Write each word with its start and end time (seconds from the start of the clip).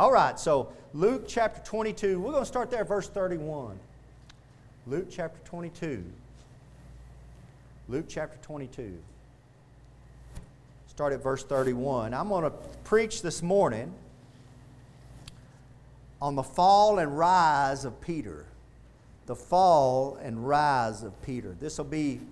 All 0.00 0.10
right, 0.10 0.40
so 0.40 0.72
Luke 0.94 1.24
chapter 1.28 1.60
22, 1.60 2.18
we're 2.18 2.30
going 2.30 2.40
to 2.40 2.48
start 2.48 2.70
there, 2.70 2.86
verse 2.86 3.06
31. 3.06 3.78
Luke 4.86 5.08
chapter 5.10 5.38
22. 5.44 6.02
Luke 7.86 8.06
chapter 8.08 8.38
22. 8.40 8.96
Start 10.86 11.12
at 11.12 11.22
verse 11.22 11.44
31. 11.44 12.14
I'm 12.14 12.30
going 12.30 12.44
to 12.44 12.50
preach 12.82 13.20
this 13.20 13.42
morning 13.42 13.92
on 16.22 16.34
the 16.34 16.42
fall 16.42 16.98
and 16.98 17.18
rise 17.18 17.84
of 17.84 18.00
Peter. 18.00 18.46
The 19.26 19.36
fall 19.36 20.18
and 20.22 20.48
rise 20.48 21.02
of 21.02 21.20
Peter. 21.20 21.54
This 21.60 21.76
will 21.76 21.84
be, 21.84 22.22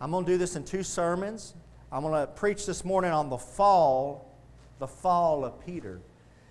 I'm 0.00 0.10
going 0.10 0.24
to 0.24 0.32
do 0.32 0.36
this 0.36 0.56
in 0.56 0.64
two 0.64 0.82
sermons. 0.82 1.54
I'm 1.92 2.02
going 2.02 2.20
to 2.20 2.26
preach 2.26 2.66
this 2.66 2.84
morning 2.84 3.12
on 3.12 3.30
the 3.30 3.38
fall, 3.38 4.28
the 4.80 4.88
fall 4.88 5.44
of 5.44 5.64
Peter. 5.64 6.00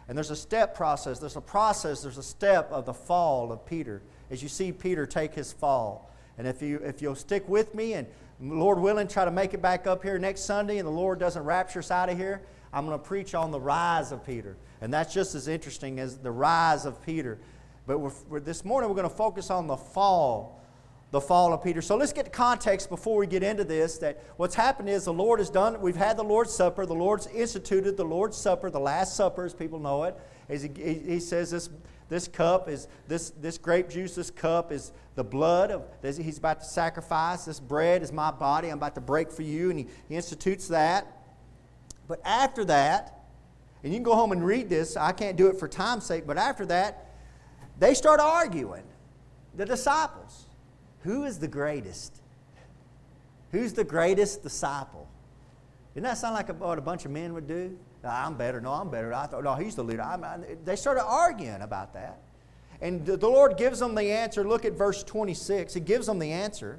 And 0.08 0.18
there's 0.18 0.32
a 0.32 0.36
step 0.36 0.76
process. 0.76 1.20
There's 1.20 1.36
a 1.36 1.42
process, 1.42 2.02
there's 2.02 2.18
a 2.18 2.24
step 2.24 2.72
of 2.72 2.86
the 2.86 2.94
fall 2.94 3.52
of 3.52 3.66
Peter 3.66 4.02
as 4.30 4.44
you 4.44 4.50
see 4.50 4.72
Peter 4.72 5.06
take 5.06 5.34
his 5.34 5.52
fall. 5.54 6.12
And 6.38 6.48
if, 6.48 6.62
you, 6.62 6.78
if 6.84 7.02
you'll 7.02 7.16
stick 7.16 7.48
with 7.48 7.74
me 7.74 7.94
and 7.94 8.08
Lord 8.40 8.80
willing, 8.80 9.08
try 9.08 9.26
to 9.26 9.32
make 9.32 9.54
it 9.54 9.62
back 9.62 9.88
up 9.88 10.04
here 10.04 10.20
next 10.20 10.42
Sunday 10.42 10.78
and 10.78 10.88
the 10.88 10.92
Lord 10.92 11.20
doesn't 11.20 11.44
rapture 11.44 11.80
us 11.80 11.90
out 11.90 12.10
of 12.10 12.18
here, 12.18 12.42
I'm 12.72 12.86
going 12.86 12.98
to 12.98 13.04
preach 13.04 13.34
on 13.34 13.52
the 13.52 13.60
rise 13.60 14.12
of 14.12 14.26
Peter. 14.26 14.56
And 14.82 14.94
that's 14.94 15.14
just 15.14 15.34
as 15.34 15.48
interesting 15.48 16.00
as 16.00 16.18
the 16.18 16.32
rise 16.32 16.86
of 16.86 17.04
Peter. 17.04 17.40
But 17.88 18.00
we're, 18.00 18.12
we're, 18.30 18.40
this 18.40 18.64
morning 18.64 18.90
we're 18.90 18.96
going 18.96 19.10
to 19.10 19.16
focus 19.16 19.50
on 19.50 19.66
the 19.66 19.78
fall, 19.78 20.62
the 21.12 21.22
fall 21.22 21.54
of 21.54 21.64
Peter. 21.64 21.82
So 21.82 21.96
let's 21.96 22.14
get 22.14 22.26
to 22.26 22.32
context 22.32 22.90
before 22.90 23.18
we 23.18 23.28
get 23.28 23.44
into 23.44 23.64
this. 23.64 23.98
That 24.00 24.22
what's 24.38 24.56
happened 24.56 24.90
is 24.90 25.06
the 25.06 25.14
Lord 25.14 25.40
has 25.40 25.50
done. 25.50 25.80
We've 25.80 25.96
had 25.96 26.18
the 26.18 26.24
Lord's 26.24 26.54
Supper. 26.54 26.86
The 26.86 26.94
Lord's 26.94 27.28
instituted 27.28 27.96
the 27.98 28.06
Lord's 28.06 28.38
Supper, 28.38 28.70
the 28.70 28.80
Last 28.80 29.16
Supper, 29.16 29.46
as 29.46 29.54
people 29.54 29.80
know 29.80 30.04
it. 30.04 30.16
As 30.50 30.64
he, 30.64 30.70
he 30.76 31.20
says 31.20 31.52
this 31.52 31.70
this 32.10 32.28
cup 32.28 32.70
is 32.70 32.88
this, 33.08 33.32
this 33.32 33.58
grape 33.58 33.90
juice, 33.90 34.16
this 34.16 34.32
cup 34.32 34.72
is 34.72 34.94
the 35.16 35.24
blood 35.24 35.72
of 35.72 35.84
this, 36.02 36.18
he's 36.18 36.38
about 36.38 36.62
to 36.62 36.66
sacrifice. 36.66 37.46
This 37.46 37.60
bread 37.60 38.02
is 38.02 38.14
my 38.14 38.32
body. 38.32 38.70
I'm 38.70 38.78
about 38.78 38.96
to 38.96 39.02
break 39.02 39.32
for 39.32 39.42
you. 39.42 39.70
And 39.70 39.80
he, 39.80 39.88
he 40.08 40.16
institutes 40.16 40.68
that. 40.70 41.06
But 42.08 42.22
after 42.24 42.64
that, 42.66 43.26
and 43.84 43.92
you 43.92 43.98
can 43.98 44.04
go 44.04 44.16
home 44.16 44.32
and 44.32 44.46
read 44.46 44.70
this, 44.70 44.96
I 44.96 45.12
can't 45.12 45.38
do 45.38 45.48
it 45.48 45.60
for 45.60 45.68
time's 45.68 46.06
sake, 46.06 46.26
but 46.26 46.38
after 46.38 46.66
that, 46.68 47.12
they 47.78 47.94
start 47.94 48.20
arguing. 48.20 48.84
The 49.56 49.66
disciples. 49.66 50.47
Who 51.08 51.24
is 51.24 51.40
the 51.40 51.48
greatest? 51.48 52.22
Who's 53.54 53.72
the 53.72 53.86
greatest 53.86 54.44
disciple? 54.44 55.08
Doesn't 55.94 56.04
that 56.04 56.18
sound 56.18 56.34
like 56.34 56.50
what 56.60 56.78
a 56.78 56.82
bunch 56.82 57.06
of 57.06 57.12
men 57.12 57.34
would 57.34 57.48
do? 57.48 57.80
I'm 58.04 58.36
better. 58.36 58.60
No, 58.60 58.74
I'm 58.74 58.90
better. 58.90 59.14
I 59.14 59.26
thought, 59.26 59.46
no, 59.46 59.56
he's 59.56 59.74
the 59.74 59.86
leader. 59.86 60.02
I, 60.02 60.38
they 60.66 60.76
started 60.76 61.06
arguing 61.06 61.62
about 61.62 61.94
that. 61.94 62.20
And 62.82 63.06
the 63.06 63.16
Lord 63.16 63.56
gives 63.56 63.80
them 63.80 63.96
the 63.96 64.12
answer. 64.12 64.46
Look 64.46 64.66
at 64.66 64.74
verse 64.74 65.02
26. 65.02 65.76
He 65.76 65.80
gives 65.80 66.08
them 66.08 66.20
the 66.20 66.30
answer. 66.30 66.78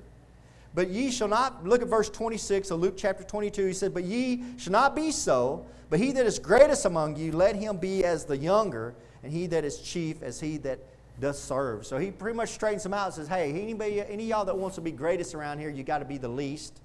But 0.75 0.91
ye 0.91 1.11
shall 1.11 1.29
not, 1.29 1.67
look 1.67 1.81
at 1.81 1.89
verse 1.89 2.11
26 2.11 2.71
of 2.71 2.81
Luke 2.81 2.99
chapter 2.99 3.25
22. 3.25 3.69
He 3.69 3.73
said, 3.73 3.95
But 3.95 4.05
ye 4.05 4.45
shall 4.59 4.73
not 4.73 4.95
be 4.95 5.11
so, 5.11 5.65
but 5.89 6.01
he 6.01 6.13
that 6.13 6.27
is 6.27 6.39
greatest 6.39 6.85
among 6.85 7.17
you, 7.17 7.33
let 7.33 7.57
him 7.57 7.79
be 7.79 8.05
as 8.05 8.27
the 8.27 8.37
younger, 8.37 8.95
and 9.23 9.33
he 9.33 9.47
that 9.47 9.65
is 9.65 9.81
chief 9.81 10.23
as 10.23 10.39
he 10.39 10.59
that 10.59 10.81
does 11.21 11.41
serve. 11.41 11.87
So 11.87 11.99
he 11.99 12.11
pretty 12.11 12.37
much 12.37 12.51
straightens 12.51 12.83
them 12.83 12.95
out 12.95 13.07
and 13.07 13.15
says, 13.15 13.29
Hey, 13.29 13.51
anybody, 13.51 14.01
any 14.01 14.27
y'all 14.27 14.45
that 14.45 14.57
wants 14.57 14.77
to 14.77 14.81
be 14.81 14.91
greatest 14.91 15.35
around 15.35 15.59
here, 15.59 15.71
you 15.71 15.83
got 15.83 15.99
to 15.99 16.05
be 16.05 16.19
the 16.19 16.29
least. 16.29 16.81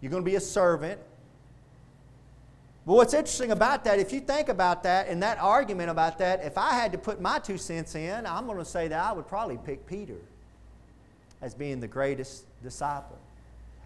You're 0.00 0.10
going 0.10 0.24
to 0.24 0.30
be 0.30 0.36
a 0.36 0.40
servant. 0.40 1.00
But 2.84 2.94
what's 2.94 3.14
interesting 3.14 3.52
about 3.52 3.84
that, 3.84 4.00
if 4.00 4.12
you 4.12 4.20
think 4.20 4.48
about 4.48 4.82
that 4.82 5.06
and 5.06 5.22
that 5.22 5.38
argument 5.38 5.90
about 5.90 6.18
that, 6.18 6.44
if 6.44 6.58
I 6.58 6.74
had 6.74 6.90
to 6.92 6.98
put 6.98 7.20
my 7.20 7.38
two 7.38 7.56
cents 7.56 7.94
in, 7.94 8.26
I'm 8.26 8.46
going 8.46 8.58
to 8.58 8.64
say 8.64 8.88
that 8.88 9.04
I 9.04 9.12
would 9.12 9.28
probably 9.28 9.58
pick 9.64 9.86
Peter 9.86 10.16
as 11.40 11.54
being 11.54 11.78
the 11.78 11.86
greatest 11.86 12.44
disciple 12.62 13.18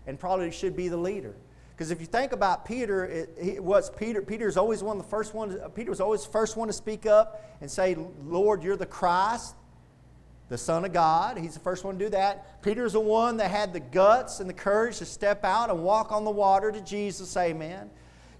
and 0.06 0.18
probably 0.18 0.50
should 0.50 0.76
be 0.76 0.88
the 0.88 0.96
leader. 0.96 1.34
Because 1.76 1.90
if 1.90 2.00
you 2.00 2.06
think 2.06 2.32
about 2.32 2.64
Peter, 2.64 3.04
it, 3.04 3.36
it 3.38 3.62
was 3.62 3.90
Peter. 3.90 4.22
Peter's 4.22 4.56
always 4.56 4.82
one 4.82 4.96
of 4.96 5.02
the 5.02 5.08
first 5.10 5.34
ones. 5.34 5.58
Peter 5.74 5.90
was 5.90 6.00
always 6.00 6.24
the 6.24 6.32
first 6.32 6.56
one 6.56 6.68
to 6.68 6.72
speak 6.72 7.04
up 7.04 7.44
and 7.60 7.70
say, 7.70 7.94
"Lord, 8.24 8.62
you're 8.62 8.78
the 8.78 8.86
Christ, 8.86 9.54
the 10.48 10.56
Son 10.56 10.86
of 10.86 10.94
God." 10.94 11.36
He's 11.36 11.52
the 11.52 11.60
first 11.60 11.84
one 11.84 11.98
to 11.98 12.04
do 12.06 12.10
that. 12.12 12.62
Peter's 12.62 12.94
the 12.94 13.00
one 13.00 13.36
that 13.36 13.50
had 13.50 13.74
the 13.74 13.80
guts 13.80 14.40
and 14.40 14.48
the 14.48 14.54
courage 14.54 14.96
to 14.98 15.04
step 15.04 15.44
out 15.44 15.68
and 15.68 15.82
walk 15.82 16.12
on 16.12 16.24
the 16.24 16.30
water 16.30 16.72
to 16.72 16.80
Jesus. 16.80 17.36
Amen. 17.36 17.90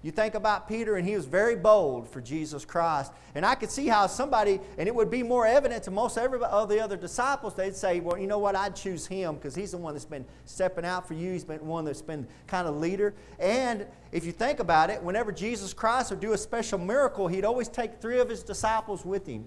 You 0.07 0.13
think 0.13 0.35
about 0.35 0.69
Peter, 0.69 0.95
and 0.95 1.05
he 1.05 1.17
was 1.17 1.25
very 1.25 1.57
bold 1.57 2.07
for 2.07 2.21
Jesus 2.21 2.63
Christ. 2.63 3.11
And 3.35 3.45
I 3.45 3.55
could 3.55 3.69
see 3.69 3.87
how 3.87 4.07
somebody, 4.07 4.61
and 4.77 4.87
it 4.87 4.95
would 4.95 5.11
be 5.11 5.21
more 5.21 5.45
evident 5.45 5.83
to 5.83 5.91
most 5.91 6.17
of 6.17 6.69
the 6.69 6.79
other 6.81 6.95
disciples, 6.95 7.55
they'd 7.55 7.75
say, 7.75 7.99
Well, 7.99 8.17
you 8.17 8.25
know 8.25 8.39
what? 8.39 8.55
I'd 8.55 8.73
choose 8.73 9.05
him 9.05 9.35
because 9.35 9.53
he's 9.53 9.71
the 9.71 9.77
one 9.77 9.93
that's 9.93 10.05
been 10.05 10.23
stepping 10.45 10.85
out 10.85 11.09
for 11.09 11.13
you. 11.13 11.33
He's 11.33 11.43
been 11.43 11.59
one 11.59 11.83
that's 11.83 12.01
been 12.01 12.25
kind 12.47 12.69
of 12.69 12.77
leader. 12.77 13.15
And 13.37 13.85
if 14.13 14.23
you 14.23 14.31
think 14.31 14.61
about 14.61 14.89
it, 14.89 15.03
whenever 15.03 15.33
Jesus 15.33 15.73
Christ 15.73 16.11
would 16.11 16.21
do 16.21 16.31
a 16.31 16.37
special 16.37 16.79
miracle, 16.79 17.27
he'd 17.27 17.43
always 17.43 17.67
take 17.67 17.99
three 17.99 18.21
of 18.21 18.29
his 18.29 18.43
disciples 18.43 19.03
with 19.03 19.27
him. 19.27 19.43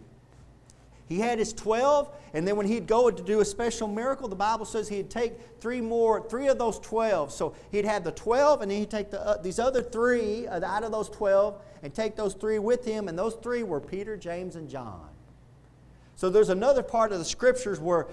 He 1.10 1.18
had 1.18 1.40
his 1.40 1.52
12, 1.52 2.08
and 2.34 2.46
then 2.46 2.54
when 2.54 2.66
he'd 2.66 2.86
go 2.86 3.10
to 3.10 3.22
do 3.22 3.40
a 3.40 3.44
special 3.44 3.88
miracle, 3.88 4.28
the 4.28 4.36
Bible 4.36 4.64
says 4.64 4.88
he'd 4.88 5.10
take 5.10 5.32
three 5.60 5.80
more, 5.80 6.24
three 6.28 6.46
of 6.46 6.56
those 6.56 6.78
12. 6.78 7.32
So 7.32 7.56
he'd 7.72 7.84
have 7.84 8.04
the 8.04 8.12
12, 8.12 8.62
and 8.62 8.70
then 8.70 8.78
he'd 8.78 8.90
take 8.90 9.10
the, 9.10 9.20
uh, 9.20 9.42
these 9.42 9.58
other 9.58 9.82
three 9.82 10.46
out 10.46 10.84
of 10.84 10.92
those 10.92 11.08
12 11.08 11.60
and 11.82 11.92
take 11.92 12.14
those 12.14 12.34
three 12.34 12.60
with 12.60 12.84
him, 12.84 13.08
and 13.08 13.18
those 13.18 13.34
three 13.34 13.64
were 13.64 13.80
Peter, 13.80 14.16
James, 14.16 14.54
and 14.54 14.70
John. 14.70 15.08
So 16.14 16.30
there's 16.30 16.48
another 16.48 16.84
part 16.84 17.10
of 17.10 17.18
the 17.18 17.24
scriptures 17.24 17.80
where 17.80 18.06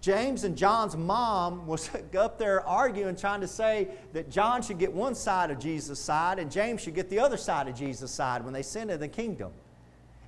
James 0.00 0.44
and 0.44 0.56
John's 0.56 0.96
mom 0.96 1.66
was 1.66 1.90
up 2.16 2.38
there 2.38 2.64
arguing, 2.64 3.16
trying 3.16 3.40
to 3.40 3.48
say 3.48 3.88
that 4.12 4.30
John 4.30 4.62
should 4.62 4.78
get 4.78 4.92
one 4.92 5.16
side 5.16 5.50
of 5.50 5.58
Jesus' 5.58 5.98
side 5.98 6.38
and 6.38 6.48
James 6.48 6.80
should 6.80 6.94
get 6.94 7.10
the 7.10 7.18
other 7.18 7.36
side 7.36 7.66
of 7.66 7.74
Jesus' 7.74 8.12
side 8.12 8.44
when 8.44 8.52
they 8.52 8.62
sinned 8.62 8.92
in 8.92 9.00
the 9.00 9.08
kingdom. 9.08 9.50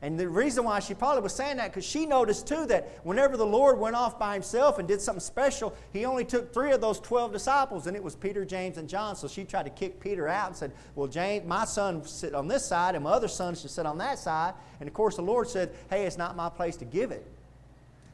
And 0.00 0.18
the 0.18 0.28
reason 0.28 0.64
why 0.64 0.78
she 0.78 0.94
probably 0.94 1.22
was 1.22 1.34
saying 1.34 1.56
that, 1.56 1.72
because 1.72 1.84
she 1.84 2.06
noticed 2.06 2.46
too 2.46 2.66
that 2.66 3.00
whenever 3.02 3.36
the 3.36 3.46
Lord 3.46 3.78
went 3.78 3.96
off 3.96 4.16
by 4.16 4.34
himself 4.34 4.78
and 4.78 4.86
did 4.86 5.00
something 5.00 5.20
special, 5.20 5.74
he 5.92 6.04
only 6.04 6.24
took 6.24 6.54
three 6.54 6.70
of 6.70 6.80
those 6.80 7.00
12 7.00 7.32
disciples, 7.32 7.88
and 7.88 7.96
it 7.96 8.02
was 8.02 8.14
Peter, 8.14 8.44
James, 8.44 8.78
and 8.78 8.88
John. 8.88 9.16
So 9.16 9.26
she 9.26 9.44
tried 9.44 9.64
to 9.64 9.70
kick 9.70 9.98
Peter 9.98 10.28
out 10.28 10.46
and 10.46 10.56
said, 10.56 10.72
Well, 10.94 11.08
James, 11.08 11.46
my 11.46 11.64
son 11.64 12.06
sit 12.06 12.32
on 12.32 12.46
this 12.46 12.64
side, 12.64 12.94
and 12.94 13.02
my 13.02 13.10
other 13.10 13.26
son 13.26 13.56
should 13.56 13.70
sit 13.70 13.86
on 13.86 13.98
that 13.98 14.20
side. 14.20 14.54
And 14.78 14.88
of 14.88 14.94
course, 14.94 15.16
the 15.16 15.22
Lord 15.22 15.48
said, 15.48 15.74
Hey, 15.90 16.06
it's 16.06 16.18
not 16.18 16.36
my 16.36 16.48
place 16.48 16.76
to 16.76 16.84
give 16.84 17.10
it. 17.10 17.26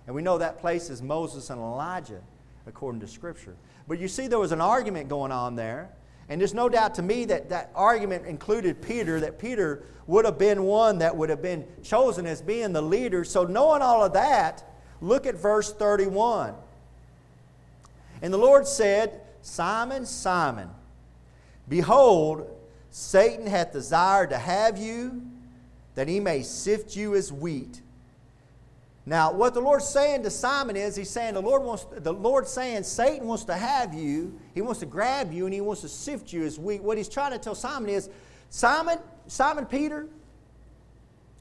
And 0.06 0.16
we 0.16 0.22
know 0.22 0.39
that 0.39 0.61
place 0.61 0.89
is 0.89 1.03
Moses 1.03 1.51
and 1.51 1.61
Elijah, 1.61 2.22
according 2.66 3.01
to 3.03 3.06
Scripture. 3.06 3.56
But 3.87 3.99
you 3.99 4.09
see, 4.09 4.27
there 4.27 4.39
was 4.39 4.53
an 4.53 4.61
argument 4.62 5.11
going 5.11 5.33
on 5.33 5.55
there. 5.55 5.91
And 6.29 6.41
there's 6.41 6.55
no 6.55 6.69
doubt 6.69 6.95
to 6.97 7.03
me 7.03 7.27
that 7.27 7.51
that 7.51 7.71
argument 7.75 8.27
included 8.27 8.81
Peter, 8.81 9.21
that 9.21 9.39
Peter 9.39 9.83
would 10.07 10.25
have 10.25 10.39
been 10.39 10.65
one 10.65 10.99
that 10.99 11.17
would 11.17 11.31
have 11.31 11.43
been 11.43 11.67
chosen 11.83 12.27
as 12.27 12.41
being 12.41 12.73
the 12.73 12.83
leader. 12.83 13.25
So, 13.25 13.45
knowing 13.45 13.83
all 13.83 14.05
of 14.05 14.12
that, 14.15 14.65
look 15.01 15.27
at 15.27 15.34
verse 15.34 15.73
31. 15.73 16.55
And 18.23 18.33
the 18.33 18.39
Lord 18.39 18.67
said, 18.67 19.21
Simon, 19.43 20.07
Simon, 20.07 20.71
behold, 21.69 22.51
Satan 22.91 23.47
hath 23.47 23.73
desired 23.73 24.31
to 24.31 24.39
have 24.39 24.79
you, 24.79 25.23
that 25.95 26.09
he 26.09 26.21
may 26.21 26.43
sift 26.43 26.97
you 26.97 27.15
as 27.15 27.33
wheat. 27.33 27.83
Now, 29.06 29.32
what 29.32 29.53
the 29.53 29.60
Lord's 29.60 29.87
saying 29.87 30.22
to 30.22 30.31
Simon 30.31 30.76
is, 30.76 30.97
He's 30.97 31.10
saying 31.10 31.34
the 31.34 31.42
Lord 31.42 31.62
wants, 31.62 31.87
the 31.94 32.12
Lord's 32.12 32.50
saying 32.50 32.84
Satan 32.84 33.26
wants 33.26 33.44
to 33.44 33.54
have 33.54 33.92
you, 33.92 34.38
he 34.54 34.62
wants 34.62 34.81
to 34.81 34.87
grab 34.87 35.32
you, 35.32 35.44
and 35.44 35.53
he 35.53 35.60
wants 35.60 35.82
to 35.82 35.88
sift 35.88 36.32
you 36.32 36.44
as 36.44 36.59
wheat. 36.59 36.82
What 36.82 36.97
he's 36.97 37.09
trying 37.09 37.32
to 37.32 37.38
tell 37.38 37.54
Simon 37.54 37.91
is, 37.91 38.09
Simon, 38.48 38.98
Simon 39.26 39.66
Peter, 39.66 40.09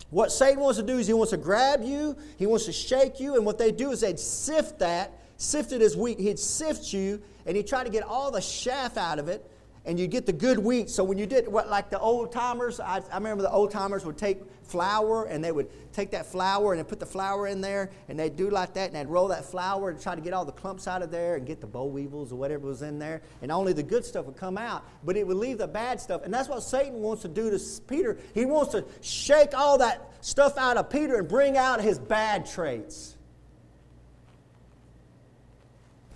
what 0.09 0.31
Satan 0.31 0.59
wants 0.59 0.77
to 0.77 0.85
do 0.85 0.97
is 0.97 1.07
he 1.07 1.13
wants 1.13 1.31
to 1.31 1.37
grab 1.37 1.81
you, 1.83 2.17
he 2.37 2.45
wants 2.45 2.65
to 2.65 2.73
shake 2.73 3.19
you, 3.19 3.35
and 3.35 3.45
what 3.45 3.57
they 3.57 3.71
do 3.71 3.91
is 3.91 4.01
they'd 4.01 4.19
sift 4.19 4.79
that, 4.79 5.11
sift 5.37 5.71
it 5.71 5.81
as 5.81 5.95
wheat. 5.95 6.19
He'd 6.19 6.39
sift 6.39 6.93
you, 6.93 7.21
and 7.45 7.55
he'd 7.55 7.65
try 7.65 7.83
to 7.83 7.89
get 7.89 8.03
all 8.03 8.29
the 8.29 8.41
chaff 8.41 8.97
out 8.97 9.19
of 9.19 9.27
it, 9.29 9.49
and 9.85 9.99
you 9.99 10.07
get 10.07 10.25
the 10.25 10.33
good 10.33 10.57
wheat. 10.57 10.89
So 10.89 11.03
when 11.03 11.17
you 11.17 11.25
did 11.25 11.47
what, 11.47 11.69
like 11.69 11.89
the 11.89 11.99
old 11.99 12.31
timers, 12.31 12.79
I, 12.79 13.01
I, 13.11 13.17
remember 13.17 13.43
the 13.43 13.51
old 13.51 13.71
timers 13.71 14.05
would 14.05 14.17
take 14.17 14.39
flour 14.63 15.25
and 15.25 15.43
they 15.43 15.51
would 15.51 15.67
take 15.91 16.11
that 16.11 16.25
flour 16.25 16.71
and 16.71 16.79
they 16.79 16.83
put 16.85 17.01
the 17.01 17.05
flour 17.05 17.47
in 17.47 17.59
there 17.59 17.91
and 18.07 18.17
they'd 18.17 18.37
do 18.37 18.49
like 18.49 18.73
that 18.75 18.87
and 18.87 18.95
they'd 18.95 19.11
roll 19.11 19.27
that 19.27 19.43
flour 19.43 19.89
and 19.89 20.01
try 20.01 20.15
to 20.15 20.21
get 20.21 20.33
all 20.33 20.45
the 20.45 20.53
clumps 20.53 20.87
out 20.87 21.01
of 21.01 21.11
there 21.11 21.35
and 21.35 21.45
get 21.45 21.59
the 21.59 21.67
boll 21.67 21.89
weevils 21.89 22.31
or 22.31 22.37
whatever 22.37 22.65
was 22.65 22.81
in 22.81 22.97
there 22.97 23.21
and 23.41 23.51
only 23.51 23.73
the 23.73 23.83
good 23.83 24.05
stuff 24.05 24.25
would 24.25 24.37
come 24.37 24.57
out, 24.57 24.85
but 25.03 25.17
it 25.17 25.27
would 25.27 25.37
leave 25.37 25.57
the 25.57 25.67
bad 25.67 25.99
stuff. 25.99 26.23
And 26.23 26.33
that's 26.33 26.47
what 26.47 26.63
Satan 26.63 27.01
wants 27.01 27.23
to 27.23 27.27
do 27.27 27.49
to 27.49 27.81
Peter. 27.87 28.17
He 28.33 28.45
wants 28.45 28.71
to 28.71 28.85
shake 29.01 29.53
all 29.53 29.79
that 29.79 30.11
stuff 30.21 30.57
out 30.57 30.77
of 30.77 30.89
Peter 30.89 31.17
and 31.17 31.27
bring 31.27 31.57
out 31.57 31.81
his 31.81 31.99
bad 31.99 32.45
traits. 32.45 33.17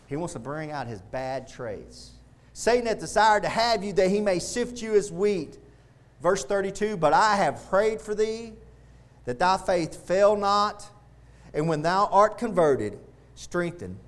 He 0.08 0.16
wants 0.16 0.34
to 0.34 0.40
bring 0.40 0.72
out 0.72 0.88
his 0.88 1.02
bad 1.02 1.50
traits. 1.50 2.12
Satan 2.58 2.88
hath 2.88 2.98
desired 2.98 3.44
to 3.44 3.50
have 3.50 3.84
you 3.84 3.94
that 3.94 4.10
he 4.10 4.20
may 4.20 4.40
sift 4.40 4.82
you 4.82 4.96
as 4.96 5.12
wheat. 5.12 5.60
Verse 6.24 6.44
32 6.44 6.98
But 6.98 7.14
I 7.14 7.36
have 7.36 7.70
prayed 7.70 8.02
for 8.02 8.16
thee 8.16 8.54
that 9.26 9.38
thy 9.38 9.58
faith 9.58 10.08
fail 10.08 10.36
not, 10.36 10.90
and 11.54 11.68
when 11.68 11.84
thou 11.84 12.10
art 12.12 12.40
converted, 12.40 12.98
strengthen 13.36 14.00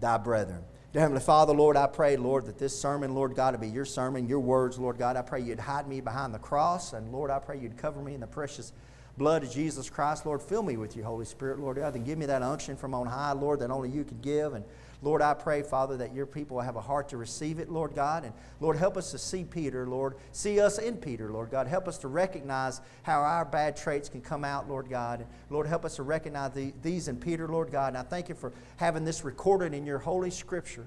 thy 0.00 0.16
brethren. 0.16 0.62
Dear 0.94 1.02
Heavenly 1.02 1.20
Father, 1.20 1.52
Lord, 1.52 1.76
I 1.76 1.86
pray, 1.86 2.16
Lord, 2.16 2.46
that 2.46 2.58
this 2.58 2.74
sermon, 2.74 3.14
Lord 3.14 3.34
God, 3.34 3.52
will 3.52 3.60
be 3.60 3.68
your 3.68 3.84
sermon, 3.84 4.26
your 4.26 4.40
words, 4.40 4.78
Lord 4.78 4.96
God. 4.96 5.18
I 5.18 5.22
pray 5.22 5.42
you'd 5.42 5.60
hide 5.60 5.86
me 5.86 6.00
behind 6.00 6.32
the 6.32 6.38
cross, 6.38 6.94
and 6.94 7.12
Lord, 7.12 7.30
I 7.30 7.38
pray 7.38 7.58
you'd 7.58 7.76
cover 7.76 8.00
me 8.00 8.14
in 8.14 8.20
the 8.20 8.26
precious 8.26 8.72
blood 9.18 9.42
of 9.42 9.50
Jesus 9.50 9.90
Christ. 9.90 10.24
Lord, 10.24 10.40
fill 10.40 10.62
me 10.62 10.78
with 10.78 10.96
your 10.96 11.04
Holy 11.04 11.26
Spirit, 11.26 11.58
Lord 11.58 11.76
God, 11.76 11.94
and 11.96 12.06
give 12.06 12.16
me 12.16 12.24
that 12.24 12.40
unction 12.40 12.78
from 12.78 12.94
on 12.94 13.06
high, 13.06 13.32
Lord, 13.32 13.60
that 13.60 13.70
only 13.70 13.90
you 13.90 14.04
could 14.04 14.22
give. 14.22 14.54
And 14.54 14.64
Lord, 15.02 15.22
I 15.22 15.34
pray, 15.34 15.62
Father, 15.62 15.96
that 15.98 16.14
your 16.14 16.26
people 16.26 16.60
have 16.60 16.76
a 16.76 16.80
heart 16.80 17.08
to 17.10 17.16
receive 17.16 17.58
it, 17.58 17.70
Lord 17.70 17.94
God. 17.94 18.24
And 18.24 18.32
Lord, 18.60 18.76
help 18.76 18.96
us 18.96 19.10
to 19.10 19.18
see 19.18 19.44
Peter, 19.44 19.86
Lord. 19.86 20.16
See 20.32 20.60
us 20.60 20.78
in 20.78 20.96
Peter, 20.96 21.30
Lord 21.30 21.50
God. 21.50 21.66
Help 21.66 21.88
us 21.88 21.98
to 21.98 22.08
recognize 22.08 22.80
how 23.02 23.20
our 23.20 23.44
bad 23.44 23.76
traits 23.76 24.08
can 24.08 24.20
come 24.20 24.44
out, 24.44 24.68
Lord 24.68 24.88
God. 24.88 25.20
And 25.20 25.28
Lord, 25.50 25.66
help 25.66 25.84
us 25.84 25.96
to 25.96 26.02
recognize 26.02 26.52
the, 26.52 26.72
these 26.82 27.08
in 27.08 27.16
Peter, 27.16 27.48
Lord 27.48 27.70
God. 27.70 27.88
And 27.88 27.98
I 27.98 28.02
thank 28.02 28.28
you 28.28 28.34
for 28.34 28.52
having 28.76 29.04
this 29.04 29.24
recorded 29.24 29.74
in 29.74 29.84
your 29.84 29.98
holy 29.98 30.30
scripture 30.30 30.86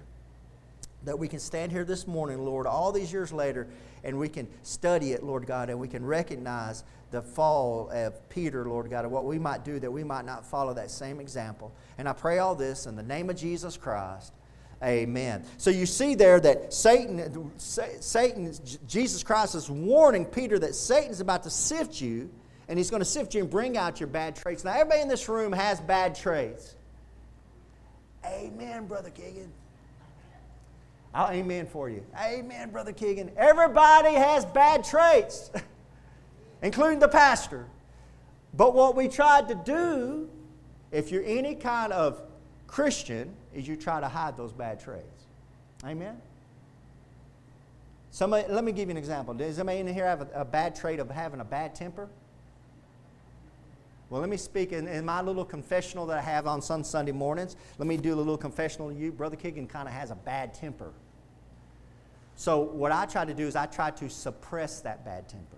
that 1.04 1.18
we 1.18 1.28
can 1.28 1.40
stand 1.40 1.72
here 1.72 1.86
this 1.86 2.06
morning, 2.06 2.44
Lord, 2.44 2.68
all 2.68 2.92
these 2.92 3.14
years 3.14 3.32
later, 3.32 3.68
and 4.08 4.18
we 4.18 4.30
can 4.30 4.48
study 4.64 5.12
it, 5.12 5.22
Lord 5.22 5.46
God, 5.46 5.70
and 5.70 5.78
we 5.78 5.90
can 5.90 6.04
recognize 6.04 6.86
the 7.12 7.22
fall 7.22 7.90
of 7.92 8.30
Peter, 8.30 8.68
Lord 8.68 8.90
God, 8.90 9.04
and 9.04 9.12
what 9.12 9.26
we 9.26 9.38
might 9.38 9.66
do 9.66 9.80
that 9.80 9.92
we 9.92 10.04
might 10.04 10.24
not 10.26 10.46
follow 10.46 10.74
that 10.76 10.90
same 10.90 11.20
example. 11.20 11.76
And 11.98 12.08
I 12.08 12.14
pray 12.14 12.40
all 12.40 12.56
this 12.56 12.86
in 12.86 12.96
the 12.96 13.04
name 13.04 13.30
of 13.30 13.36
Jesus 13.36 13.76
Christ. 13.76 14.34
Amen. 14.82 15.44
So 15.58 15.70
you 15.72 15.86
see 15.86 16.16
there 16.16 16.40
that 16.40 16.74
Satan, 16.74 17.52
Satan, 17.58 18.54
Jesus 18.88 19.24
Christ 19.24 19.56
is 19.56 19.70
warning 19.70 20.24
Peter 20.24 20.58
that 20.58 20.74
Satan's 20.74 21.20
about 21.20 21.44
to 21.44 21.50
sift 21.50 22.00
you, 22.00 22.30
and 22.70 22.80
he's 22.80 22.90
going 22.90 23.02
to 23.02 23.06
sift 23.06 23.36
you 23.36 23.42
and 23.42 23.50
bring 23.50 23.78
out 23.78 24.00
your 24.00 24.08
bad 24.08 24.38
traits. 24.38 24.64
Now, 24.64 24.72
everybody 24.72 25.02
in 25.02 25.10
this 25.10 25.28
room 25.28 25.52
has 25.52 25.82
bad 25.82 26.16
traits. 26.16 26.76
Amen, 28.26 28.86
Brother 28.88 29.10
Keegan. 29.10 29.52
I'll 31.18 31.32
amen 31.32 31.66
for 31.66 31.90
you. 31.90 32.06
Amen, 32.16 32.70
Brother 32.70 32.94
Keegan. 32.94 33.32
Everybody 33.36 34.14
has 34.14 34.46
bad 34.46 34.84
traits, 34.84 35.50
including 36.62 37.00
the 37.00 37.08
pastor. 37.08 37.66
But 38.54 38.76
what 38.76 38.96
we 38.96 39.08
tried 39.08 39.48
to 39.48 39.56
do, 39.56 40.30
if 40.92 41.10
you're 41.10 41.26
any 41.26 41.56
kind 41.56 41.92
of 41.92 42.22
Christian, 42.68 43.34
is 43.52 43.68
you 43.68 43.76
try 43.76 44.00
to 44.00 44.08
hide 44.08 44.38
those 44.38 44.54
bad 44.54 44.80
traits. 44.80 45.26
Amen? 45.84 46.22
Somebody, 48.12 48.54
let 48.54 48.64
me 48.64 48.72
give 48.72 48.88
you 48.88 48.92
an 48.92 48.98
example. 48.98 49.34
Does 49.34 49.58
anybody 49.58 49.80
in 49.80 49.88
here 49.88 50.06
have 50.06 50.22
a, 50.22 50.42
a 50.42 50.46
bad 50.46 50.76
trait 50.76 51.00
of 51.00 51.10
having 51.10 51.40
a 51.40 51.46
bad 51.46 51.74
temper? 51.74 52.10
Well, 54.12 54.22
let 54.22 54.30
me 54.30 54.38
speak 54.38 54.72
in, 54.72 54.88
in, 54.88 55.04
my 55.04 55.24
little 55.24 55.44
confessional 55.44 56.06
that 56.06 56.20
I 56.20 56.22
have 56.22 56.46
on 56.46 56.62
some 56.62 56.84
Sunday 56.84 57.12
mornings. 57.12 57.56
Let 57.80 57.88
me 57.88 57.98
do 57.98 58.14
a 58.14 58.16
little 58.16 58.38
confessional 58.38 58.92
to 58.92 58.96
you. 58.96 59.12
Brother 59.12 59.36
Keegan 59.36 59.66
kind 59.66 59.88
of 59.88 59.96
has 59.96 60.12
a 60.12 60.16
bad 60.16 60.54
temper. 60.54 60.94
So, 62.38 62.60
what 62.60 62.92
I 62.92 63.08
try 63.08 63.26
to 63.26 63.34
do 63.34 63.48
is 63.48 63.56
I 63.56 63.66
try 63.66 63.90
to 63.90 64.10
suppress 64.10 64.82
that 64.82 65.04
bad 65.04 65.28
temper. 65.28 65.58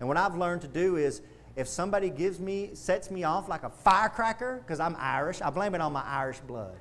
And 0.00 0.08
what 0.08 0.16
I've 0.16 0.36
learned 0.36 0.62
to 0.62 0.68
do 0.68 0.96
is 0.96 1.22
if 1.54 1.68
somebody 1.68 2.10
gives 2.10 2.40
me, 2.40 2.70
sets 2.74 3.08
me 3.08 3.22
off 3.22 3.48
like 3.48 3.62
a 3.62 3.70
firecracker, 3.70 4.60
because 4.64 4.80
I'm 4.80 4.96
Irish, 4.98 5.40
I 5.40 5.48
blame 5.48 5.76
it 5.76 5.80
on 5.80 5.92
my 5.92 6.02
Irish 6.02 6.40
blood. 6.40 6.74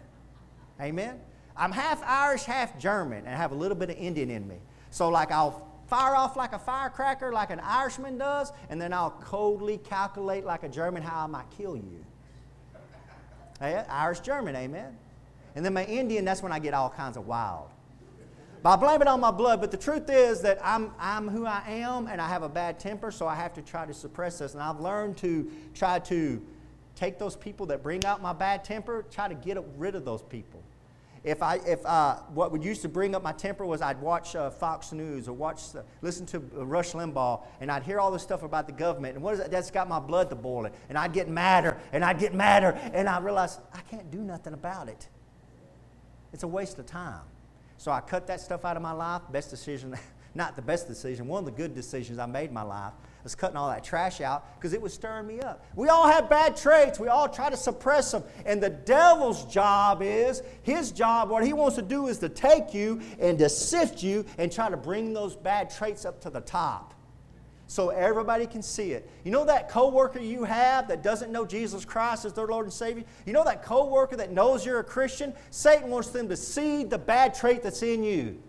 Amen? 0.82 1.22
I'm 1.56 1.72
half 1.72 2.04
Irish, 2.04 2.46
half 2.46 2.80
German, 2.80 3.20
and 3.20 3.30
I 3.30 3.38
have 3.38 3.52
a 3.52 3.56
little 3.56 3.78
bit 3.78 3.92
of 3.92 3.96
Indian 3.96 4.32
in 4.32 4.48
me. 4.48 4.58
So, 4.90 5.10
like, 5.10 5.32
I'll 5.32 5.68
fire 5.86 6.16
off 6.16 6.36
like 6.36 6.54
a 6.54 6.60
firecracker, 6.60 7.32
like 7.32 7.52
an 7.52 7.60
Irishman 7.60 8.18
does, 8.18 8.52
and 8.72 8.82
then 8.82 8.92
I'll 8.92 9.12
coldly 9.12 9.78
calculate 9.78 10.46
like 10.46 10.64
a 10.64 10.70
German 10.70 11.04
how 11.04 11.24
I 11.24 11.28
might 11.28 11.50
kill 11.56 11.78
you. 11.78 12.04
Eh? 13.62 13.84
Irish 13.88 14.22
German, 14.22 14.56
amen? 14.56 14.98
And 15.56 15.64
then 15.64 15.76
my 15.76 15.86
Indian, 15.86 16.26
that's 16.26 16.42
when 16.42 16.52
I 16.52 16.58
get 16.58 16.74
all 16.74 16.90
kinds 16.90 17.18
of 17.18 17.28
wild. 17.28 17.70
I 18.70 18.76
blame 18.78 19.02
it 19.02 19.08
on 19.08 19.20
my 19.20 19.32
blood. 19.32 19.62
But 19.62 19.72
the 19.72 19.78
truth 19.78 20.10
is 20.10 20.42
that 20.42 20.60
I'm, 20.64 20.92
I'm 21.00 21.28
who 21.28 21.46
I 21.46 21.64
am 21.68 22.08
and 22.08 22.20
I 22.20 22.28
have 22.28 22.44
a 22.44 22.50
bad 22.50 22.80
temper, 22.80 23.12
so 23.12 23.28
I 23.28 23.36
have 23.36 23.54
to 23.54 23.62
try 23.62 23.86
to 23.86 23.94
suppress 23.94 24.40
this. 24.40 24.54
And 24.54 24.64
I've 24.64 24.80
learned 24.80 25.18
to 25.18 25.52
try 25.74 26.00
to 26.00 26.42
take 26.96 27.20
those 27.20 27.36
people 27.36 27.66
that 27.68 27.84
bring 27.84 28.06
out 28.06 28.22
my 28.22 28.34
bad 28.34 28.64
temper, 28.64 29.06
try 29.12 29.28
to 29.28 29.36
get 29.36 29.58
rid 29.78 29.96
of 29.96 30.06
those 30.06 30.22
people. 30.22 30.64
If 31.24 31.42
I, 31.42 31.56
if 31.66 31.84
uh, 31.86 32.18
what 32.36 32.52
would 32.52 32.64
used 32.64 32.84
to 32.84 32.90
bring 32.90 33.16
up 33.16 33.24
my 33.24 33.32
temper 33.32 33.66
was 33.66 33.82
I'd 33.82 34.00
watch 34.00 34.36
uh, 34.36 34.52
Fox 34.52 34.92
News 34.92 35.28
or 35.28 35.34
watch, 35.34 35.76
uh, 35.76 35.82
listen 36.04 36.26
to 36.28 36.40
Rush 36.40 36.92
Limbaugh, 36.92 37.42
and 37.60 37.72
I'd 37.72 37.82
hear 37.82 38.00
all 38.00 38.12
this 38.12 38.22
stuff 38.22 38.44
about 38.44 38.68
the 38.68 38.74
government, 38.74 39.16
and 39.16 39.24
what 39.24 39.34
is 39.34 39.40
that? 39.40 39.50
That's 39.50 39.72
got 39.72 39.90
my 39.90 40.00
blood 40.00 40.30
to 40.30 40.36
boiling, 40.36 40.72
and 40.88 41.00
I'd 41.00 41.14
get 41.14 41.28
madder, 41.28 41.80
and 41.92 42.06
I'd 42.06 42.20
get 42.20 42.36
madder, 42.36 42.80
and 42.94 43.10
I 43.10 43.18
realized 43.20 43.60
I 43.74 43.82
can't 43.90 44.12
do 44.12 44.20
nothing 44.20 44.54
about 44.54 44.88
it. 44.88 45.10
It's 46.32 46.44
a 46.44 46.48
waste 46.48 46.78
of 46.78 46.86
time. 46.86 47.22
So 47.78 47.92
I 47.92 48.02
cut 48.02 48.28
that 48.28 48.42
stuff 48.42 48.66
out 48.66 48.78
of 48.78 48.84
my 48.84 48.92
life. 48.92 49.22
Best 49.32 49.50
decision, 49.50 49.96
not 50.36 50.56
the 50.56 50.62
best 50.62 50.88
decision, 50.88 51.28
one 51.28 51.40
of 51.40 51.46
the 51.46 51.52
good 51.52 51.74
decisions 51.74 52.20
I 52.20 52.26
made 52.26 52.50
in 52.50 52.54
my 52.54 52.64
life 52.64 52.94
was 53.24 53.34
cutting 53.34 53.58
all 53.58 53.70
that 53.70 53.84
trash 53.84 54.22
out 54.22 54.56
because 54.56 54.74
it 54.74 54.82
was 54.82 54.94
stirring 54.94 55.26
me 55.26 55.40
up. 55.40 55.66
We 55.76 55.90
all 55.90 56.08
have 56.08 56.30
bad 56.30 56.56
traits. 56.56 57.00
We 57.00 57.08
all 57.08 57.28
try 57.28 57.50
to 57.50 57.58
suppress 57.58 58.12
them. 58.12 58.24
And 58.46 58.62
the 58.62 58.70
devil's 58.70 59.46
job 59.46 60.02
is, 60.04 60.44
his 60.62 60.92
job, 60.92 61.30
what 61.30 61.44
he 61.44 61.52
wants 61.52 61.76
to 61.78 61.82
do 61.82 62.08
is 62.08 62.20
to 62.20 62.30
take 62.30 62.74
you 62.74 63.02
and 63.20 63.40
to 63.40 63.50
sift 63.50 64.04
you 64.04 64.26
and 64.38 64.52
try 64.52 64.70
to 64.70 64.78
bring 64.78 65.12
those 65.14 65.36
bad 65.36 65.72
traits 65.72 66.06
up 66.06 66.22
to 66.22 66.30
the 66.30 66.42
top 66.42 66.95
so 67.68 67.90
everybody 67.90 68.46
can 68.46 68.62
see 68.62 68.92
it. 68.92 69.10
You 69.24 69.32
know 69.32 69.46
that 69.46 69.70
coworker 69.70 70.20
you 70.20 70.44
have 70.44 70.88
that 70.88 71.02
doesn't 71.02 71.32
know 71.32 71.46
Jesus 71.46 71.84
Christ 71.84 72.26
as 72.26 72.34
their 72.34 72.48
Lord 72.48 72.66
and 72.66 72.74
Savior? 72.74 73.04
You 73.26 73.34
know 73.34 73.44
that 73.44 73.64
coworker 73.64 74.16
that 74.18 74.32
knows 74.32 74.66
you're 74.66 74.80
a 74.80 74.84
Christian? 74.84 75.34
Satan 75.50 75.90
wants 75.90 76.10
them 76.10 76.30
to 76.30 76.38
see 76.38 76.84
the 76.84 76.98
bad 76.98 77.34
trait 77.34 77.64
that's 77.64 77.82
in 77.82 78.04
you. 78.04 78.42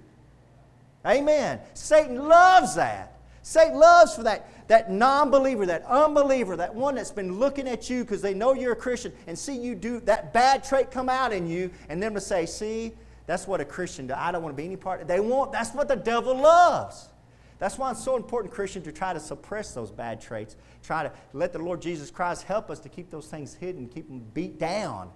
Amen. 1.07 1.61
Satan 1.75 2.29
loves 2.29 2.75
that. 2.75 3.19
Satan 3.43 3.79
loves 3.79 4.15
for 4.15 4.25
that, 4.25 4.69
that 4.69 4.91
non 4.91 5.31
believer, 5.31 5.67
that 5.67 5.85
unbeliever, 5.85 6.57
that 6.57 6.75
one 6.75 6.97
that's 6.97 7.13
been 7.13 7.39
looking 7.39 7.69
at 7.69 7.89
you 7.89 8.03
because 8.03 8.21
they 8.21 8.35
know 8.35 8.55
you're 8.55 8.73
a 8.73 8.77
Christian 8.77 9.13
and 9.29 9.39
see 9.39 9.57
you 9.57 9.77
do 9.77 10.01
that 10.01 10.33
bad 10.33 10.65
trait 10.65 10.91
come 10.91 11.09
out 11.09 11.33
in 11.33 11.47
you 11.47 11.71
and 11.89 12.03
them 12.03 12.13
to 12.15 12.21
say, 12.21 12.45
see, 12.45 12.93
that's 13.27 13.47
what 13.47 13.61
a 13.61 13.65
Christian 13.65 14.09
does. 14.09 14.19
I 14.21 14.33
don't 14.33 14.43
want 14.43 14.57
to 14.57 14.61
be 14.61 14.67
any 14.67 14.77
part. 14.77 15.07
They 15.07 15.21
want, 15.21 15.53
that's 15.53 15.71
what 15.71 15.87
the 15.87 15.97
devil 15.97 16.37
loves. 16.37 17.09
That's 17.59 17.79
why 17.79 17.91
it's 17.91 18.05
so 18.05 18.17
important, 18.17 18.53
Christian, 18.53 18.83
to 18.83 18.93
try 18.93 19.13
to 19.13 19.21
suppress 19.21 19.73
those 19.73 19.91
bad 19.91 20.21
traits. 20.21 20.57
Try 20.83 21.05
to 21.05 21.13
let 21.33 21.53
the 21.53 21.59
Lord 21.59 21.81
Jesus 21.81 22.11
Christ 22.11 22.43
help 22.43 22.71
us 22.71 22.81
to 22.81 22.89
keep 22.89 23.11
those 23.11 23.27
things 23.27 23.55
hidden, 23.55 23.89
keep 23.89 24.09
them 24.09 24.25
beat 24.35 24.59
down. 24.59 25.11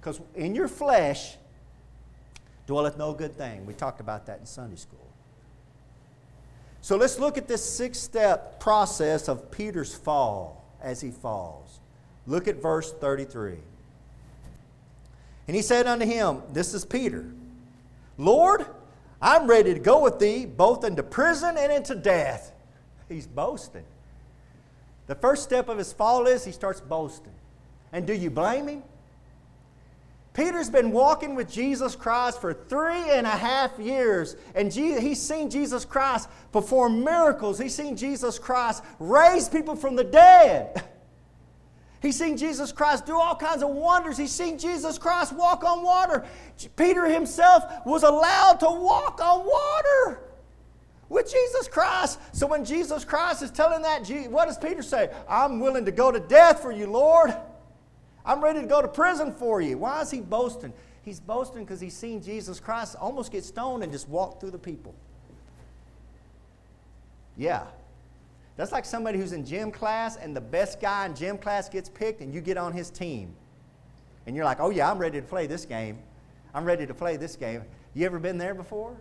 Because 0.00 0.20
in 0.34 0.54
your 0.54 0.68
flesh 0.68 1.36
dwelleth 2.66 2.98
no 2.98 3.14
good 3.14 3.34
thing. 3.36 3.64
We 3.64 3.72
talked 3.72 4.00
about 4.00 4.26
that 4.26 4.40
in 4.40 4.46
Sunday 4.46 4.76
school. 4.76 5.06
So 6.82 6.96
let's 6.96 7.18
look 7.18 7.38
at 7.38 7.48
this 7.48 7.64
six 7.64 7.98
step 7.98 8.60
process 8.60 9.28
of 9.28 9.50
Peter's 9.50 9.94
fall 9.94 10.64
as 10.80 11.00
he 11.00 11.10
falls. 11.10 11.80
Look 12.26 12.46
at 12.46 12.60
verse 12.60 12.92
33. 12.92 13.56
And 15.48 15.56
he 15.56 15.62
said 15.62 15.86
unto 15.86 16.04
him, 16.04 16.42
This 16.52 16.74
is 16.74 16.84
Peter, 16.84 17.24
Lord, 18.18 18.66
I'm 19.20 19.46
ready 19.46 19.74
to 19.74 19.80
go 19.80 20.02
with 20.02 20.18
thee 20.18 20.46
both 20.46 20.84
into 20.84 21.02
prison 21.02 21.56
and 21.58 21.72
into 21.72 21.94
death. 21.94 22.52
He's 23.08 23.26
boasting. 23.26 23.84
The 25.06 25.14
first 25.14 25.44
step 25.44 25.68
of 25.68 25.78
his 25.78 25.92
fall 25.92 26.26
is 26.26 26.44
he 26.44 26.52
starts 26.52 26.80
boasting. 26.80 27.32
And 27.92 28.06
do 28.06 28.12
you 28.12 28.30
blame 28.30 28.68
him? 28.68 28.82
Peter's 30.34 30.68
been 30.68 30.92
walking 30.92 31.34
with 31.34 31.50
Jesus 31.50 31.96
Christ 31.96 32.42
for 32.42 32.52
three 32.52 33.10
and 33.10 33.26
a 33.26 33.30
half 33.30 33.78
years, 33.78 34.36
and 34.54 34.70
he's 34.70 35.22
seen 35.22 35.48
Jesus 35.48 35.86
Christ 35.86 36.28
perform 36.52 37.02
miracles. 37.02 37.58
He's 37.58 37.74
seen 37.74 37.96
Jesus 37.96 38.38
Christ 38.38 38.84
raise 38.98 39.48
people 39.48 39.76
from 39.76 39.96
the 39.96 40.04
dead. 40.04 40.84
He's 42.02 42.18
seen 42.18 42.36
Jesus 42.36 42.72
Christ 42.72 43.06
do 43.06 43.16
all 43.16 43.34
kinds 43.34 43.62
of 43.62 43.70
wonders. 43.70 44.16
He's 44.16 44.30
seen 44.30 44.58
Jesus 44.58 44.98
Christ 44.98 45.32
walk 45.32 45.64
on 45.64 45.82
water. 45.82 46.24
Peter 46.76 47.06
himself 47.06 47.64
was 47.84 48.02
allowed 48.02 48.60
to 48.60 48.66
walk 48.66 49.20
on 49.20 49.44
water 49.44 50.20
with 51.08 51.30
Jesus 51.30 51.68
Christ. 51.68 52.20
So 52.32 52.46
when 52.46 52.64
Jesus 52.64 53.04
Christ 53.04 53.42
is 53.42 53.50
telling 53.50 53.82
that, 53.82 54.06
what 54.30 54.46
does 54.46 54.58
Peter 54.58 54.82
say? 54.82 55.10
I'm 55.28 55.60
willing 55.60 55.84
to 55.84 55.92
go 55.92 56.12
to 56.12 56.20
death 56.20 56.60
for 56.60 56.70
you, 56.70 56.86
Lord. 56.86 57.34
I'm 58.24 58.42
ready 58.42 58.60
to 58.60 58.66
go 58.66 58.82
to 58.82 58.88
prison 58.88 59.32
for 59.32 59.60
you. 59.60 59.78
Why 59.78 60.02
is 60.02 60.10
he 60.10 60.20
boasting? 60.20 60.72
He's 61.02 61.20
boasting 61.20 61.64
because 61.64 61.80
he's 61.80 61.96
seen 61.96 62.20
Jesus 62.20 62.58
Christ 62.58 62.96
almost 63.00 63.30
get 63.30 63.44
stoned 63.44 63.84
and 63.84 63.92
just 63.92 64.08
walk 64.08 64.40
through 64.40 64.50
the 64.50 64.58
people. 64.58 64.94
Yeah, 67.36 67.62
that's 68.56 68.72
like 68.72 68.84
somebody 68.84 69.18
who's 69.18 69.32
in 69.32 69.44
gym 69.44 69.70
class 69.70 70.16
and 70.16 70.34
the 70.34 70.40
best 70.40 70.80
guy 70.80 71.06
in 71.06 71.14
gym 71.14 71.38
class 71.38 71.68
gets 71.68 71.88
picked 71.88 72.20
and 72.20 72.34
you 72.34 72.40
get 72.40 72.56
on 72.56 72.72
his 72.72 72.90
team. 72.90 73.34
And 74.26 74.34
you're 74.34 74.44
like, 74.44 74.60
oh, 74.60 74.70
yeah, 74.70 74.90
I'm 74.90 74.98
ready 74.98 75.20
to 75.20 75.26
play 75.26 75.46
this 75.46 75.64
game. 75.64 75.98
I'm 76.54 76.64
ready 76.64 76.86
to 76.86 76.94
play 76.94 77.16
this 77.16 77.36
game. 77.36 77.62
You 77.94 78.06
ever 78.06 78.18
been 78.18 78.38
there 78.38 78.54
before? 78.54 78.96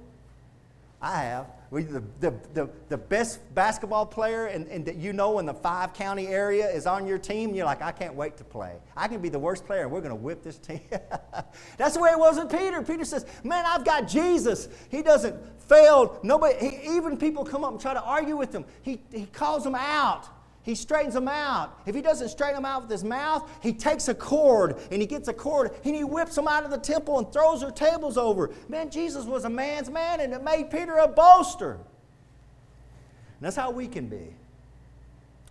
I 1.05 1.21
have. 1.21 1.51
We, 1.69 1.83
the, 1.83 2.01
the, 2.19 2.33
the, 2.53 2.69
the 2.89 2.97
best 2.97 3.39
basketball 3.53 4.07
player 4.07 4.47
and, 4.47 4.85
that 4.85 4.95
you 4.95 5.13
know 5.13 5.37
in 5.37 5.45
the 5.45 5.53
five 5.53 5.93
county 5.93 6.27
area 6.27 6.67
is 6.67 6.87
on 6.87 7.05
your 7.05 7.19
team. 7.19 7.53
You're 7.53 7.67
like, 7.67 7.83
I 7.83 7.91
can't 7.91 8.15
wait 8.15 8.37
to 8.37 8.43
play. 8.43 8.77
I 8.97 9.07
can 9.07 9.21
be 9.21 9.29
the 9.29 9.37
worst 9.37 9.67
player 9.67 9.83
and 9.83 9.91
we're 9.91 10.01
going 10.01 10.09
to 10.09 10.15
whip 10.15 10.41
this 10.41 10.57
team. 10.57 10.81
That's 11.77 11.93
the 11.93 12.01
way 12.01 12.09
it 12.09 12.17
was 12.17 12.37
with 12.37 12.49
Peter. 12.49 12.81
Peter 12.81 13.05
says, 13.05 13.27
Man, 13.43 13.65
I've 13.67 13.85
got 13.85 14.07
Jesus. 14.07 14.67
He 14.89 15.03
doesn't 15.03 15.35
fail. 15.61 16.19
Nobody, 16.23 16.57
he, 16.69 16.95
even 16.95 17.17
people 17.17 17.45
come 17.45 17.63
up 17.63 17.71
and 17.71 17.79
try 17.79 17.93
to 17.93 18.01
argue 18.01 18.35
with 18.35 18.53
him. 18.53 18.65
He, 18.81 18.99
he 19.11 19.27
calls 19.27 19.63
them 19.63 19.75
out. 19.75 20.27
He 20.65 20.73
straightens 20.73 21.13
them 21.13 21.27
out. 21.27 21.79
If 21.85 21.93
he 21.93 22.01
doesn't 22.01 22.29
straighten 22.29 22.55
them 22.55 22.65
out 22.65 22.81
with 22.81 22.91
his 22.91 23.03
mouth, 23.03 23.47
he 23.61 23.71
takes 23.71 24.07
a 24.07 24.15
cord 24.15 24.77
and 24.89 24.99
he 24.99 25.05
gets 25.05 25.27
a 25.27 25.33
cord 25.33 25.71
and 25.85 25.95
he 25.95 26.03
whips 26.03 26.33
them 26.33 26.47
out 26.47 26.63
of 26.63 26.71
the 26.71 26.79
temple 26.79 27.19
and 27.19 27.31
throws 27.31 27.61
their 27.61 27.69
tables 27.69 28.17
over. 28.17 28.49
Man, 28.67 28.89
Jesus 28.89 29.25
was 29.25 29.45
a 29.45 29.49
man's 29.49 29.91
man 29.91 30.21
and 30.21 30.33
it 30.33 30.43
made 30.43 30.71
Peter 30.71 30.95
a 30.97 31.07
boaster. 31.07 31.73
And 31.73 33.41
that's 33.41 33.55
how 33.55 33.69
we 33.69 33.87
can 33.87 34.07
be. 34.07 34.33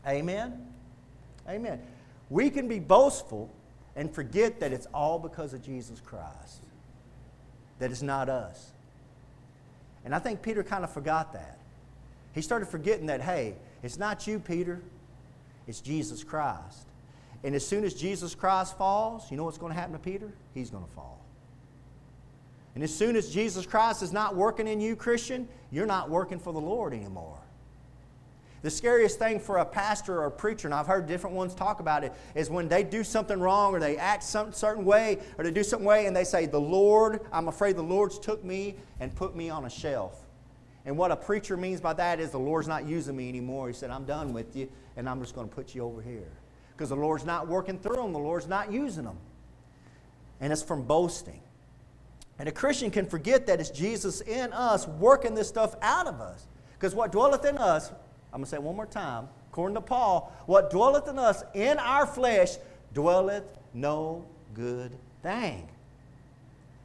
Amen? 0.05 0.67
Amen. 1.49 1.81
We 2.29 2.51
can 2.51 2.67
be 2.67 2.81
boastful 2.81 3.49
and 3.95 4.13
forget 4.13 4.59
that 4.59 4.73
it's 4.73 4.87
all 4.93 5.21
because 5.21 5.55
of 5.55 5.63
Jesus 5.63 6.01
Christ, 6.01 6.65
that 7.79 7.93
it's 7.93 8.03
not 8.03 8.29
us. 8.29 8.73
And 10.05 10.13
I 10.13 10.19
think 10.19 10.43
Peter 10.43 10.65
kind 10.65 10.83
of 10.83 10.91
forgot 10.91 11.35
that. 11.35 11.61
He 12.33 12.43
started 12.43 12.67
forgetting 12.67 13.07
that, 13.07 13.21
hey, 13.21 13.55
it's 13.85 13.97
not 13.97 14.27
you, 14.27 14.41
Peter. 14.41 14.83
It's 15.67 15.81
Jesus 15.81 16.23
Christ. 16.25 16.87
And 17.43 17.55
as 17.55 17.67
soon 17.67 17.85
as 17.85 17.95
Jesus 17.95 18.35
Christ 18.35 18.77
falls, 18.79 19.31
you 19.31 19.37
know 19.37 19.45
what's 19.45 19.59
going 19.59 19.73
to 19.73 19.79
happen 19.79 19.93
to 19.93 19.99
Peter? 19.99 20.33
He's 20.55 20.71
going 20.71 20.85
to 20.85 20.91
fall. 20.91 21.21
And 22.75 22.83
as 22.83 22.93
soon 22.93 23.17
as 23.17 23.31
Jesus 23.31 23.67
Christ 23.67 24.03
is 24.03 24.13
not 24.13 24.35
working 24.35 24.67
in 24.67 24.81
you, 24.81 24.97
Christian, 24.97 25.47
you're 25.71 25.87
not 25.87 26.11
working 26.11 26.39
for 26.39 26.53
the 26.53 26.61
Lord 26.61 26.93
anymore. 26.93 27.39
The 28.63 28.71
scariest 28.71 29.19
thing 29.19 29.41
for 29.41 29.59
a 29.59 29.65
pastor 29.65 30.23
or 30.23 30.25
a 30.25 30.31
preacher, 30.31 30.67
and 30.67 30.75
I've 30.75 30.87
heard 30.87 31.07
different 31.07 31.37
ones 31.37 31.55
talk 31.55 31.81
about 31.81 32.03
it, 32.03 32.15
is 32.35 32.49
when 32.49 32.67
they 32.67 32.83
do 32.83 33.05
something 33.05 33.39
wrong 33.39 33.75
or 33.75 33.79
they 33.79 33.99
act 33.99 34.23
some 34.23 34.55
certain 34.55 34.87
way 34.87 35.19
or 35.37 35.45
they 35.45 35.51
do 35.51 35.63
something 35.63 35.87
way 35.87 36.07
and 36.07 36.17
they 36.17 36.25
say, 36.25 36.47
The 36.47 36.61
Lord, 36.61 37.21
I'm 37.31 37.49
afraid 37.49 37.77
the 37.77 37.83
Lord's 37.83 38.19
took 38.19 38.43
me 38.43 38.77
and 39.01 39.15
put 39.15 39.37
me 39.37 39.51
on 39.51 39.67
a 39.67 39.71
shelf. 39.71 40.19
And 40.87 40.97
what 40.97 41.11
a 41.11 41.17
preacher 41.17 41.59
means 41.59 41.83
by 41.83 41.93
that 41.93 42.21
is 42.21 42.31
the 42.31 42.39
Lord's 42.39 42.67
not 42.67 42.87
using 42.87 43.15
me 43.15 43.29
anymore. 43.29 43.69
He 43.69 43.75
said, 43.75 43.91
I'm 43.91 44.05
done 44.07 44.33
with 44.33 44.57
you 44.57 44.71
and 44.97 45.09
I'm 45.09 45.21
just 45.21 45.35
going 45.35 45.49
to 45.49 45.55
put 45.55 45.75
you 45.75 45.83
over 45.85 46.01
here. 46.03 46.33
Because 46.73 46.89
the 46.89 46.97
Lord's 46.97 47.25
not 47.25 47.47
working 47.47 47.79
through 47.79 47.97
them, 47.97 48.13
the 48.13 48.19
Lord's 48.19 48.49
not 48.49 48.73
using 48.73 49.05
them. 49.05 49.19
And 50.41 50.53
it's 50.53 50.63
from 50.63 50.83
boasting. 50.83 51.41
And 52.39 52.49
a 52.49 52.53
Christian 52.53 52.91
can 52.91 53.07
forget 53.07 53.47
that 53.47 53.61
it's 53.61 53.71
Jesus 53.71 54.21
in 54.21 54.53
us 54.53 54.89
working 54.89 55.35
this 55.35 55.49
stuff 55.49 55.77
out 55.83 56.07
of 56.07 56.21
us. 56.21 56.47
Because 56.73 56.95
what 56.95 57.13
dwelleth 57.13 57.45
in 57.45 57.57
us, 57.57 57.91
I'm 58.33 58.41
going 58.41 58.45
to 58.45 58.51
say 58.51 58.59
one 58.59 58.75
more 58.75 58.87
time, 58.87 59.29
according 59.51 59.77
to 59.77 59.81
Paul, 59.81 60.33
what 60.47 60.71
dwelleth 60.71 61.09
in 61.09 61.19
us 61.19 61.45
in 61.55 61.79
our 61.79 62.07
flesh 62.07 62.57
dwelleth 62.93 63.45
no 63.73 64.25
good 64.53 64.97
thing. 65.23 65.69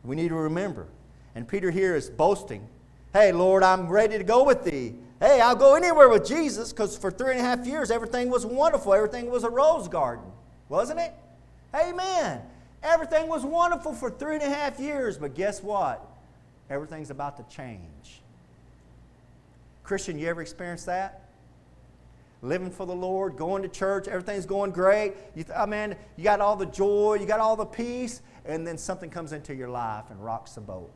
We 0.04 0.16
need 0.16 0.30
to 0.30 0.36
remember. 0.36 0.88
And 1.36 1.48
Peter 1.48 1.72
here 1.72 1.96
is 1.96 2.10
boasting. 2.10 2.68
Hey, 3.12 3.32
Lord, 3.32 3.63
I'm 3.63 3.88
ready 3.88 4.18
to 4.18 4.24
go 4.24 4.44
with 4.44 4.63
thee. 4.63 4.94
Hey, 5.19 5.41
I'll 5.41 5.55
go 5.55 5.75
anywhere 5.75 6.07
with 6.07 6.25
Jesus 6.25 6.71
because 6.71 6.97
for 6.97 7.11
three 7.11 7.31
and 7.31 7.39
a 7.39 7.43
half 7.43 7.67
years, 7.67 7.91
everything 7.91 8.29
was 8.29 8.45
wonderful. 8.45 8.93
Everything 8.93 9.29
was 9.29 9.43
a 9.43 9.49
rose 9.49 9.89
garden, 9.89 10.25
wasn't 10.69 11.01
it? 11.01 11.13
Amen. 11.75 12.41
Everything 12.81 13.27
was 13.27 13.43
wonderful 13.43 13.93
for 13.93 14.09
three 14.09 14.35
and 14.35 14.43
a 14.43 14.49
half 14.49 14.79
years, 14.79 15.17
but 15.17 15.35
guess 15.35 15.61
what? 15.61 16.05
Everything's 16.69 17.09
about 17.09 17.35
to 17.35 17.55
change. 17.55 18.21
Christian, 19.83 20.17
you 20.17 20.27
ever 20.27 20.41
experienced 20.41 20.85
that? 20.85 21.25
Living 22.41 22.71
for 22.71 22.85
the 22.85 22.95
Lord, 22.95 23.35
going 23.35 23.61
to 23.63 23.67
church, 23.67 24.07
everything's 24.07 24.45
going 24.45 24.71
great. 24.71 25.15
You 25.35 25.43
th- 25.43 25.57
oh 25.57 25.65
man, 25.65 25.97
you 26.15 26.23
got 26.23 26.39
all 26.39 26.55
the 26.55 26.65
joy, 26.65 27.17
you 27.19 27.25
got 27.25 27.41
all 27.41 27.57
the 27.57 27.65
peace, 27.65 28.21
and 28.45 28.65
then 28.65 28.77
something 28.77 29.09
comes 29.09 29.33
into 29.33 29.53
your 29.53 29.67
life 29.67 30.05
and 30.09 30.23
rocks 30.23 30.53
the 30.53 30.61
boat 30.61 30.89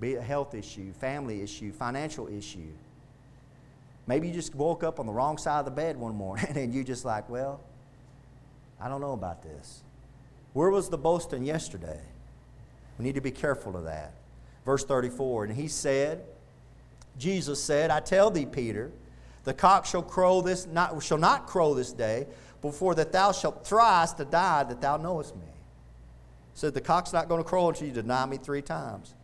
be 0.00 0.16
a 0.16 0.22
health 0.22 0.54
issue, 0.54 0.92
family 0.92 1.42
issue, 1.42 1.72
financial 1.72 2.28
issue. 2.28 2.72
Maybe 4.06 4.28
you 4.28 4.34
just 4.34 4.54
woke 4.54 4.84
up 4.84 5.00
on 5.00 5.06
the 5.06 5.12
wrong 5.12 5.38
side 5.38 5.60
of 5.60 5.64
the 5.64 5.70
bed 5.70 5.96
one 5.96 6.14
morning 6.14 6.46
and 6.56 6.74
you 6.74 6.84
just 6.84 7.04
like, 7.04 7.28
well, 7.28 7.60
I 8.80 8.88
don't 8.88 9.00
know 9.00 9.12
about 9.12 9.42
this. 9.42 9.82
Where 10.52 10.70
was 10.70 10.88
the 10.88 10.98
boasting 10.98 11.44
yesterday? 11.44 12.00
We 12.98 13.04
need 13.04 13.14
to 13.14 13.20
be 13.20 13.30
careful 13.30 13.76
of 13.76 13.84
that. 13.84 14.12
Verse 14.64 14.84
34, 14.84 15.44
and 15.44 15.56
he 15.56 15.68
said, 15.68 16.24
Jesus 17.18 17.62
said, 17.62 17.90
I 17.90 18.00
tell 18.00 18.30
thee, 18.30 18.46
Peter, 18.46 18.90
the 19.44 19.52
cock 19.52 19.84
shall 19.84 20.02
crow 20.02 20.40
this 20.40 20.66
not 20.66 21.02
shall 21.02 21.18
not 21.18 21.46
crow 21.46 21.74
this 21.74 21.92
day, 21.92 22.26
before 22.62 22.94
that 22.94 23.12
thou 23.12 23.30
shalt 23.32 23.66
thrice 23.66 24.12
to 24.14 24.24
die 24.24 24.64
that 24.64 24.80
thou 24.80 24.96
knowest 24.96 25.36
me. 25.36 25.42
Said 26.54 26.72
the 26.72 26.80
cock's 26.80 27.12
not 27.12 27.28
going 27.28 27.42
to 27.42 27.48
crow 27.48 27.68
until 27.68 27.86
you 27.86 27.92
deny 27.92 28.24
me 28.24 28.38
three 28.38 28.62
times 28.62 29.14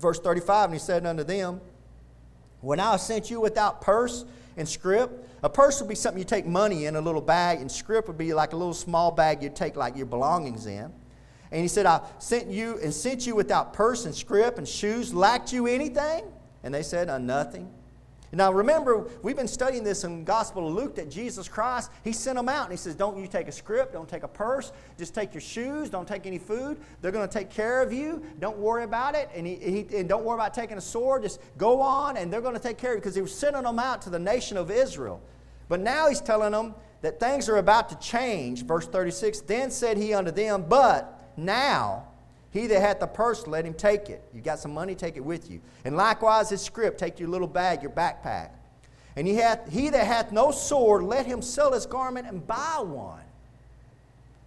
verse 0.00 0.18
35, 0.18 0.66
and 0.66 0.74
he 0.74 0.78
said 0.78 1.06
unto 1.06 1.22
them, 1.22 1.60
When 2.60 2.80
I 2.80 2.96
sent 2.96 3.30
you 3.30 3.40
without 3.40 3.80
purse 3.80 4.24
and 4.56 4.68
scrip, 4.68 5.28
a 5.42 5.48
purse 5.48 5.80
would 5.80 5.88
be 5.88 5.94
something 5.94 6.18
you 6.18 6.24
take 6.24 6.46
money 6.46 6.86
in, 6.86 6.96
a 6.96 7.00
little 7.00 7.20
bag, 7.20 7.60
and 7.60 7.70
scrip 7.70 8.08
would 8.08 8.18
be 8.18 8.34
like 8.34 8.52
a 8.52 8.56
little 8.56 8.74
small 8.74 9.10
bag 9.10 9.42
you'd 9.42 9.56
take 9.56 9.76
like 9.76 9.96
your 9.96 10.06
belongings 10.06 10.66
in. 10.66 10.92
And 11.52 11.62
he 11.62 11.68
said, 11.68 11.86
I 11.86 12.00
sent 12.18 12.48
you 12.48 12.78
and 12.82 12.92
sent 12.94 13.26
you 13.26 13.34
without 13.34 13.72
purse 13.72 14.04
and 14.04 14.14
scrip 14.14 14.58
and 14.58 14.68
shoes. 14.68 15.12
Lacked 15.12 15.52
you 15.52 15.66
anything? 15.66 16.24
And 16.62 16.72
they 16.72 16.82
said, 16.82 17.08
uh, 17.08 17.18
Nothing. 17.18 17.72
Now 18.32 18.52
remember, 18.52 19.08
we've 19.22 19.36
been 19.36 19.48
studying 19.48 19.82
this 19.82 20.04
in 20.04 20.22
Gospel 20.22 20.68
of 20.68 20.74
Luke 20.74 20.94
that 20.94 21.10
Jesus 21.10 21.48
Christ, 21.48 21.90
He 22.04 22.12
sent 22.12 22.36
them 22.36 22.48
out 22.48 22.64
and 22.64 22.72
He 22.72 22.76
says, 22.76 22.94
Don't 22.94 23.18
you 23.18 23.26
take 23.26 23.48
a 23.48 23.52
script, 23.52 23.92
don't 23.92 24.08
take 24.08 24.22
a 24.22 24.28
purse, 24.28 24.72
just 24.98 25.14
take 25.14 25.34
your 25.34 25.40
shoes, 25.40 25.90
don't 25.90 26.06
take 26.06 26.26
any 26.26 26.38
food. 26.38 26.80
They're 27.00 27.10
going 27.10 27.28
to 27.28 27.32
take 27.32 27.50
care 27.50 27.82
of 27.82 27.92
you. 27.92 28.22
Don't 28.38 28.58
worry 28.58 28.84
about 28.84 29.16
it. 29.16 29.30
And, 29.34 29.46
he, 29.46 29.56
he, 29.56 29.96
and 29.96 30.08
don't 30.08 30.24
worry 30.24 30.36
about 30.36 30.54
taking 30.54 30.78
a 30.78 30.80
sword. 30.80 31.22
Just 31.22 31.40
go 31.58 31.80
on 31.80 32.16
and 32.16 32.32
they're 32.32 32.40
going 32.40 32.54
to 32.54 32.60
take 32.60 32.78
care 32.78 32.92
of 32.92 32.96
you 32.96 33.00
because 33.00 33.16
He 33.16 33.22
was 33.22 33.34
sending 33.34 33.64
them 33.64 33.80
out 33.80 34.02
to 34.02 34.10
the 34.10 34.18
nation 34.18 34.56
of 34.56 34.70
Israel. 34.70 35.20
But 35.68 35.80
now 35.80 36.08
He's 36.08 36.20
telling 36.20 36.52
them 36.52 36.74
that 37.02 37.18
things 37.18 37.48
are 37.48 37.56
about 37.56 37.88
to 37.88 37.98
change. 37.98 38.64
Verse 38.64 38.86
36 38.86 39.40
Then 39.40 39.72
said 39.72 39.96
He 39.96 40.14
unto 40.14 40.30
them, 40.30 40.66
But 40.68 41.32
now, 41.36 42.09
he 42.50 42.66
that 42.66 42.80
hath 42.80 43.00
the 43.00 43.06
purse, 43.06 43.46
let 43.46 43.64
him 43.64 43.74
take 43.74 44.10
it. 44.10 44.22
You 44.34 44.40
got 44.40 44.58
some 44.58 44.74
money, 44.74 44.94
take 44.94 45.16
it 45.16 45.24
with 45.24 45.50
you. 45.50 45.60
And 45.84 45.96
likewise 45.96 46.50
his 46.50 46.60
scrip, 46.60 46.98
take 46.98 47.20
your 47.20 47.28
little 47.28 47.46
bag, 47.46 47.82
your 47.82 47.92
backpack. 47.92 48.50
And 49.16 49.26
he, 49.26 49.34
hath, 49.36 49.70
he 49.70 49.88
that 49.90 50.06
hath 50.06 50.32
no 50.32 50.50
sword, 50.50 51.04
let 51.04 51.26
him 51.26 51.42
sell 51.42 51.72
his 51.72 51.86
garment 51.86 52.26
and 52.26 52.44
buy 52.44 52.78
one. 52.80 53.22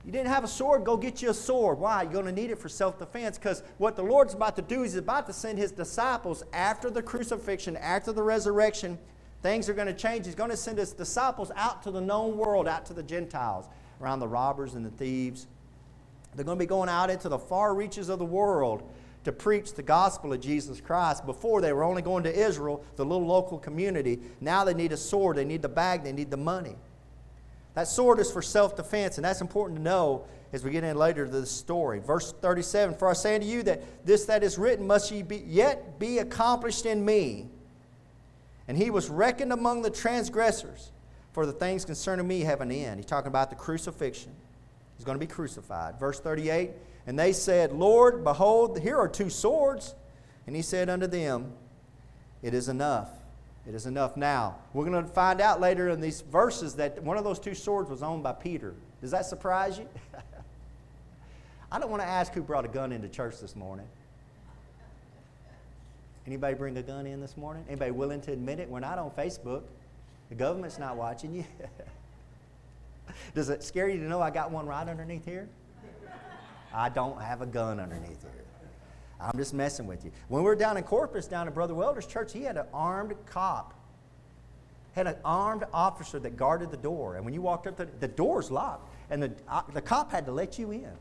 You 0.06 0.12
didn't 0.12 0.28
have 0.28 0.44
a 0.44 0.50
sword, 0.50 0.84
go 0.84 0.98
get 0.98 1.22
you 1.22 1.30
a 1.30 1.34
sword. 1.34 1.80
Why? 1.80 2.04
You're 2.04 2.12
going 2.12 2.26
to 2.26 2.32
need 2.34 2.50
it 2.50 2.60
for 2.60 2.68
self 2.68 3.00
defense 3.00 3.38
because 3.38 3.64
what 3.78 3.96
the 3.96 4.04
Lord's 4.04 4.34
about 4.34 4.58
to 4.58 4.62
do 4.62 4.84
is 4.84 4.92
he's 4.92 5.00
about 5.00 5.26
to 5.28 5.34
send 5.34 5.58
his 5.58 5.72
disciples 5.72 6.44
after 6.52 6.90
the 6.90 7.02
crucifixion, 7.02 7.78
after 7.78 8.12
the 8.12 8.22
resurrection. 8.22 8.98
Things 9.42 9.70
are 9.70 9.74
going 9.74 9.88
to 9.88 9.94
change. 9.94 10.26
He's 10.26 10.36
going 10.36 10.50
to 10.50 10.58
send 10.58 10.78
his 10.78 10.92
disciples 10.92 11.52
out 11.56 11.84
to 11.84 11.92
the 11.92 12.02
known 12.02 12.38
world, 12.38 12.68
out 12.68 12.86
to 12.88 12.94
the 12.94 13.04
Gentiles, 13.04 13.68
around 14.02 14.20
the 14.20 14.28
robbers 14.28 14.74
and 14.74 14.86
the 14.86 14.90
thieves 14.90 15.48
they're 16.36 16.46
going 16.46 16.58
to 16.58 16.64
be 16.64 16.68
going 16.68 16.90
out 16.90 17.10
into 17.10 17.30
the 17.30 17.40
far 17.40 17.74
reaches 17.76 18.10
of 18.10 18.20
the 18.20 18.26
world 18.26 18.84
to 19.24 19.32
preach 19.32 19.74
the 19.74 19.84
gospel 19.84 20.34
of 20.34 20.42
Jesus 20.42 20.82
Christ. 20.82 21.26
Before 21.26 21.62
they 21.62 21.72
were 21.74 21.84
only 21.84 22.02
going 22.02 22.24
to 22.24 22.34
Israel, 22.34 22.84
the 22.96 23.06
little 23.06 23.26
local 23.26 23.58
community. 23.58 24.20
Now 24.42 24.64
they 24.64 24.74
need 24.74 24.92
a 24.92 24.98
sword, 24.98 25.38
they 25.38 25.46
need 25.46 25.62
the 25.62 25.70
bag, 25.70 26.04
they 26.04 26.12
need 26.12 26.32
the 26.32 26.38
money. 26.38 26.76
That 27.74 27.88
sword 27.88 28.20
is 28.20 28.32
for 28.32 28.42
self 28.42 28.76
defense, 28.76 29.18
and 29.18 29.26
that's 29.26 29.42
important 29.42 29.80
to 29.80 29.84
know 29.84 30.26
as 30.52 30.64
we 30.64 30.70
get 30.70 30.84
in 30.84 30.96
later 30.96 31.26
to 31.26 31.32
this 31.32 31.50
story. 31.50 32.00
Verse 32.00 32.32
37 32.32 32.96
For 32.96 33.10
I 33.10 33.14
say 33.14 33.36
unto 33.36 33.48
you 33.48 33.64
that 33.64 34.06
this 34.06 34.26
that 34.26 34.44
is 34.44 34.58
written 34.58 34.86
must 34.86 35.12
ye 35.12 35.24
be, 35.24 35.44
yet 35.48 36.00
be 36.00 36.20
accomplished 36.20 36.86
in 36.86 37.04
me. 37.04 37.48
And 38.68 38.78
he 38.78 38.92
was 38.92 39.10
reckoned 39.10 39.52
among 39.52 39.82
the 39.82 39.90
transgressors, 39.90 40.92
for 41.32 41.46
the 41.46 41.52
things 41.52 41.84
concerning 41.84 42.28
me 42.28 42.42
have 42.42 42.62
an 42.62 42.72
end. 42.72 42.98
He's 42.98 43.06
talking 43.06 43.28
about 43.28 43.50
the 43.50 43.56
crucifixion. 43.56 44.32
He's 45.04 45.06
going 45.06 45.20
to 45.20 45.28
be 45.28 45.34
crucified. 45.34 46.00
Verse 46.00 46.22
38 46.22 46.72
And 47.08 47.20
they 47.20 47.34
said, 47.34 47.74
Lord, 47.74 48.24
behold, 48.24 48.80
here 48.80 48.98
are 48.98 49.10
two 49.10 49.30
swords. 49.30 49.96
And 50.48 50.56
he 50.56 50.62
said 50.62 50.90
unto 50.90 51.08
them, 51.08 51.52
It 52.42 52.54
is 52.54 52.70
enough. 52.70 53.10
It 53.68 53.76
is 53.76 53.86
enough. 53.86 54.16
Now, 54.16 54.60
we're 54.72 54.86
going 54.86 55.04
to 55.04 55.10
find 55.10 55.42
out 55.42 55.60
later 55.60 55.90
in 55.90 56.00
these 56.00 56.22
verses 56.22 56.76
that 56.76 57.04
one 57.04 57.18
of 57.18 57.26
those 57.26 57.38
two 57.38 57.54
swords 57.54 57.90
was 57.90 58.02
owned 58.02 58.24
by 58.24 58.32
Peter. 58.32 58.76
Does 59.02 59.12
that 59.12 59.26
surprise 59.26 59.78
you? 59.78 59.90
I 61.70 61.80
don't 61.80 61.90
want 61.90 62.02
to 62.02 62.08
ask 62.08 62.32
who 62.32 62.42
brought 62.42 62.64
a 62.64 62.70
gun 62.70 62.94
into 62.94 63.10
church 63.10 63.42
this 63.42 63.58
morning. 63.58 63.88
Anybody 66.26 66.56
bring 66.56 66.78
a 66.78 66.82
gun 66.82 67.08
in 67.08 67.20
this 67.20 67.36
morning? 67.36 67.66
Anybody 67.68 67.92
willing 67.92 68.22
to 68.22 68.32
admit 68.32 68.62
it? 68.62 68.70
We're 68.70 68.80
not 68.80 69.00
on 69.00 69.12
Facebook. 69.12 69.64
The 70.30 70.36
government's 70.36 70.80
not 70.80 70.96
watching 70.96 71.34
you. 71.34 71.44
Does 73.36 73.50
it 73.50 73.64
scare 73.64 73.90
you 73.90 74.00
to 74.00 74.06
know 74.06 74.22
I 74.22 74.30
got 74.30 74.52
one 74.52 74.66
right 74.66 74.88
underneath 74.88 75.26
here? 75.26 75.50
I 76.74 76.90
don't 76.90 77.22
have 77.22 77.42
a 77.42 77.46
gun 77.46 77.80
underneath 77.80 78.22
here. 78.22 78.44
I'm 79.22 79.38
just 79.38 79.54
messing 79.54 79.88
with 79.88 80.04
you. 80.04 80.12
When 80.28 80.42
we 80.42 80.46
were 80.46 80.56
down 80.56 80.76
in 80.76 80.84
Corpus, 80.84 81.28
down 81.28 81.48
at 81.48 81.54
Brother 81.54 81.74
Welder's 81.74 82.06
church, 82.06 82.34
he 82.34 82.42
had 82.44 82.58
an 82.58 82.66
armed 82.74 83.14
cop, 83.26 83.74
had 84.94 85.08
an 85.08 85.16
armed 85.24 85.64
officer 85.74 86.20
that 86.20 86.36
guarded 86.36 86.72
the 86.72 86.78
door. 86.78 87.16
And 87.16 87.24
when 87.24 87.34
you 87.34 87.42
walked 87.42 87.68
up, 87.68 87.78
the, 87.78 87.88
the 88.00 88.08
door's 88.08 88.52
locked, 88.52 88.90
and 89.10 89.24
the, 89.24 89.32
uh, 89.48 89.62
the 89.74 89.82
cop 89.82 90.12
had 90.12 90.26
to 90.26 90.32
let 90.32 90.60
you 90.60 90.72
in. 90.72 90.92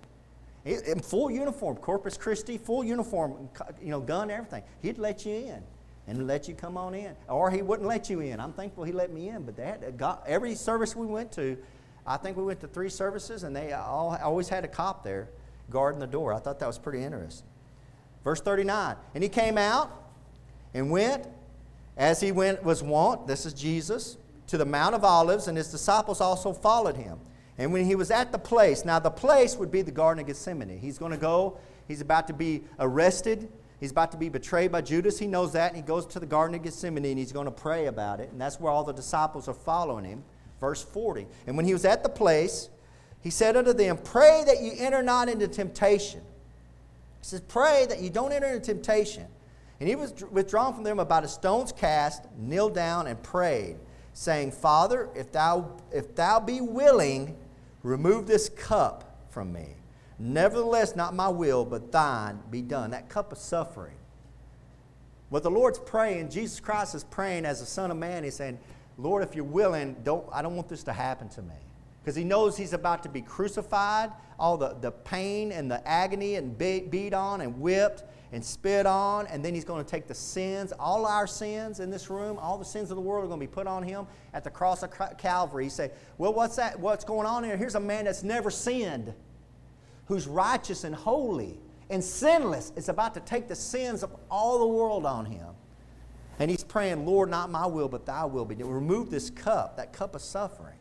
In 0.65 1.01
full 1.01 1.29
uniform, 1.29 1.77
Corpus 1.77 2.17
Christi, 2.17 2.57
full 2.57 2.85
uniform, 2.85 3.49
you 3.81 3.91
know, 3.91 4.01
gun, 4.01 4.31
everything. 4.31 4.63
He'd 4.81 4.99
let 4.99 5.27
you 5.27 5.33
in 5.33 5.63
and 6.07 6.27
let 6.29 6.47
you 6.47 6.55
come 6.55 6.77
on 6.77 6.95
in. 6.95 7.17
Or 7.29 7.51
he 7.51 7.63
wouldn't 7.63 7.89
let 7.89 8.09
you 8.09 8.21
in. 8.21 8.39
I'm 8.39 8.53
thankful 8.53 8.85
he 8.85 8.93
let 8.93 9.13
me 9.13 9.29
in, 9.29 9.43
but 9.43 9.57
that 9.57 9.97
got, 9.97 10.23
every 10.27 10.55
service 10.55 10.95
we 10.95 11.07
went 11.07 11.33
to, 11.33 11.59
I 12.07 12.17
think 12.17 12.37
we 12.37 12.43
went 12.43 12.61
to 12.61 12.69
three 12.69 12.89
services, 12.89 13.45
and 13.45 13.55
they 13.55 13.73
all, 13.73 14.19
always 14.23 14.49
had 14.49 14.65
a 14.65 14.69
cop 14.69 15.05
there 15.05 15.29
guarding 15.71 16.01
the 16.01 16.07
door. 16.07 16.33
I 16.33 16.39
thought 16.39 16.59
that 16.59 16.67
was 16.67 16.79
pretty 16.79 17.03
interesting. 17.03 17.47
Verse 18.25 18.41
39 18.41 18.97
And 19.15 19.23
he 19.23 19.29
came 19.29 19.59
out 19.59 19.91
and 20.75 20.91
went 20.91 21.27
as 21.97 22.21
he 22.21 22.33
went 22.33 22.63
was 22.65 22.83
wont, 22.83 23.27
this 23.27 23.45
is 23.47 23.53
Jesus, 23.53 24.17
to 24.47 24.57
the 24.57 24.65
Mount 24.65 24.95
of 24.95 25.05
Olives, 25.05 25.49
and 25.49 25.57
his 25.57 25.71
disciples 25.71 26.21
also 26.21 26.53
followed 26.53 26.97
him. 26.97 27.19
And 27.59 27.73
when 27.73 27.85
he 27.85 27.95
was 27.95 28.11
at 28.11 28.33
the 28.33 28.39
place, 28.39 28.85
now 28.85 28.99
the 28.99 29.11
place 29.11 29.57
would 29.57 29.71
be 29.71 29.83
the 29.83 29.91
Garden 29.91 30.21
of 30.21 30.27
Gethsemane. 30.27 30.79
He's 30.79 30.99
going 30.99 31.13
to 31.13 31.19
go, 31.19 31.59
he's 31.87 32.01
about 32.01 32.27
to 32.29 32.33
be 32.33 32.63
arrested, 32.79 33.49
he's 33.79 33.91
about 33.91 34.11
to 34.13 34.17
be 34.17 34.31
betrayed 34.31 34.73
by 34.73 34.81
Judas. 34.81 35.19
He 35.19 35.27
knows 35.27 35.53
that, 35.53 35.69
and 35.69 35.77
he 35.77 35.83
goes 35.83 36.07
to 36.07 36.21
the 36.21 36.27
Garden 36.27 36.55
of 36.55 36.63
Gethsemane 36.63 37.05
and 37.05 37.19
he's 37.19 37.33
going 37.33 37.45
to 37.45 37.53
pray 37.53 37.87
about 37.87 38.21
it. 38.21 38.31
And 38.33 38.41
that's 38.41 38.59
where 38.59 38.73
all 38.73 38.85
the 38.85 38.93
disciples 38.93 39.49
are 39.49 39.55
following 39.55 40.05
him. 40.05 40.25
Verse 40.63 40.85
40. 40.85 41.27
And 41.49 41.57
when 41.57 41.67
he 41.67 41.73
was 41.73 41.85
at 41.85 42.05
the 42.05 42.09
place, 42.09 42.71
he 43.21 43.31
said 43.31 43.57
unto 43.57 43.73
them, 43.73 43.99
Pray 43.99 44.45
that 44.47 44.63
you 44.63 44.71
enter 44.77 45.03
not 45.03 45.29
into 45.29 45.49
temptation. 45.49 46.21
He 46.21 47.25
says, 47.25 47.41
Pray 47.41 47.85
that 47.89 48.01
you 48.01 48.11
don't 48.11 48.31
enter 48.31 48.47
into 48.47 48.61
temptation. 48.61 49.27
And 49.81 49.89
he 49.89 49.97
was 49.97 50.15
withdrawn 50.31 50.73
from 50.73 50.85
them 50.85 51.01
about 51.01 51.25
a 51.25 51.29
stone's 51.29 51.73
cast, 51.73 52.27
kneeled 52.39 52.77
down, 52.77 53.09
and 53.09 53.21
prayed, 53.21 53.75
saying, 54.13 54.53
Father, 54.53 55.09
if 55.17 55.33
thou, 55.33 55.77
if 55.93 56.15
thou 56.15 56.39
be 56.39 56.61
willing, 56.61 57.37
remove 57.83 58.29
this 58.29 58.49
cup 58.49 59.19
from 59.31 59.53
me. 59.53 59.67
Nevertheless, 60.21 60.95
not 60.95 61.13
my 61.13 61.29
will, 61.29 61.65
but 61.65 61.91
thine 61.91 62.39
be 62.53 62.63
done. 62.63 62.93
That 62.93 63.09
cup 63.09 63.33
of 63.33 63.39
suffering. 63.39 63.97
What 65.29 65.43
the 65.43 65.51
Lord's 65.51 65.81
praying, 65.81 66.31
Jesus 66.31 66.61
Christ 66.61 66.95
is 66.95 67.03
praying 67.03 67.47
as 67.47 67.61
a 67.61 67.67
Son 67.67 67.91
of 67.91 67.97
Man. 67.97 68.23
He's 68.23 68.37
saying, 68.37 68.61
Lord, 68.99 69.23
if 69.23 69.35
you're 69.35 69.45
willing, 69.45 69.97
don't, 70.05 70.27
I 70.33 70.43
don't 70.43 70.57
want 70.57 70.69
this 70.69 70.83
to 70.85 70.93
happen 70.93 71.29
to 71.31 71.43
me 71.43 71.55
because 72.03 72.17
he 72.17 72.25
knows 72.25 72.57
he's 72.57 72.73
about 72.73 73.03
to 73.05 73.09
be 73.09 73.23
crucified, 73.23 74.11
all 74.39 74.57
the, 74.57 74.77
the 74.81 74.91
pain 74.91 75.53
and 75.53 75.71
the 75.71 75.87
agony 75.87 76.35
and 76.35 76.57
beat, 76.59 76.91
beat 76.91 77.15
on 77.15 77.41
and 77.41 77.61
whipped 77.61 78.03
and 78.33 78.45
spit 78.45 78.87
on, 78.87 79.27
and 79.29 79.45
then 79.45 79.55
he's 79.55 79.65
going 79.65 79.85
to 79.85 79.89
take 79.89 80.09
the 80.09 80.15
sins, 80.15 80.73
all 80.81 81.07
our 81.07 81.27
sins 81.27 81.81
in 81.81 81.91
this 81.91 82.11
room, 82.11 82.39
all 82.39 82.59
the 82.59 82.65
sins 82.65 82.91
of 82.91 82.97
the 82.97 83.01
world 83.01 83.25
are 83.25 83.29
going 83.29 83.39
to 83.39 83.47
be 83.47 83.53
put 83.53 83.67
on 83.67 83.83
him 83.83 84.07
at 84.33 84.43
the 84.43 84.51
cross 84.51 84.83
of 84.83 84.91
Calvary. 85.19 85.65
He 85.65 85.71
say, 85.71 85.91
"Well, 86.19 86.33
what's 86.33 86.57
that? 86.57 86.81
What's 86.81 87.05
going 87.05 87.27
on 87.27 87.45
here? 87.45 87.57
Here's 87.57 87.75
a 87.75 87.81
man 87.81 88.07
that's 88.07 88.23
never 88.23 88.51
sinned, 88.51 89.13
who's 90.07 90.27
righteous 90.27 90.85
and 90.85 90.95
holy 90.95 91.61
and 91.91 92.03
sinless. 92.03 92.73
Is 92.75 92.89
about 92.89 93.13
to 93.15 93.21
take 93.21 93.49
the 93.49 93.55
sins 93.55 94.03
of 94.03 94.17
all 94.31 94.59
the 94.59 94.67
world 94.67 95.05
on 95.05 95.27
him." 95.27 95.55
And 96.43 96.51
he's 96.51 96.65
praying, 96.65 97.07
Lord, 97.07 97.31
not 97.31 97.53
my 97.53 97.67
will, 97.67 97.87
but 97.87 98.05
thy 98.05 98.25
will 98.25 98.45
be 98.45 98.57
done. 98.57 98.69
Remove 98.69 99.13
this 99.13 99.31
cup, 99.31 99.77
that 99.77 99.93
cup 99.93 100.17
of 100.17 100.21
suffering. 100.21 100.75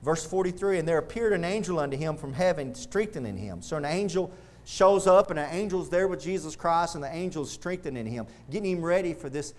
Verse 0.00 0.24
43 0.24 0.78
And 0.78 0.86
there 0.86 0.98
appeared 0.98 1.32
an 1.32 1.42
angel 1.42 1.80
unto 1.80 1.96
him 1.96 2.16
from 2.16 2.34
heaven, 2.34 2.76
strengthening 2.76 3.36
him. 3.36 3.62
So 3.62 3.76
an 3.76 3.84
angel 3.84 4.30
shows 4.64 5.08
up, 5.08 5.30
and 5.30 5.40
an 5.40 5.50
angel's 5.50 5.90
there 5.90 6.06
with 6.06 6.22
Jesus 6.22 6.54
Christ, 6.54 6.94
and 6.94 7.02
the 7.02 7.08
angel's 7.08 7.50
strengthening 7.50 8.06
him, 8.06 8.28
getting 8.48 8.76
him 8.76 8.84
ready 8.84 9.12
for 9.12 9.28
this, 9.28 9.54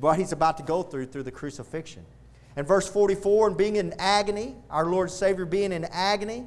what 0.00 0.18
he's 0.18 0.32
about 0.32 0.56
to 0.56 0.64
go 0.64 0.82
through 0.82 1.06
through 1.06 1.22
the 1.22 1.30
crucifixion. 1.30 2.04
And 2.56 2.66
verse 2.66 2.88
44 2.88 3.46
And 3.46 3.56
being 3.56 3.76
in 3.76 3.94
agony, 4.00 4.56
our 4.68 4.86
Lord 4.86 5.12
Savior 5.12 5.44
being 5.44 5.70
in 5.70 5.84
agony, 5.92 6.44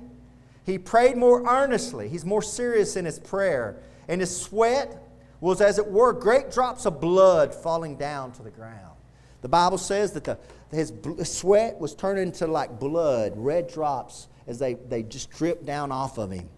he 0.65 0.77
prayed 0.77 1.15
more 1.15 1.47
earnestly. 1.47 2.09
He's 2.09 2.25
more 2.25 2.41
serious 2.41 2.97
in 2.97 3.05
his 3.05 3.17
prayer. 3.17 3.77
And 4.09 4.19
his 4.19 4.41
sweat 4.41 5.06
was, 5.39 5.61
as 5.61 5.77
it 5.77 5.87
were, 5.87 6.13
great 6.13 6.51
drops 6.51 6.85
of 6.85 6.99
blood 6.99 7.53
falling 7.53 7.95
down 7.95 8.31
to 8.33 8.43
the 8.43 8.49
ground. 8.49 8.95
The 9.41 9.49
Bible 9.49 9.77
says 9.77 10.13
that 10.13 10.23
the, 10.23 10.37
his 10.71 10.91
sweat 11.23 11.79
was 11.79 11.93
turned 11.93 12.19
into 12.19 12.47
like 12.47 12.79
blood, 12.79 13.33
red 13.35 13.71
drops, 13.71 14.27
as 14.47 14.59
they, 14.59 14.75
they 14.75 15.03
just 15.03 15.29
dripped 15.31 15.65
down 15.65 15.91
off 15.91 16.17
of 16.17 16.31
him. 16.31 16.49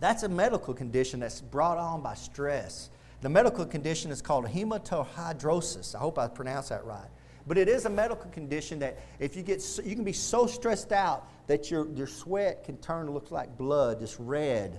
That's 0.00 0.22
a 0.22 0.28
medical 0.28 0.74
condition 0.74 1.20
that's 1.20 1.40
brought 1.40 1.76
on 1.76 2.02
by 2.02 2.14
stress. 2.14 2.88
The 3.20 3.28
medical 3.28 3.66
condition 3.66 4.10
is 4.10 4.22
called 4.22 4.46
hematohidrosis. 4.46 5.94
I 5.94 5.98
hope 5.98 6.18
I 6.18 6.28
pronounced 6.28 6.68
that 6.68 6.84
right. 6.84 7.08
But 7.48 7.58
it 7.58 7.68
is 7.68 7.84
a 7.84 7.90
medical 7.90 8.30
condition 8.30 8.78
that 8.78 8.98
if 9.18 9.34
you 9.34 9.42
get, 9.42 9.64
you 9.84 9.96
can 9.96 10.04
be 10.04 10.12
so 10.12 10.46
stressed 10.46 10.92
out 10.92 11.26
that 11.48 11.70
your, 11.70 11.88
your 11.92 12.06
sweat 12.06 12.62
can 12.64 12.76
turn 12.76 13.06
to 13.06 13.12
look 13.12 13.30
like 13.30 13.56
blood, 13.56 14.00
just 14.00 14.16
red, 14.18 14.78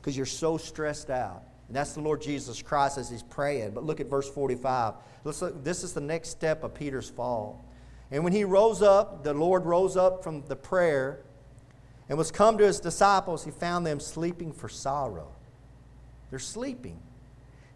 because 0.00 0.16
you're 0.16 0.26
so 0.26 0.58
stressed 0.58 1.10
out. 1.10 1.42
And 1.68 1.76
that's 1.76 1.92
the 1.92 2.00
Lord 2.00 2.20
Jesus 2.20 2.60
Christ 2.62 2.98
as 2.98 3.08
he's 3.08 3.22
praying. 3.22 3.70
But 3.72 3.84
look 3.84 4.00
at 4.00 4.08
verse 4.08 4.28
45. 4.28 4.94
Let's 5.24 5.40
look, 5.40 5.64
this 5.64 5.82
is 5.82 5.92
the 5.92 6.00
next 6.00 6.28
step 6.30 6.62
of 6.62 6.74
Peter's 6.74 7.08
fall. 7.08 7.64
And 8.10 8.22
when 8.22 8.32
he 8.32 8.44
rose 8.44 8.82
up, 8.82 9.24
the 9.24 9.34
Lord 9.34 9.64
rose 9.64 9.96
up 9.96 10.22
from 10.22 10.44
the 10.46 10.56
prayer 10.56 11.20
and 12.08 12.18
was 12.18 12.30
come 12.30 12.58
to 12.58 12.64
his 12.64 12.80
disciples, 12.80 13.44
he 13.44 13.50
found 13.50 13.86
them 13.86 13.98
sleeping 13.98 14.52
for 14.52 14.68
sorrow. 14.68 15.28
They're 16.30 16.38
sleeping. 16.38 17.00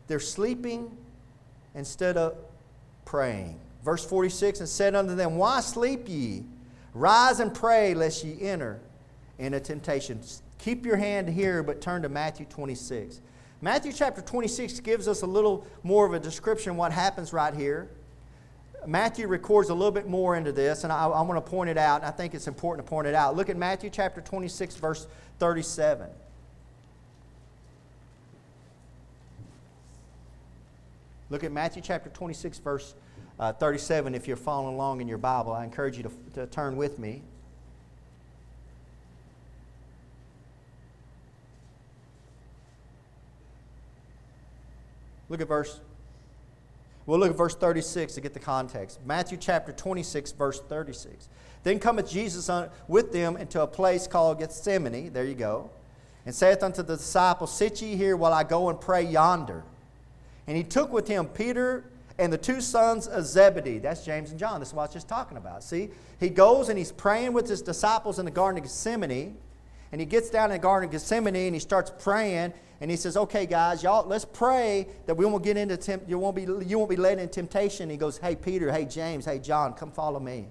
They're 0.06 0.20
sleeping 0.20 0.96
instead 1.74 2.16
of 2.16 2.36
praying. 3.04 3.58
Verse 3.84 4.04
46 4.04 4.60
And 4.60 4.68
said 4.68 4.94
unto 4.94 5.14
them, 5.14 5.36
Why 5.36 5.60
sleep 5.60 6.08
ye? 6.08 6.44
Rise 6.92 7.40
and 7.40 7.54
pray, 7.54 7.94
lest 7.94 8.24
ye 8.24 8.40
enter 8.42 8.80
into 9.38 9.60
temptation. 9.60 10.20
Keep 10.58 10.84
your 10.84 10.96
hand 10.96 11.28
here, 11.28 11.62
but 11.62 11.80
turn 11.80 12.02
to 12.02 12.08
Matthew 12.08 12.46
26. 12.46 13.20
Matthew 13.60 13.92
chapter 13.92 14.22
26 14.22 14.80
gives 14.80 15.08
us 15.08 15.22
a 15.22 15.26
little 15.26 15.66
more 15.82 16.06
of 16.06 16.12
a 16.12 16.20
description 16.20 16.70
of 16.70 16.76
what 16.76 16.92
happens 16.92 17.32
right 17.32 17.52
here. 17.52 17.88
Matthew 18.86 19.26
records 19.26 19.70
a 19.70 19.74
little 19.74 19.90
bit 19.90 20.08
more 20.08 20.36
into 20.36 20.52
this, 20.52 20.84
and 20.84 20.92
I, 20.92 21.06
I 21.06 21.20
want 21.22 21.44
to 21.44 21.50
point 21.50 21.68
it 21.68 21.76
out. 21.76 22.04
I 22.04 22.10
think 22.10 22.34
it's 22.34 22.46
important 22.46 22.86
to 22.86 22.88
point 22.88 23.08
it 23.08 23.14
out. 23.14 23.36
Look 23.36 23.50
at 23.50 23.56
Matthew 23.56 23.90
chapter 23.90 24.20
26, 24.20 24.76
verse 24.76 25.08
37. 25.40 26.08
Look 31.30 31.42
at 31.42 31.50
Matthew 31.52 31.82
chapter 31.82 32.08
26, 32.08 32.58
verse 32.58 32.94
uh, 33.40 33.52
37. 33.52 34.14
If 34.14 34.28
you're 34.28 34.36
following 34.36 34.74
along 34.74 35.00
in 35.00 35.08
your 35.08 35.18
Bible, 35.18 35.52
I 35.52 35.64
encourage 35.64 35.96
you 35.96 36.04
to, 36.04 36.10
to 36.34 36.46
turn 36.46 36.76
with 36.76 36.98
me. 36.98 37.22
Look 45.28 45.40
at 45.40 45.48
verse. 45.48 45.80
We'll 47.06 47.18
look 47.18 47.30
at 47.30 47.36
verse 47.36 47.54
36 47.54 48.14
to 48.14 48.20
get 48.20 48.34
the 48.34 48.40
context. 48.40 49.00
Matthew 49.06 49.38
chapter 49.38 49.72
26, 49.72 50.32
verse 50.32 50.60
36. 50.60 51.28
Then 51.62 51.78
cometh 51.78 52.10
Jesus 52.10 52.50
with 52.86 53.12
them 53.12 53.36
into 53.36 53.62
a 53.62 53.66
place 53.66 54.06
called 54.06 54.38
Gethsemane. 54.38 55.12
There 55.12 55.24
you 55.24 55.34
go. 55.34 55.70
And 56.26 56.34
saith 56.34 56.62
unto 56.62 56.82
the 56.82 56.96
disciples, 56.96 57.56
Sit 57.56 57.80
ye 57.80 57.96
here 57.96 58.16
while 58.16 58.34
I 58.34 58.44
go 58.44 58.68
and 58.68 58.80
pray 58.80 59.02
yonder. 59.02 59.64
And 60.46 60.56
he 60.56 60.64
took 60.64 60.92
with 60.92 61.08
him 61.08 61.26
Peter 61.26 61.84
and 62.18 62.32
the 62.32 62.38
two 62.38 62.60
sons 62.60 63.06
of 63.06 63.24
Zebedee. 63.24 63.78
That's 63.78 64.04
James 64.04 64.30
and 64.30 64.38
John. 64.38 64.60
This 64.60 64.70
is 64.70 64.74
what 64.74 64.82
I 64.82 64.86
was 64.86 64.94
just 64.94 65.08
talking 65.08 65.36
about. 65.36 65.62
See, 65.62 65.90
he 66.18 66.28
goes 66.28 66.68
and 66.68 66.76
he's 66.76 66.92
praying 66.92 67.32
with 67.32 67.48
his 67.48 67.62
disciples 67.62 68.18
in 68.18 68.24
the 68.24 68.30
Garden 68.30 68.58
of 68.58 68.64
Gethsemane. 68.64 69.36
And 69.90 70.00
he 70.00 70.06
gets 70.06 70.30
down 70.30 70.50
in 70.50 70.56
the 70.56 70.58
Garden 70.58 70.88
of 70.88 70.92
Gethsemane 70.92 71.34
and 71.34 71.54
he 71.54 71.60
starts 71.60 71.90
praying 71.98 72.52
and 72.80 72.90
he 72.90 72.96
says, 72.96 73.16
"Okay, 73.16 73.46
guys, 73.46 73.82
y'all, 73.82 74.06
let's 74.06 74.24
pray 74.24 74.86
that 75.06 75.16
we 75.16 75.24
won't 75.26 75.42
get 75.42 75.56
into 75.56 75.76
temp- 75.76 76.08
you 76.08 76.18
won't 76.18 76.36
be 76.36 76.42
you 76.42 76.78
won't 76.78 76.90
be 76.90 76.96
led 76.96 77.18
into 77.18 77.32
temptation." 77.32 77.90
He 77.90 77.96
goes, 77.96 78.18
"Hey, 78.18 78.36
Peter, 78.36 78.70
hey, 78.70 78.84
James, 78.84 79.24
hey, 79.24 79.38
John, 79.38 79.72
come 79.72 79.90
follow 79.90 80.20
me. 80.20 80.46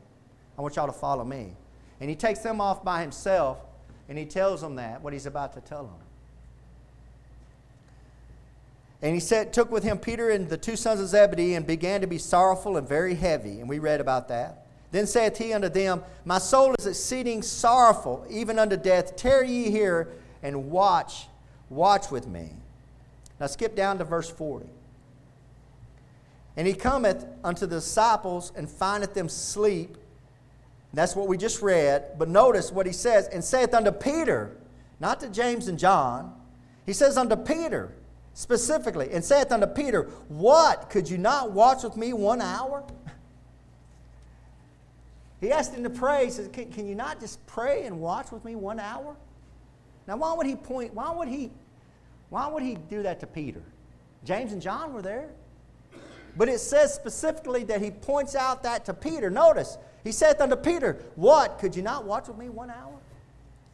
I 0.58 0.62
want 0.62 0.76
y'all 0.76 0.88
to 0.88 0.93
follow 0.93 1.23
me." 1.23 1.54
And 2.02 2.10
he 2.10 2.15
takes 2.15 2.39
them 2.39 2.60
off 2.60 2.84
by 2.84 3.02
himself, 3.02 3.60
and 4.10 4.17
he 4.17 4.26
tells 4.26 4.62
them 4.62 4.76
that 4.76 5.02
what 5.02 5.13
he's 5.13 5.26
about 5.26 5.54
to 5.54 5.62
tell 5.62 5.84
them. 5.84 5.95
And 9.02 9.13
he 9.13 9.19
said, 9.19 9.54
took 9.54 9.71
with 9.71 9.84
him 9.84 10.00
Peter 10.00 10.30
and 10.30 10.50
the 10.50 10.58
two 10.58 10.76
sons 10.76 11.00
of 11.00 11.08
Zebedee, 11.08 11.54
and 11.54 11.65
began 11.65 12.02
to 12.02 12.08
be 12.08 12.17
sorrowful 12.17 12.78
and 12.78 12.88
very 12.88 13.15
heavy. 13.15 13.60
And 13.60 13.69
we 13.69 13.80
read 13.80 14.02
about 14.02 14.28
that. 14.30 14.66
Then 14.97 15.05
saith 15.05 15.38
he 15.38 15.53
unto 15.53 15.69
them, 15.69 16.03
My 16.25 16.39
soul 16.39 16.73
is 16.79 16.88
exceeding 16.88 17.43
sorrowful, 17.43 18.25
even 18.31 18.57
unto 18.57 18.75
death. 18.77 19.15
Tarry 19.15 19.47
ye 19.47 19.69
here 19.69 20.10
and 20.41 20.71
watch 20.71 21.27
Watch 21.69 22.10
with 22.10 22.25
me. 22.25 22.49
Now 23.39 23.45
skip 23.45 23.75
down 23.75 23.99
to 23.99 24.05
verse 24.05 24.27
40. 24.27 24.65
And 26.55 26.65
he 26.65 26.73
cometh 26.73 27.27
unto 27.43 27.67
the 27.67 27.75
disciples 27.75 28.51
and 28.55 28.67
findeth 28.67 29.13
them 29.13 29.29
sleep. 29.29 29.97
That's 30.95 31.15
what 31.15 31.27
we 31.27 31.38
just 31.38 31.62
read. 31.62 32.17
But 32.17 32.27
notice 32.27 32.71
what 32.71 32.88
he 32.88 32.91
says, 32.91 33.27
and 33.27 33.43
saith 33.43 33.75
unto 33.75 33.91
Peter, 33.91 34.57
not 34.99 35.19
to 35.19 35.29
James 35.29 35.67
and 35.67 35.77
John, 35.77 36.33
He 36.88 36.93
says 36.93 37.17
unto 37.17 37.36
Peter, 37.36 37.93
specifically, 38.33 39.12
and 39.12 39.23
saith 39.23 39.51
unto 39.51 39.67
Peter, 39.67 40.10
What? 40.27 40.89
Could 40.89 41.07
you 41.07 41.19
not 41.19 41.51
watch 41.51 41.83
with 41.83 41.97
me 41.97 42.13
one 42.13 42.41
hour? 42.41 42.83
He 45.39 45.52
asked 45.52 45.73
him 45.73 45.84
to 45.84 45.89
pray. 45.89 46.26
He 46.26 46.32
says, 46.32 46.50
can, 46.52 46.71
can 46.71 46.88
you 46.88 46.95
not 46.95 47.19
just 47.19 47.45
pray 47.45 47.86
and 47.86 48.00
watch 48.00 48.32
with 48.32 48.43
me 48.43 48.56
one 48.56 48.80
hour? 48.80 49.15
Now, 50.08 50.17
why 50.17 50.34
would 50.34 50.47
he 50.47 50.56
point, 50.56 50.93
why 50.93 51.12
would 51.12 51.28
he, 51.28 51.52
why 52.30 52.47
would 52.47 52.63
he 52.63 52.76
do 52.89 53.04
that 53.04 53.19
to 53.19 53.28
Peter? 53.28 53.62
James 54.23 54.52
and 54.52 54.62
John 54.62 54.93
were 54.93 55.02
there. 55.02 55.30
But 56.36 56.50
it 56.50 56.60
says 56.60 56.93
specifically 56.93 57.63
that 57.65 57.82
he 57.82 57.91
points 57.91 58.36
out 58.36 58.63
that 58.63 58.86
to 58.86 58.93
Peter. 58.93 59.30
Notice, 59.30 59.78
he 60.04 60.12
saith 60.12 60.39
unto 60.39 60.56
Peter, 60.56 60.97
What? 61.15 61.58
Could 61.60 61.76
you 61.76 61.82
not 61.82 62.06
watch 62.06 62.28
with 62.28 62.38
me 62.38 62.50
one 62.50 62.69
hour? 62.69 62.93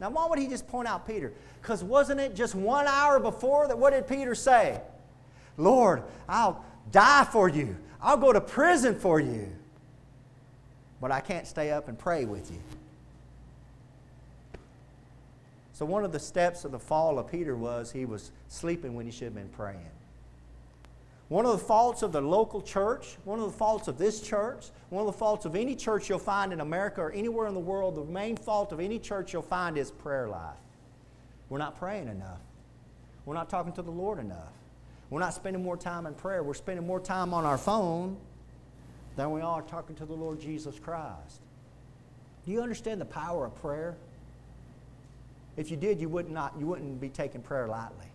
Now, 0.00 0.10
why 0.10 0.26
would 0.26 0.38
he 0.38 0.48
just 0.48 0.66
point 0.66 0.88
out 0.88 1.06
Peter? 1.06 1.32
Because 1.60 1.84
wasn't 1.84 2.20
it 2.20 2.34
just 2.34 2.54
one 2.54 2.86
hour 2.86 3.20
before 3.20 3.68
that? 3.68 3.78
What 3.78 3.92
did 3.92 4.08
Peter 4.08 4.34
say? 4.34 4.80
Lord, 5.56 6.02
I'll 6.28 6.64
die 6.90 7.24
for 7.24 7.48
you. 7.48 7.76
I'll 8.00 8.16
go 8.16 8.32
to 8.32 8.40
prison 8.40 8.98
for 8.98 9.20
you. 9.20 9.53
But 11.04 11.12
I 11.12 11.20
can't 11.20 11.46
stay 11.46 11.70
up 11.70 11.88
and 11.88 11.98
pray 11.98 12.24
with 12.24 12.50
you. 12.50 12.60
So, 15.74 15.84
one 15.84 16.02
of 16.02 16.12
the 16.12 16.18
steps 16.18 16.64
of 16.64 16.72
the 16.72 16.78
fall 16.78 17.18
of 17.18 17.30
Peter 17.30 17.54
was 17.54 17.92
he 17.92 18.06
was 18.06 18.32
sleeping 18.48 18.94
when 18.94 19.04
he 19.04 19.12
should 19.12 19.24
have 19.24 19.34
been 19.34 19.50
praying. 19.50 19.90
One 21.28 21.44
of 21.44 21.52
the 21.52 21.58
faults 21.58 22.00
of 22.00 22.12
the 22.12 22.22
local 22.22 22.62
church, 22.62 23.18
one 23.24 23.38
of 23.38 23.44
the 23.44 23.58
faults 23.58 23.86
of 23.86 23.98
this 23.98 24.22
church, 24.22 24.70
one 24.88 25.06
of 25.06 25.06
the 25.12 25.18
faults 25.18 25.44
of 25.44 25.54
any 25.54 25.76
church 25.76 26.08
you'll 26.08 26.18
find 26.18 26.54
in 26.54 26.62
America 26.62 27.02
or 27.02 27.12
anywhere 27.12 27.48
in 27.48 27.52
the 27.52 27.60
world, 27.60 27.96
the 27.96 28.04
main 28.04 28.34
fault 28.34 28.72
of 28.72 28.80
any 28.80 28.98
church 28.98 29.34
you'll 29.34 29.42
find 29.42 29.76
is 29.76 29.90
prayer 29.90 30.26
life. 30.26 30.56
We're 31.50 31.58
not 31.58 31.78
praying 31.78 32.08
enough. 32.08 32.40
We're 33.26 33.34
not 33.34 33.50
talking 33.50 33.74
to 33.74 33.82
the 33.82 33.90
Lord 33.90 34.20
enough. 34.20 34.54
We're 35.10 35.20
not 35.20 35.34
spending 35.34 35.62
more 35.62 35.76
time 35.76 36.06
in 36.06 36.14
prayer. 36.14 36.42
We're 36.42 36.54
spending 36.54 36.86
more 36.86 36.98
time 36.98 37.34
on 37.34 37.44
our 37.44 37.58
phone 37.58 38.16
than 39.16 39.30
we 39.30 39.40
are 39.40 39.62
talking 39.62 39.94
to 39.96 40.04
the 40.04 40.14
Lord 40.14 40.40
Jesus 40.40 40.78
Christ. 40.78 41.40
Do 42.44 42.52
you 42.52 42.60
understand 42.60 43.00
the 43.00 43.06
power 43.06 43.46
of 43.46 43.54
prayer? 43.60 43.96
If 45.56 45.70
you 45.70 45.76
did, 45.76 46.00
you 46.00 46.08
would 46.08 46.30
not 46.30 46.54
you 46.58 46.66
wouldn't 46.66 47.00
be 47.00 47.08
taking 47.08 47.40
prayer 47.40 47.68
lightly. 47.68 48.06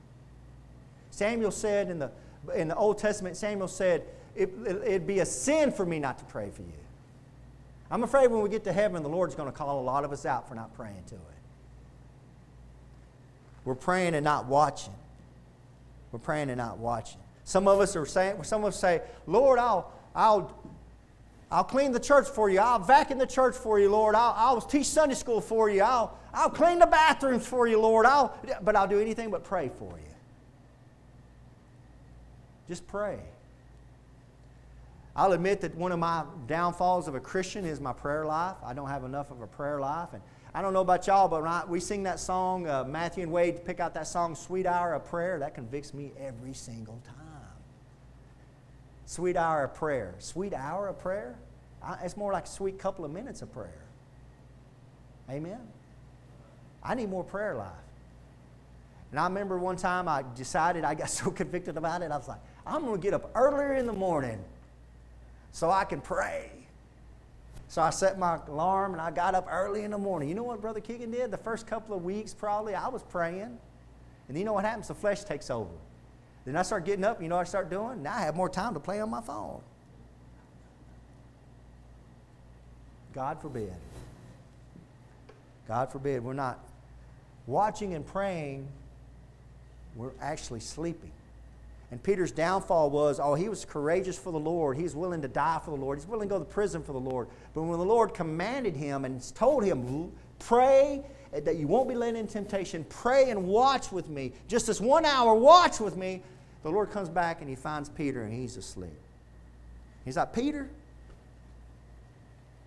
Samuel 1.12 1.52
said 1.52 1.90
in 1.90 2.00
the 2.00 2.12
in 2.56 2.68
the 2.68 2.76
Old 2.76 2.98
Testament, 2.98 3.36
Samuel 3.36 3.68
said, 3.68 4.04
it, 4.36 4.58
would 4.58 5.08
be 5.08 5.20
a 5.20 5.26
sin 5.26 5.72
for 5.72 5.86
me 5.86 6.00
not 6.00 6.18
to 6.20 6.26
pray 6.26 6.50
for 6.50 6.62
you. 6.62 6.68
I'm 7.92 8.04
afraid 8.04 8.28
when 8.28 8.42
we 8.42 8.50
get 8.50 8.64
to 8.66 8.74
heaven, 8.74 9.04
the 9.04 9.10
Lord's 9.10 9.36
going 9.36 9.52
to 9.52 9.58
call 9.58 9.80
a 9.80 9.84
lot 9.84 10.04
of 10.04 10.12
us 10.12 10.26
out 10.26 10.48
for 10.48 10.56
not 10.56 10.74
praying 10.76 11.04
to 11.08 11.16
it. 11.16 11.22
We're 13.66 13.76
praying 13.76 14.16
and 14.16 14.24
not 14.24 14.46
watching. 14.46 14.94
We're 16.12 16.20
praying 16.20 16.50
and 16.50 16.58
not 16.58 16.78
watching. 16.78 17.20
Some 17.44 17.68
of 17.68 17.80
us 17.80 17.96
are 17.96 18.06
saying, 18.06 18.44
some 18.44 18.64
of 18.64 18.70
us 18.70 18.80
say, 18.80 19.02
Lord, 19.28 19.60
I'll, 19.60 19.92
I'll, 20.16 20.56
I'll 21.52 21.64
clean 21.64 21.92
the 21.92 22.00
church 22.00 22.28
for 22.28 22.50
you. 22.50 22.60
I'll 22.60 22.80
vacuum 22.80 23.18
the 23.18 23.26
church 23.26 23.56
for 23.56 23.80
you, 23.80 23.90
Lord. 23.90 24.14
I'll, 24.14 24.34
I'll 24.38 24.62
teach 24.62 24.86
Sunday 24.86 25.16
school 25.16 25.42
for 25.42 25.70
you. 25.70 25.82
I'll, 25.82 26.18
I'll 26.34 26.50
clean 26.50 26.78
the 26.78 26.86
bathrooms 26.86 27.48
for 27.48 27.68
you, 27.68 27.80
Lord. 27.80 28.06
I'll, 28.06 28.38
but 28.62 28.76
I'll 28.76 28.88
do 28.88 29.00
anything 29.00 29.32
but 29.32 29.44
pray 29.44 29.72
for 29.80 29.98
you. 29.98 30.14
Just 32.68 32.86
pray. 32.88 33.20
I'll 35.16 35.34
admit 35.34 35.62
that 35.62 35.76
one 35.76 35.92
of 35.92 35.98
my 35.98 36.24
downfalls 36.48 37.08
of 37.08 37.16
a 37.16 37.20
Christian 37.20 37.66
is 37.66 37.82
my 37.82 37.94
prayer 37.94 38.26
life. 38.26 38.56
I 38.64 38.74
don't 38.74 38.88
have 38.88 39.04
enough 39.04 39.32
of 39.32 39.42
a 39.42 39.48
prayer 39.48 39.80
life. 39.80 40.10
And 40.14 40.22
I 40.54 40.62
don't 40.62 40.72
know 40.72 40.82
about 40.82 41.08
y'all, 41.08 41.28
but 41.28 41.44
I, 41.44 41.64
we 41.68 41.80
sing 41.80 42.04
that 42.04 42.20
song, 42.20 42.68
uh, 42.68 42.84
Matthew 42.84 43.24
and 43.24 43.32
Wade 43.32 43.66
pick 43.66 43.80
out 43.80 43.96
that 43.96 44.08
song, 44.08 44.36
Sweet 44.36 44.68
Hour 44.68 44.94
of 44.94 45.06
Prayer, 45.06 45.40
that 45.40 45.56
convicts 45.56 45.96
me 45.96 46.12
every 46.20 46.54
single 46.54 47.02
time. 47.06 47.19
Sweet 49.10 49.38
hour 49.38 49.64
of 49.64 49.74
prayer. 49.74 50.14
Sweet 50.20 50.54
hour 50.54 50.88
of 50.88 51.00
prayer? 51.00 51.36
It's 52.04 52.16
more 52.16 52.32
like 52.32 52.44
a 52.46 52.48
sweet 52.48 52.78
couple 52.78 53.04
of 53.04 53.10
minutes 53.10 53.42
of 53.42 53.52
prayer. 53.52 53.82
Amen? 55.28 55.62
I 56.84 56.94
need 56.94 57.10
more 57.10 57.24
prayer 57.24 57.56
life. 57.56 57.72
And 59.10 59.20
I 59.20 59.24
remember 59.24 59.58
one 59.58 59.78
time 59.78 60.08
I 60.08 60.24
decided, 60.36 60.84
I 60.84 60.94
got 60.94 61.10
so 61.10 61.32
convicted 61.32 61.76
about 61.76 62.04
it, 62.04 62.12
I 62.12 62.18
was 62.18 62.28
like, 62.28 62.38
I'm 62.68 62.86
going 62.86 62.98
to 62.98 63.02
get 63.02 63.16
up 63.16 63.32
earlier 63.34 63.74
in 63.74 63.88
the 63.88 63.94
morning 63.94 64.38
so 65.54 65.72
I 65.72 65.86
can 65.86 66.02
pray. 66.02 66.52
So 67.68 67.82
I 67.82 67.90
set 67.90 68.20
my 68.20 68.38
alarm 68.48 68.92
and 68.92 69.02
I 69.02 69.10
got 69.10 69.34
up 69.34 69.48
early 69.50 69.86
in 69.86 69.90
the 69.90 69.98
morning. 69.98 70.30
You 70.30 70.36
know 70.36 70.44
what 70.44 70.62
Brother 70.62 70.82
Keegan 70.82 71.10
did? 71.10 71.32
The 71.32 71.38
first 71.38 71.66
couple 71.66 71.96
of 71.96 72.04
weeks, 72.04 72.36
probably, 72.36 72.76
I 72.76 72.90
was 72.90 73.02
praying. 73.02 73.58
And 74.28 74.38
you 74.38 74.44
know 74.44 74.54
what 74.54 74.66
happens? 74.66 74.88
The 74.88 74.94
flesh 74.94 75.24
takes 75.24 75.50
over. 75.50 75.72
Then 76.50 76.58
I 76.58 76.64
start 76.64 76.84
getting 76.84 77.06
up. 77.06 77.22
You 77.22 77.28
know 77.28 77.38
I 77.38 77.44
start 77.44 77.70
doing? 77.70 78.02
Now 78.02 78.16
I 78.16 78.22
have 78.22 78.36
more 78.36 78.50
time 78.50 78.74
to 78.74 78.80
play 78.80 79.00
on 79.02 79.12
my 79.12 79.22
phone. 79.22 79.62
God 83.14 83.40
forbid. 83.40 83.72
God 85.68 85.92
forbid. 85.92 86.24
We're 86.24 86.34
not 86.34 86.58
watching 87.46 87.94
and 87.94 88.04
praying, 88.04 88.68
we're 89.96 90.10
actually 90.20 90.62
sleeping. 90.62 91.12
And 91.92 92.02
Peter's 92.02 92.32
downfall 92.32 92.90
was, 92.90 93.20
oh, 93.20 93.36
he 93.36 93.48
was 93.48 93.64
courageous 93.64 94.18
for 94.18 94.32
the 94.32 94.40
Lord. 94.40 94.76
He's 94.76 94.96
willing 94.96 95.22
to 95.22 95.28
die 95.28 95.62
for 95.64 95.70
the 95.70 95.78
Lord. 95.78 96.00
He's 96.00 96.08
willing 96.08 96.30
to 96.30 96.34
go 96.34 96.40
to 96.40 96.46
prison 96.46 96.82
for 96.82 96.94
the 96.94 97.00
Lord. 97.00 97.28
But 97.54 97.62
when 97.62 97.78
the 97.78 97.86
Lord 97.86 98.16
commanded 98.16 98.76
him 98.76 99.06
and 99.06 99.24
told 99.36 99.64
him, 99.64 100.12
pray 100.40 101.04
eh, 101.32 101.42
that 101.42 101.58
you 101.58 101.68
won't 101.68 101.88
be 101.88 101.94
led 101.94 102.16
into 102.16 102.34
temptation, 102.34 102.86
pray 102.90 103.30
and 103.30 103.46
watch 103.46 103.92
with 103.92 104.10
me, 104.10 104.34
just 104.48 104.66
this 104.66 104.82
one 104.82 105.06
hour, 105.06 105.36
watch 105.36 105.80
with 105.80 105.96
me, 105.96 106.24
the 106.64 106.70
Lord 106.70 106.92
comes 106.92 107.10
back 107.10 107.42
and 107.42 107.50
he 107.50 107.56
finds 107.56 107.90
Peter 107.90 108.24
and 108.24 108.34
he's 108.34 108.58
asleep. 108.58 108.98
He's 110.06 110.18
like, 110.18 110.34
Peter, 110.34 110.70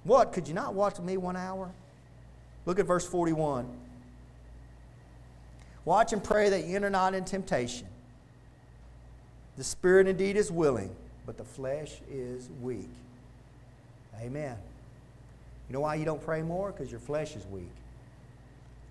what? 0.05 0.33
Could 0.33 0.49
you 0.49 0.55
not 0.55 0.75
watch 0.75 0.97
with 0.97 1.07
me 1.07 1.17
one 1.17 1.37
hour? 1.37 1.71
Look 2.67 2.79
at 2.79 2.87
verse 2.87 3.07
41. 3.07 3.67
Watch 5.85 6.13
and 6.13 6.23
pray 6.23 6.49
that 6.51 6.65
you 6.65 6.77
enter 6.77 6.91
not 6.91 7.15
in 7.15 7.25
temptation. 7.25 7.87
The 9.57 9.65
spirit 9.65 10.07
indeed 10.07 10.37
is 10.37 10.51
willing, 10.51 10.95
but 11.27 11.37
the 11.37 11.45
flesh 11.45 12.01
is 12.11 12.49
weak. 12.63 12.89
Amen. 14.21 14.57
You 15.69 15.73
know 15.75 15.81
why 15.81 15.97
you 15.97 16.05
don't 16.05 16.23
pray 16.23 16.43
more? 16.43 16.71
Because 16.71 16.91
your 16.91 17.01
flesh 17.01 17.37
is 17.37 17.45
weak. 17.47 17.71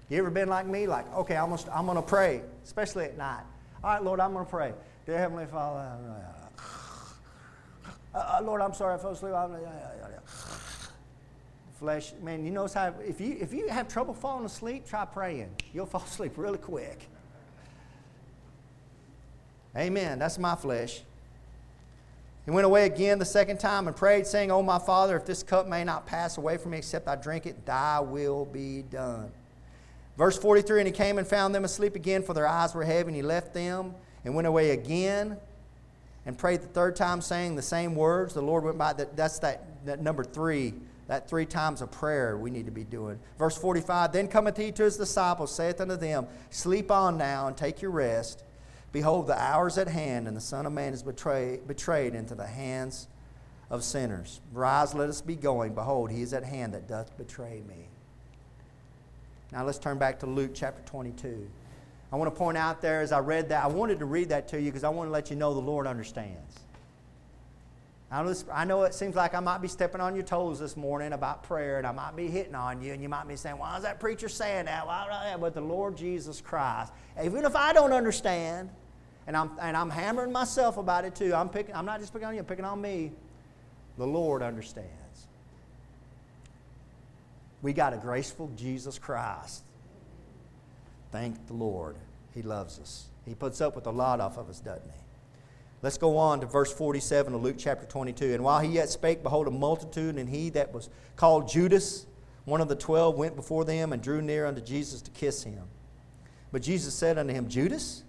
You 0.09 0.17
ever 0.17 0.29
been 0.29 0.49
like 0.49 0.67
me? 0.67 0.87
Like, 0.87 1.11
okay, 1.15 1.37
I'm 1.37 1.49
gonna, 1.49 1.61
I'm 1.73 1.85
gonna 1.85 2.01
pray, 2.01 2.41
especially 2.65 3.05
at 3.05 3.17
night. 3.17 3.43
All 3.83 3.93
right, 3.93 4.03
Lord, 4.03 4.19
I'm 4.19 4.33
gonna 4.33 4.45
pray. 4.45 4.73
Dear 5.11 5.19
Heavenly 5.19 5.45
Father, 5.45 5.91
uh, 8.15 8.17
uh, 8.17 8.41
Lord, 8.45 8.61
I'm 8.61 8.73
sorry 8.73 8.93
I 8.93 8.97
fell 8.97 9.11
asleep. 9.11 9.33
Flesh, 11.73 12.13
man, 12.23 12.45
you 12.45 12.51
know 12.51 12.65
how 12.73 12.95
if 13.05 13.19
you 13.19 13.35
if 13.37 13.51
you 13.51 13.67
have 13.67 13.89
trouble 13.89 14.13
falling 14.13 14.45
asleep, 14.45 14.87
try 14.87 15.03
praying. 15.03 15.53
You'll 15.73 15.85
fall 15.97 16.03
asleep 16.03 16.37
really 16.37 16.59
quick. 16.59 17.09
Amen. 19.75 20.17
That's 20.17 20.39
my 20.39 20.55
flesh. 20.55 21.01
He 22.45 22.51
went 22.51 22.65
away 22.65 22.85
again 22.85 23.19
the 23.19 23.25
second 23.25 23.59
time 23.59 23.87
and 23.87 23.95
prayed, 23.97 24.25
saying, 24.25 24.49
Oh, 24.49 24.63
my 24.63 24.79
Father, 24.79 25.17
if 25.17 25.25
this 25.25 25.43
cup 25.43 25.67
may 25.67 25.83
not 25.83 26.05
pass 26.05 26.37
away 26.37 26.55
from 26.55 26.71
me 26.71 26.77
except 26.77 27.09
I 27.09 27.17
drink 27.17 27.45
it, 27.45 27.65
thy 27.65 27.99
will 27.99 28.45
be 28.45 28.83
done. 28.83 29.29
Verse 30.17 30.37
43 30.37 30.79
And 30.79 30.87
he 30.87 30.93
came 30.93 31.17
and 31.17 31.27
found 31.27 31.53
them 31.53 31.65
asleep 31.65 31.97
again, 31.97 32.23
for 32.23 32.33
their 32.33 32.47
eyes 32.47 32.73
were 32.73 32.85
heavy, 32.85 33.07
and 33.07 33.15
he 33.17 33.21
left 33.21 33.53
them 33.53 33.93
and 34.23 34.35
went 34.35 34.47
away 34.47 34.71
again 34.71 35.37
and 36.25 36.37
prayed 36.37 36.61
the 36.61 36.67
third 36.67 36.95
time, 36.95 37.21
saying 37.21 37.55
the 37.55 37.61
same 37.61 37.95
words. 37.95 38.33
The 38.33 38.41
Lord 38.41 38.63
went 38.63 38.77
by. 38.77 38.93
That, 38.93 39.15
that's 39.15 39.39
that, 39.39 39.85
that 39.85 40.01
number 40.01 40.23
three, 40.23 40.73
that 41.07 41.27
three 41.27 41.45
times 41.45 41.81
of 41.81 41.91
prayer 41.91 42.37
we 42.37 42.51
need 42.51 42.65
to 42.65 42.71
be 42.71 42.83
doing. 42.83 43.19
Verse 43.37 43.57
45 43.57 44.11
Then 44.11 44.27
cometh 44.27 44.57
he 44.57 44.71
to 44.73 44.83
his 44.83 44.97
disciples, 44.97 45.53
saith 45.53 45.81
unto 45.81 45.95
them, 45.95 46.27
Sleep 46.49 46.91
on 46.91 47.17
now 47.17 47.47
and 47.47 47.57
take 47.57 47.81
your 47.81 47.91
rest. 47.91 48.43
Behold, 48.91 49.27
the 49.27 49.41
hour 49.41 49.67
is 49.67 49.77
at 49.77 49.87
hand, 49.87 50.27
and 50.27 50.35
the 50.35 50.41
Son 50.41 50.65
of 50.65 50.73
Man 50.73 50.93
is 50.93 51.01
betrayed, 51.01 51.65
betrayed 51.65 52.13
into 52.13 52.35
the 52.35 52.47
hands 52.47 53.07
of 53.69 53.85
sinners. 53.85 54.41
Rise, 54.51 54.93
let 54.93 55.09
us 55.09 55.21
be 55.21 55.35
going. 55.35 55.73
Behold, 55.73 56.11
he 56.11 56.21
is 56.21 56.33
at 56.33 56.43
hand 56.43 56.73
that 56.73 56.89
doth 56.89 57.17
betray 57.17 57.63
me. 57.67 57.87
Now 59.53 59.65
let's 59.65 59.79
turn 59.79 59.97
back 59.97 60.19
to 60.19 60.25
Luke 60.25 60.51
chapter 60.53 60.81
22. 60.83 61.49
I 62.11 62.17
want 62.17 62.33
to 62.33 62.37
point 62.37 62.57
out 62.57 62.81
there 62.81 63.01
as 63.01 63.11
I 63.11 63.19
read 63.19 63.49
that, 63.49 63.63
I 63.63 63.67
wanted 63.67 63.99
to 63.99 64.05
read 64.05 64.29
that 64.29 64.47
to 64.49 64.59
you 64.59 64.65
because 64.65 64.83
I 64.83 64.89
want 64.89 65.07
to 65.07 65.11
let 65.11 65.29
you 65.29 65.35
know 65.35 65.53
the 65.53 65.61
Lord 65.61 65.87
understands. 65.87 66.59
I 68.11 68.65
know 68.65 68.83
it 68.83 68.93
seems 68.93 69.15
like 69.15 69.33
I 69.33 69.39
might 69.39 69.61
be 69.61 69.69
stepping 69.69 70.01
on 70.01 70.15
your 70.15 70.25
toes 70.25 70.59
this 70.59 70.75
morning 70.75 71.13
about 71.13 71.43
prayer, 71.43 71.77
and 71.77 71.87
I 71.87 71.93
might 71.93 72.13
be 72.13 72.27
hitting 72.27 72.55
on 72.55 72.81
you, 72.81 72.91
and 72.91 73.01
you 73.01 73.07
might 73.07 73.25
be 73.25 73.37
saying, 73.37 73.57
Why 73.57 73.77
is 73.77 73.83
that 73.83 74.01
preacher 74.01 74.27
saying 74.27 74.65
that? 74.65 74.85
Why, 74.85 75.37
but 75.39 75.53
the 75.53 75.61
Lord 75.61 75.95
Jesus 75.95 76.41
Christ, 76.41 76.91
even 77.23 77.45
if 77.45 77.55
I 77.55 77.71
don't 77.71 77.93
understand, 77.93 78.69
and 79.27 79.37
I'm, 79.37 79.51
and 79.61 79.77
I'm 79.77 79.89
hammering 79.89 80.33
myself 80.33 80.75
about 80.75 81.05
it 81.05 81.15
too. 81.15 81.33
I'm, 81.33 81.47
picking, 81.47 81.73
I'm 81.73 81.85
not 81.85 82.01
just 82.01 82.11
picking 82.11 82.27
on 82.27 82.33
you, 82.33 82.41
I'm 82.41 82.45
picking 82.45 82.65
on 82.65 82.81
me. 82.81 83.13
The 83.97 84.05
Lord 84.05 84.41
understands. 84.41 84.89
We 87.61 87.71
got 87.71 87.93
a 87.93 87.97
graceful 87.97 88.51
Jesus 88.57 88.99
Christ. 88.99 89.63
Thank 91.11 91.47
the 91.47 91.53
Lord. 91.53 91.97
He 92.33 92.41
loves 92.41 92.79
us. 92.79 93.07
He 93.25 93.35
puts 93.35 93.61
up 93.61 93.75
with 93.75 93.85
a 93.87 93.91
lot 93.91 94.19
off 94.19 94.37
of 94.37 94.49
us, 94.49 94.59
doesn't 94.59 94.89
he? 94.89 94.99
Let's 95.81 95.97
go 95.97 96.17
on 96.17 96.39
to 96.41 96.45
verse 96.45 96.71
47 96.71 97.33
of 97.33 97.41
Luke 97.41 97.55
chapter 97.57 97.85
22. 97.85 98.33
And 98.33 98.43
while 98.43 98.59
he 98.59 98.69
yet 98.69 98.89
spake, 98.89 99.23
behold, 99.23 99.47
a 99.47 99.51
multitude, 99.51 100.15
and 100.15 100.29
he 100.29 100.49
that 100.51 100.73
was 100.73 100.89
called 101.15 101.49
Judas, 101.49 102.05
one 102.45 102.61
of 102.61 102.67
the 102.67 102.75
twelve, 102.75 103.17
went 103.17 103.35
before 103.35 103.65
them 103.65 103.91
and 103.91 104.01
drew 104.01 104.21
near 104.21 104.45
unto 104.45 104.61
Jesus 104.61 105.01
to 105.01 105.11
kiss 105.11 105.43
him. 105.43 105.63
But 106.51 106.61
Jesus 106.61 106.93
said 106.93 107.17
unto 107.17 107.33
him, 107.33 107.49
Judas, 107.49 108.03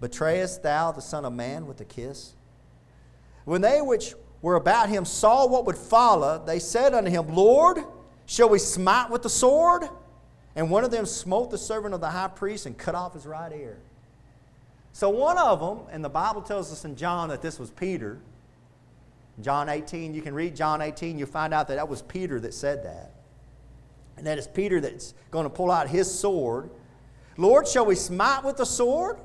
betrayest 0.00 0.62
thou 0.62 0.92
the 0.92 1.02
Son 1.02 1.24
of 1.24 1.32
Man 1.32 1.66
with 1.66 1.80
a 1.80 1.84
kiss? 1.84 2.34
When 3.44 3.60
they 3.60 3.80
which 3.80 4.14
were 4.40 4.56
about 4.56 4.88
him 4.88 5.04
saw 5.04 5.46
what 5.46 5.64
would 5.66 5.78
follow, 5.78 6.42
they 6.44 6.58
said 6.58 6.94
unto 6.94 7.10
him, 7.10 7.34
Lord, 7.34 7.78
shall 8.26 8.48
we 8.48 8.58
smite 8.58 9.10
with 9.10 9.22
the 9.22 9.30
sword? 9.30 9.84
And 10.54 10.70
one 10.70 10.84
of 10.84 10.90
them 10.90 11.06
smote 11.06 11.50
the 11.50 11.58
servant 11.58 11.94
of 11.94 12.00
the 12.00 12.10
high 12.10 12.28
priest 12.28 12.66
and 12.66 12.76
cut 12.76 12.94
off 12.94 13.14
his 13.14 13.26
right 13.26 13.52
ear. 13.52 13.78
So 14.92 15.08
one 15.08 15.38
of 15.38 15.60
them, 15.60 15.86
and 15.90 16.04
the 16.04 16.10
Bible 16.10 16.42
tells 16.42 16.70
us 16.70 16.84
in 16.84 16.96
John 16.96 17.30
that 17.30 17.40
this 17.40 17.58
was 17.58 17.70
Peter. 17.70 18.18
John 19.40 19.70
18, 19.70 20.12
you 20.12 20.20
can 20.20 20.34
read 20.34 20.54
John 20.54 20.82
18, 20.82 21.18
you'll 21.18 21.28
find 21.28 21.54
out 21.54 21.68
that 21.68 21.76
that 21.76 21.88
was 21.88 22.02
Peter 22.02 22.38
that 22.40 22.52
said 22.52 22.84
that. 22.84 23.12
And 24.18 24.26
that 24.26 24.38
is 24.38 24.46
Peter 24.46 24.80
that's 24.80 25.14
going 25.30 25.44
to 25.44 25.50
pull 25.50 25.70
out 25.70 25.88
his 25.88 26.12
sword. 26.12 26.68
Lord, 27.38 27.66
shall 27.66 27.86
we 27.86 27.94
smite 27.94 28.44
with 28.44 28.58
the 28.58 28.66
sword? 28.66 29.16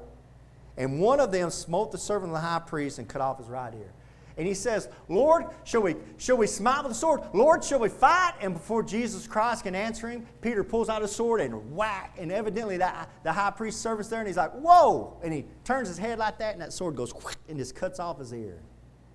And 0.78 1.02
one 1.02 1.20
of 1.20 1.32
them 1.32 1.50
smote 1.50 1.92
the 1.92 1.98
servant 1.98 2.32
of 2.32 2.36
the 2.36 2.48
high 2.48 2.60
priest 2.60 3.00
and 3.00 3.08
cut 3.08 3.22
off 3.22 3.40
his 3.40 3.48
right 3.48 3.74
ear. 3.74 3.92
And 4.38 4.46
he 4.46 4.54
says, 4.54 4.88
Lord, 5.10 5.46
shall 5.64 5.82
we, 5.82 5.96
shall 6.18 6.38
we 6.38 6.46
smite 6.46 6.84
with 6.84 6.92
the 6.92 6.98
sword? 6.98 7.22
Lord, 7.34 7.64
shall 7.64 7.80
we 7.80 7.90
fight? 7.90 8.34
And 8.40 8.54
before 8.54 8.84
Jesus 8.84 9.26
Christ 9.26 9.64
can 9.64 9.74
answer 9.74 10.10
him, 10.10 10.28
Peter 10.42 10.64
pulls 10.64 10.90
out 10.90 11.02
his 11.02 11.12
sword 11.12 11.42
and 11.42 11.76
whack. 11.76 12.16
And 12.20 12.32
evidently 12.32 12.78
that, 12.78 13.10
the 13.24 13.34
high 13.34 13.50
priest 13.50 13.82
servant's 13.82 14.10
there 14.10 14.20
and 14.20 14.28
he's 14.28 14.38
like, 14.38 14.52
whoa! 14.52 15.18
And 15.24 15.34
he 15.34 15.46
turns 15.64 15.88
his 15.88 15.98
head 15.98 16.20
like 16.20 16.38
that 16.38 16.54
and 16.54 16.62
that 16.62 16.72
sword 16.72 16.96
goes 16.96 17.14
and 17.50 17.58
just 17.58 17.76
cuts 17.76 18.00
off 18.00 18.20
his 18.20 18.32
ear. 18.32 18.60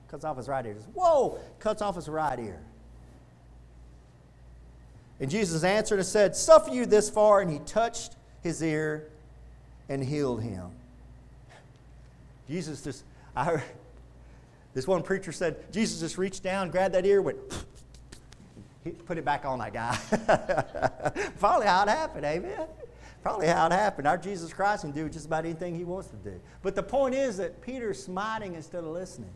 Cuts 0.09 0.25
off 0.25 0.37
his 0.37 0.49
right 0.49 0.67
ear. 0.67 0.75
Just, 0.75 0.89
whoa! 0.89 1.39
Cuts 1.61 1.83
off 1.83 1.95
his 1.95 2.09
right 2.09 2.39
ear. 2.39 2.61
And 5.21 5.31
Jesus 5.31 5.63
answered 5.63 6.01
and 6.01 6.07
said, 6.07 6.35
Suffer 6.35 6.71
you 6.71 6.85
this 6.85 7.09
far. 7.09 7.41
And 7.41 7.51
he 7.51 7.61
touched 7.61 8.17
his 8.43 8.61
ear 8.61 9.09
and 9.89 10.03
healed 10.03 10.43
him. 10.43 10.73
Jesus 12.49 12.83
just, 12.83 13.05
I 13.37 13.45
heard, 13.45 13.63
this 14.75 14.87
one 14.87 15.03
preacher 15.03 15.33
said, 15.33 15.73
Jesus 15.73 16.01
just 16.01 16.19
reached 16.19 16.43
down, 16.43 16.71
grabbed 16.71 16.95
that 16.95 17.05
ear, 17.05 17.21
went, 17.21 17.39
put 19.07 19.19
it 19.19 19.25
back 19.25 19.45
on 19.45 19.59
that 19.59 19.73
guy. 19.73 19.97
Probably 21.39 21.67
how 21.67 21.83
it 21.83 21.89
happened, 21.89 22.25
amen? 22.25 22.67
Probably 23.23 23.47
how 23.47 23.67
it 23.67 23.73
happened. 23.73 24.09
Our 24.09 24.19
Jesus 24.19 24.53
Christ 24.53 24.83
can 24.83 24.91
do 24.91 25.09
just 25.09 25.27
about 25.27 25.45
anything 25.45 25.77
he 25.77 25.85
wants 25.85 26.09
to 26.09 26.17
do. 26.17 26.41
But 26.63 26.75
the 26.75 26.83
point 26.83 27.15
is 27.15 27.37
that 27.37 27.61
Peter's 27.61 28.03
smiting 28.03 28.55
instead 28.55 28.83
of 28.83 28.91
listening. 28.91 29.31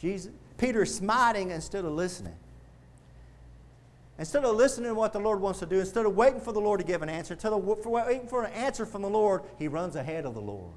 Jesus, 0.00 0.32
Peter's 0.58 0.94
smiting 0.94 1.50
instead 1.50 1.84
of 1.84 1.92
listening. 1.92 2.36
Instead 4.18 4.44
of 4.44 4.56
listening 4.56 4.88
to 4.88 4.94
what 4.94 5.12
the 5.12 5.20
Lord 5.20 5.40
wants 5.40 5.60
to 5.60 5.66
do, 5.66 5.78
instead 5.78 6.04
of 6.04 6.16
waiting 6.16 6.40
for 6.40 6.52
the 6.52 6.60
Lord 6.60 6.80
to 6.80 6.86
give 6.86 7.02
an 7.02 7.08
answer, 7.08 7.34
instead 7.34 7.52
of 7.52 7.64
waiting 7.64 8.26
for 8.26 8.44
an 8.44 8.52
answer 8.52 8.84
from 8.84 9.02
the 9.02 9.08
Lord, 9.08 9.42
he 9.58 9.68
runs 9.68 9.94
ahead 9.94 10.26
of 10.26 10.34
the 10.34 10.40
Lord. 10.40 10.74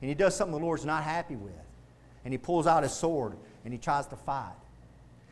And 0.00 0.08
he 0.08 0.14
does 0.14 0.36
something 0.36 0.58
the 0.58 0.64
Lord's 0.64 0.84
not 0.84 1.02
happy 1.02 1.36
with. 1.36 1.52
And 2.24 2.32
he 2.32 2.38
pulls 2.38 2.66
out 2.66 2.82
his 2.82 2.92
sword 2.92 3.36
and 3.64 3.72
he 3.72 3.78
tries 3.78 4.06
to 4.08 4.16
fight. 4.16 4.52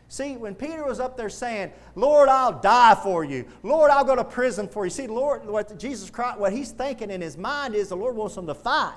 See, 0.08 0.36
when 0.36 0.54
Peter 0.54 0.84
was 0.84 1.00
up 1.00 1.16
there 1.16 1.28
saying, 1.28 1.72
Lord, 1.96 2.28
I'll 2.28 2.60
die 2.60 2.94
for 2.94 3.24
you. 3.24 3.44
Lord, 3.62 3.90
I'll 3.90 4.04
go 4.04 4.14
to 4.14 4.24
prison 4.24 4.68
for 4.68 4.86
you. 4.86 4.90
See, 4.90 5.08
Lord, 5.08 5.44
what 5.46 5.78
Jesus 5.78 6.10
Christ, 6.10 6.38
what 6.38 6.52
he's 6.52 6.70
thinking 6.70 7.10
in 7.10 7.20
his 7.20 7.36
mind 7.36 7.74
is 7.74 7.88
the 7.88 7.96
Lord 7.96 8.14
wants 8.14 8.36
him 8.36 8.46
to 8.46 8.54
fight. 8.54 8.94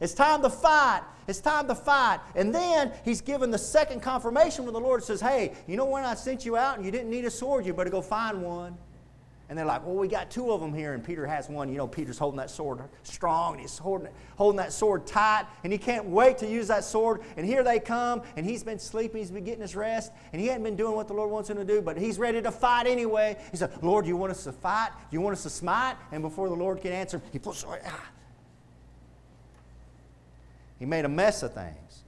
It's 0.00 0.14
time 0.14 0.42
to 0.42 0.50
fight. 0.50 1.02
It's 1.28 1.40
time 1.40 1.68
to 1.68 1.76
fight. 1.76 2.18
And 2.34 2.52
then 2.52 2.92
he's 3.04 3.20
given 3.20 3.52
the 3.52 3.58
second 3.58 4.00
confirmation 4.00 4.64
when 4.64 4.74
the 4.74 4.80
Lord 4.80 5.04
says, 5.04 5.20
Hey, 5.20 5.52
you 5.68 5.76
know 5.76 5.84
when 5.84 6.04
I 6.04 6.14
sent 6.14 6.44
you 6.44 6.56
out 6.56 6.76
and 6.76 6.84
you 6.84 6.90
didn't 6.90 7.08
need 7.08 7.24
a 7.24 7.30
sword, 7.30 7.64
you 7.64 7.72
better 7.72 7.90
go 7.90 8.02
find 8.02 8.42
one. 8.42 8.76
And 9.52 9.58
they're 9.58 9.66
like, 9.66 9.84
well, 9.84 9.96
we 9.96 10.08
got 10.08 10.30
two 10.30 10.50
of 10.50 10.62
them 10.62 10.72
here, 10.72 10.94
and 10.94 11.04
Peter 11.04 11.26
has 11.26 11.50
one. 11.50 11.68
You 11.68 11.76
know, 11.76 11.86
Peter's 11.86 12.16
holding 12.16 12.38
that 12.38 12.48
sword 12.48 12.80
strong, 13.02 13.52
and 13.52 13.60
he's 13.60 13.76
holding, 13.76 14.08
holding 14.36 14.56
that 14.56 14.72
sword 14.72 15.06
tight, 15.06 15.44
and 15.62 15.70
he 15.70 15.78
can't 15.78 16.06
wait 16.06 16.38
to 16.38 16.48
use 16.48 16.68
that 16.68 16.84
sword. 16.84 17.20
And 17.36 17.44
here 17.44 17.62
they 17.62 17.78
come, 17.78 18.22
and 18.38 18.46
he's 18.46 18.62
been 18.62 18.78
sleeping, 18.78 19.18
he's 19.18 19.30
been 19.30 19.44
getting 19.44 19.60
his 19.60 19.76
rest, 19.76 20.10
and 20.32 20.40
he 20.40 20.48
hadn't 20.48 20.62
been 20.62 20.74
doing 20.74 20.94
what 20.94 21.06
the 21.06 21.12
Lord 21.12 21.30
wants 21.30 21.50
him 21.50 21.58
to 21.58 21.66
do, 21.66 21.82
but 21.82 21.98
he's 21.98 22.18
ready 22.18 22.40
to 22.40 22.50
fight 22.50 22.86
anyway. 22.86 23.36
He 23.50 23.58
said, 23.58 23.70
Lord, 23.82 24.06
you 24.06 24.16
want 24.16 24.32
us 24.32 24.42
to 24.44 24.52
fight? 24.52 24.88
You 25.10 25.20
want 25.20 25.34
us 25.34 25.42
to 25.42 25.50
smite? 25.50 25.96
And 26.12 26.22
before 26.22 26.48
the 26.48 26.56
Lord 26.56 26.80
can 26.80 26.92
answer, 26.92 27.20
he 27.30 27.38
pulls 27.38 27.58
sword. 27.58 27.82
Ah. 27.84 28.10
He 30.78 30.86
made 30.86 31.04
a 31.04 31.10
mess 31.10 31.42
of 31.42 31.52
things. 31.52 32.04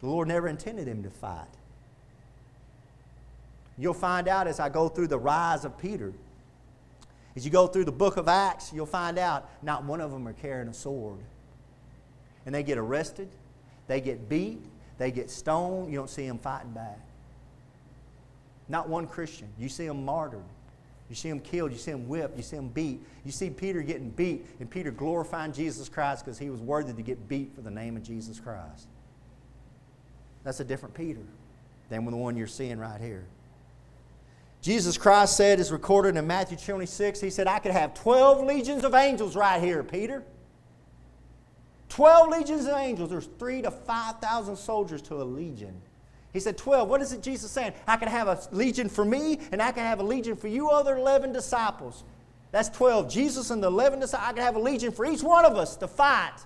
The 0.00 0.08
Lord 0.08 0.28
never 0.28 0.46
intended 0.46 0.86
him 0.86 1.02
to 1.04 1.10
fight. 1.10 1.48
You'll 3.78 3.94
find 3.94 4.28
out 4.28 4.46
as 4.46 4.60
I 4.60 4.68
go 4.68 4.90
through 4.90 5.06
the 5.06 5.18
rise 5.18 5.64
of 5.64 5.78
Peter 5.78 6.12
as 7.34 7.44
you 7.44 7.50
go 7.50 7.66
through 7.66 7.84
the 7.84 7.92
book 7.92 8.16
of 8.16 8.28
Acts, 8.28 8.72
you'll 8.72 8.86
find 8.86 9.18
out 9.18 9.48
not 9.62 9.84
one 9.84 10.00
of 10.00 10.10
them 10.10 10.28
are 10.28 10.34
carrying 10.34 10.68
a 10.68 10.74
sword. 10.74 11.18
And 12.44 12.54
they 12.54 12.62
get 12.62 12.78
arrested, 12.78 13.28
they 13.86 14.00
get 14.00 14.28
beat, 14.28 14.62
they 14.98 15.10
get 15.10 15.30
stoned. 15.30 15.90
You 15.90 15.98
don't 15.98 16.10
see 16.10 16.26
them 16.26 16.38
fighting 16.38 16.72
back. 16.72 16.98
Not 18.68 18.88
one 18.88 19.06
Christian. 19.06 19.48
You 19.58 19.68
see 19.68 19.86
them 19.86 20.04
martyred. 20.04 20.44
You 21.08 21.16
see 21.16 21.28
them 21.28 21.40
killed. 21.40 21.72
You 21.72 21.78
see 21.78 21.90
them 21.90 22.08
whipped. 22.08 22.36
You 22.36 22.42
see 22.42 22.56
them 22.56 22.68
beat. 22.68 23.00
You 23.24 23.32
see 23.32 23.50
Peter 23.50 23.82
getting 23.82 24.10
beat, 24.10 24.46
and 24.60 24.70
Peter 24.70 24.90
glorifying 24.90 25.52
Jesus 25.52 25.88
Christ 25.88 26.24
because 26.24 26.38
he 26.38 26.50
was 26.50 26.60
worthy 26.60 26.92
to 26.92 27.02
get 27.02 27.28
beat 27.28 27.54
for 27.54 27.60
the 27.60 27.70
name 27.70 27.96
of 27.96 28.02
Jesus 28.02 28.38
Christ. 28.38 28.86
That's 30.44 30.60
a 30.60 30.64
different 30.64 30.94
Peter 30.94 31.20
than 31.88 32.04
the 32.04 32.16
one 32.16 32.36
you're 32.36 32.46
seeing 32.46 32.78
right 32.78 33.00
here. 33.00 33.24
Jesus 34.62 34.96
Christ 34.96 35.36
said, 35.36 35.58
is 35.58 35.72
recorded 35.72 36.16
in 36.16 36.24
Matthew 36.24 36.56
26, 36.56 37.20
he 37.20 37.30
said, 37.30 37.48
I 37.48 37.58
could 37.58 37.72
have 37.72 37.94
12 37.94 38.46
legions 38.46 38.84
of 38.84 38.94
angels 38.94 39.34
right 39.34 39.60
here, 39.60 39.82
Peter. 39.82 40.22
12 41.88 42.28
legions 42.28 42.66
of 42.66 42.74
angels. 42.74 43.10
There's 43.10 43.28
three 43.40 43.60
to 43.62 43.72
5,000 43.72 44.56
soldiers 44.56 45.02
to 45.02 45.16
a 45.16 45.24
legion. 45.24 45.74
He 46.32 46.38
said, 46.38 46.56
12. 46.56 46.88
What 46.88 47.02
is 47.02 47.12
it 47.12 47.24
Jesus 47.24 47.50
saying? 47.50 47.72
I 47.88 47.96
can 47.96 48.06
have 48.06 48.28
a 48.28 48.40
legion 48.52 48.88
for 48.88 49.04
me, 49.04 49.40
and 49.50 49.60
I 49.60 49.72
can 49.72 49.82
have 49.82 49.98
a 49.98 50.04
legion 50.04 50.36
for 50.36 50.46
you 50.46 50.70
other 50.70 50.96
11 50.96 51.32
disciples. 51.32 52.04
That's 52.52 52.68
12. 52.68 53.10
Jesus 53.10 53.50
and 53.50 53.60
the 53.60 53.66
11 53.66 53.98
disciples, 53.98 54.28
I 54.28 54.32
can 54.32 54.42
have 54.42 54.54
a 54.54 54.60
legion 54.60 54.92
for 54.92 55.04
each 55.04 55.24
one 55.24 55.44
of 55.44 55.56
us 55.56 55.74
to 55.78 55.88
fight. 55.88 56.38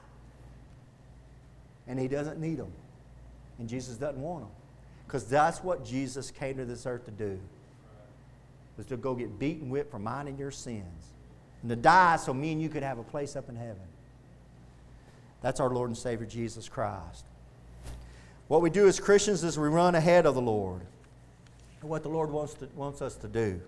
And 1.86 1.98
he 1.98 2.08
doesn't 2.08 2.40
need 2.40 2.56
them. 2.56 2.72
And 3.58 3.68
Jesus 3.68 3.96
doesn't 3.96 4.20
want 4.20 4.44
them. 4.44 4.50
Because 5.06 5.26
that's 5.26 5.62
what 5.62 5.84
Jesus 5.84 6.30
came 6.30 6.56
to 6.56 6.64
this 6.64 6.86
earth 6.86 7.04
to 7.04 7.10
do 7.10 7.38
was 8.76 8.86
to 8.86 8.96
go 8.96 9.14
get 9.14 9.38
beaten, 9.38 9.70
whipped 9.70 9.90
for 9.90 9.98
mine 9.98 10.28
and 10.28 10.38
your 10.38 10.50
sins. 10.50 11.12
And 11.62 11.70
to 11.70 11.76
die 11.76 12.16
so 12.16 12.34
me 12.34 12.52
and 12.52 12.60
you 12.60 12.68
could 12.68 12.82
have 12.82 12.98
a 12.98 13.02
place 13.02 13.36
up 13.36 13.48
in 13.48 13.56
heaven. 13.56 13.76
That's 15.40 15.60
our 15.60 15.70
Lord 15.70 15.90
and 15.90 15.96
Savior 15.96 16.26
Jesus 16.26 16.68
Christ. 16.68 17.24
What 18.48 18.62
we 18.62 18.70
do 18.70 18.86
as 18.86 19.00
Christians 19.00 19.42
is 19.42 19.58
we 19.58 19.68
run 19.68 19.94
ahead 19.94 20.26
of 20.26 20.34
the 20.34 20.40
Lord. 20.40 20.82
and 21.80 21.90
What 21.90 22.02
the 22.02 22.08
Lord 22.08 22.30
wants, 22.30 22.54
to, 22.54 22.68
wants 22.74 23.02
us 23.02 23.16
to 23.16 23.28
do. 23.28 23.60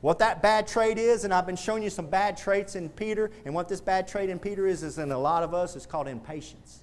What 0.00 0.18
that 0.18 0.42
bad 0.42 0.66
trait 0.66 0.98
is, 0.98 1.24
and 1.24 1.32
I've 1.32 1.46
been 1.46 1.56
showing 1.56 1.82
you 1.82 1.90
some 1.90 2.06
bad 2.06 2.36
traits 2.36 2.76
in 2.76 2.90
Peter, 2.90 3.30
and 3.46 3.54
what 3.54 3.68
this 3.68 3.80
bad 3.80 4.06
trait 4.06 4.28
in 4.28 4.38
Peter 4.38 4.66
is, 4.66 4.82
is 4.82 4.98
in 4.98 5.12
a 5.12 5.18
lot 5.18 5.42
of 5.42 5.54
us, 5.54 5.76
it's 5.76 5.86
called 5.86 6.08
impatience. 6.08 6.80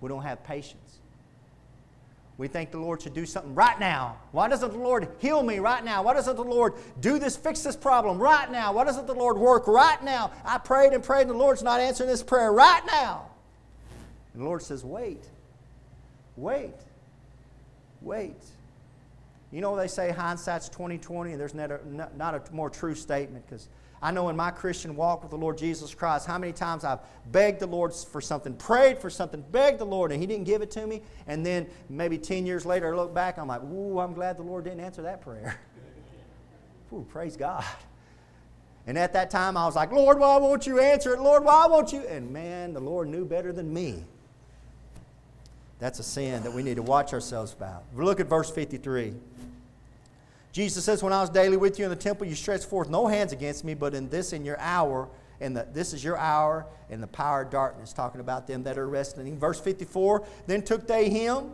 We 0.00 0.08
don't 0.08 0.22
have 0.22 0.44
patience. 0.44 0.98
We 2.40 2.48
think 2.48 2.70
the 2.70 2.78
Lord 2.78 3.02
should 3.02 3.12
do 3.12 3.26
something 3.26 3.54
right 3.54 3.78
now. 3.78 4.16
Why 4.32 4.48
doesn't 4.48 4.72
the 4.72 4.78
Lord 4.78 5.06
heal 5.18 5.42
me 5.42 5.58
right 5.58 5.84
now? 5.84 6.02
Why 6.02 6.14
doesn't 6.14 6.36
the 6.36 6.42
Lord 6.42 6.72
do 6.98 7.18
this, 7.18 7.36
fix 7.36 7.62
this 7.62 7.76
problem 7.76 8.18
right 8.18 8.50
now? 8.50 8.72
Why 8.72 8.84
doesn't 8.84 9.06
the 9.06 9.14
Lord 9.14 9.36
work 9.36 9.66
right 9.66 10.02
now? 10.02 10.32
I 10.42 10.56
prayed 10.56 10.94
and 10.94 11.04
prayed, 11.04 11.20
and 11.20 11.30
the 11.32 11.34
Lord's 11.34 11.62
not 11.62 11.80
answering 11.80 12.08
this 12.08 12.22
prayer 12.22 12.50
right 12.50 12.80
now. 12.86 13.26
And 14.32 14.40
the 14.40 14.46
Lord 14.46 14.62
says, 14.62 14.82
Wait, 14.82 15.22
wait, 16.38 16.72
wait. 18.00 18.42
You 19.52 19.60
know, 19.60 19.76
they 19.76 19.86
say 19.86 20.10
hindsight's 20.10 20.70
2020, 20.70 21.32
and 21.32 21.38
there's 21.38 21.52
not 21.52 21.70
a, 21.70 21.80
not 22.16 22.34
a 22.34 22.42
more 22.54 22.70
true 22.70 22.94
statement 22.94 23.44
because 23.44 23.68
I 24.02 24.10
know 24.10 24.30
in 24.30 24.36
my 24.36 24.50
Christian 24.50 24.96
walk 24.96 25.22
with 25.22 25.30
the 25.30 25.36
Lord 25.36 25.58
Jesus 25.58 25.94
Christ 25.94 26.26
how 26.26 26.38
many 26.38 26.52
times 26.52 26.84
I've 26.84 27.00
begged 27.30 27.60
the 27.60 27.66
Lord 27.66 27.94
for 27.94 28.20
something, 28.20 28.54
prayed 28.54 28.98
for 28.98 29.10
something, 29.10 29.44
begged 29.52 29.78
the 29.78 29.84
Lord, 29.84 30.10
and 30.10 30.20
He 30.20 30.26
didn't 30.26 30.44
give 30.44 30.62
it 30.62 30.70
to 30.72 30.86
me. 30.86 31.02
And 31.26 31.44
then 31.44 31.66
maybe 31.90 32.16
10 32.16 32.46
years 32.46 32.64
later, 32.64 32.94
I 32.94 32.96
look 32.96 33.14
back, 33.14 33.38
I'm 33.38 33.48
like, 33.48 33.62
ooh, 33.62 33.98
I'm 33.98 34.14
glad 34.14 34.38
the 34.38 34.42
Lord 34.42 34.64
didn't 34.64 34.80
answer 34.80 35.02
that 35.02 35.20
prayer. 35.20 35.60
ooh, 36.92 37.06
praise 37.10 37.36
God. 37.36 37.64
And 38.86 38.96
at 38.96 39.12
that 39.12 39.30
time, 39.30 39.56
I 39.56 39.66
was 39.66 39.76
like, 39.76 39.92
Lord, 39.92 40.18
why 40.18 40.38
won't 40.38 40.66
you 40.66 40.80
answer 40.80 41.14
it? 41.14 41.20
Lord, 41.20 41.44
why 41.44 41.66
won't 41.66 41.92
you? 41.92 42.00
And 42.06 42.30
man, 42.30 42.72
the 42.72 42.80
Lord 42.80 43.08
knew 43.08 43.26
better 43.26 43.52
than 43.52 43.72
me. 43.72 44.04
That's 45.78 45.98
a 45.98 46.02
sin 46.02 46.42
that 46.42 46.52
we 46.52 46.62
need 46.62 46.76
to 46.76 46.82
watch 46.82 47.12
ourselves 47.12 47.52
about. 47.52 47.84
Look 47.94 48.20
at 48.20 48.26
verse 48.26 48.50
53. 48.50 49.14
Jesus 50.52 50.84
says, 50.84 51.02
When 51.02 51.12
I 51.12 51.20
was 51.20 51.30
daily 51.30 51.56
with 51.56 51.78
you 51.78 51.84
in 51.84 51.90
the 51.90 51.96
temple, 51.96 52.26
you 52.26 52.34
stretched 52.34 52.64
forth 52.64 52.88
no 52.88 53.06
hands 53.06 53.32
against 53.32 53.64
me, 53.64 53.74
but 53.74 53.94
in 53.94 54.08
this, 54.08 54.32
in 54.32 54.44
your 54.44 54.58
hour, 54.58 55.08
and 55.40 55.56
the, 55.56 55.66
this 55.72 55.92
is 55.92 56.02
your 56.02 56.18
hour, 56.18 56.66
and 56.90 57.02
the 57.02 57.06
power 57.06 57.42
of 57.42 57.50
darkness, 57.50 57.92
talking 57.92 58.20
about 58.20 58.46
them 58.46 58.64
that 58.64 58.76
are 58.76 58.88
wrestling. 58.88 59.38
Verse 59.38 59.60
54 59.60 60.24
Then 60.46 60.62
took 60.62 60.86
they 60.86 61.08
him, 61.08 61.52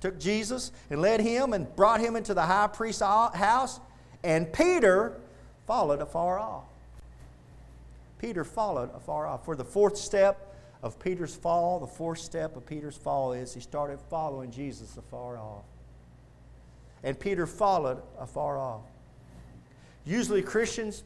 took 0.00 0.18
Jesus, 0.18 0.72
and 0.90 1.00
led 1.00 1.20
him, 1.20 1.52
and 1.52 1.74
brought 1.74 2.00
him 2.00 2.16
into 2.16 2.34
the 2.34 2.42
high 2.42 2.66
priest's 2.66 3.02
house, 3.02 3.80
and 4.22 4.52
Peter 4.52 5.18
followed 5.66 6.00
afar 6.00 6.38
off. 6.38 6.64
Peter 8.18 8.44
followed 8.44 8.94
afar 8.94 9.26
off. 9.26 9.44
For 9.44 9.56
the 9.56 9.64
fourth 9.64 9.96
step 9.96 10.54
of 10.82 10.98
Peter's 10.98 11.34
fall, 11.34 11.80
the 11.80 11.86
fourth 11.86 12.18
step 12.18 12.56
of 12.56 12.66
Peter's 12.66 12.96
fall 12.96 13.32
is 13.32 13.54
he 13.54 13.60
started 13.60 13.98
following 14.10 14.50
Jesus 14.50 14.96
afar 14.96 15.38
off 15.38 15.64
and 17.04 17.18
Peter 17.18 17.46
followed 17.46 18.02
afar 18.18 18.58
off. 18.58 18.82
Usually, 20.04 20.42
Christians 20.42 21.04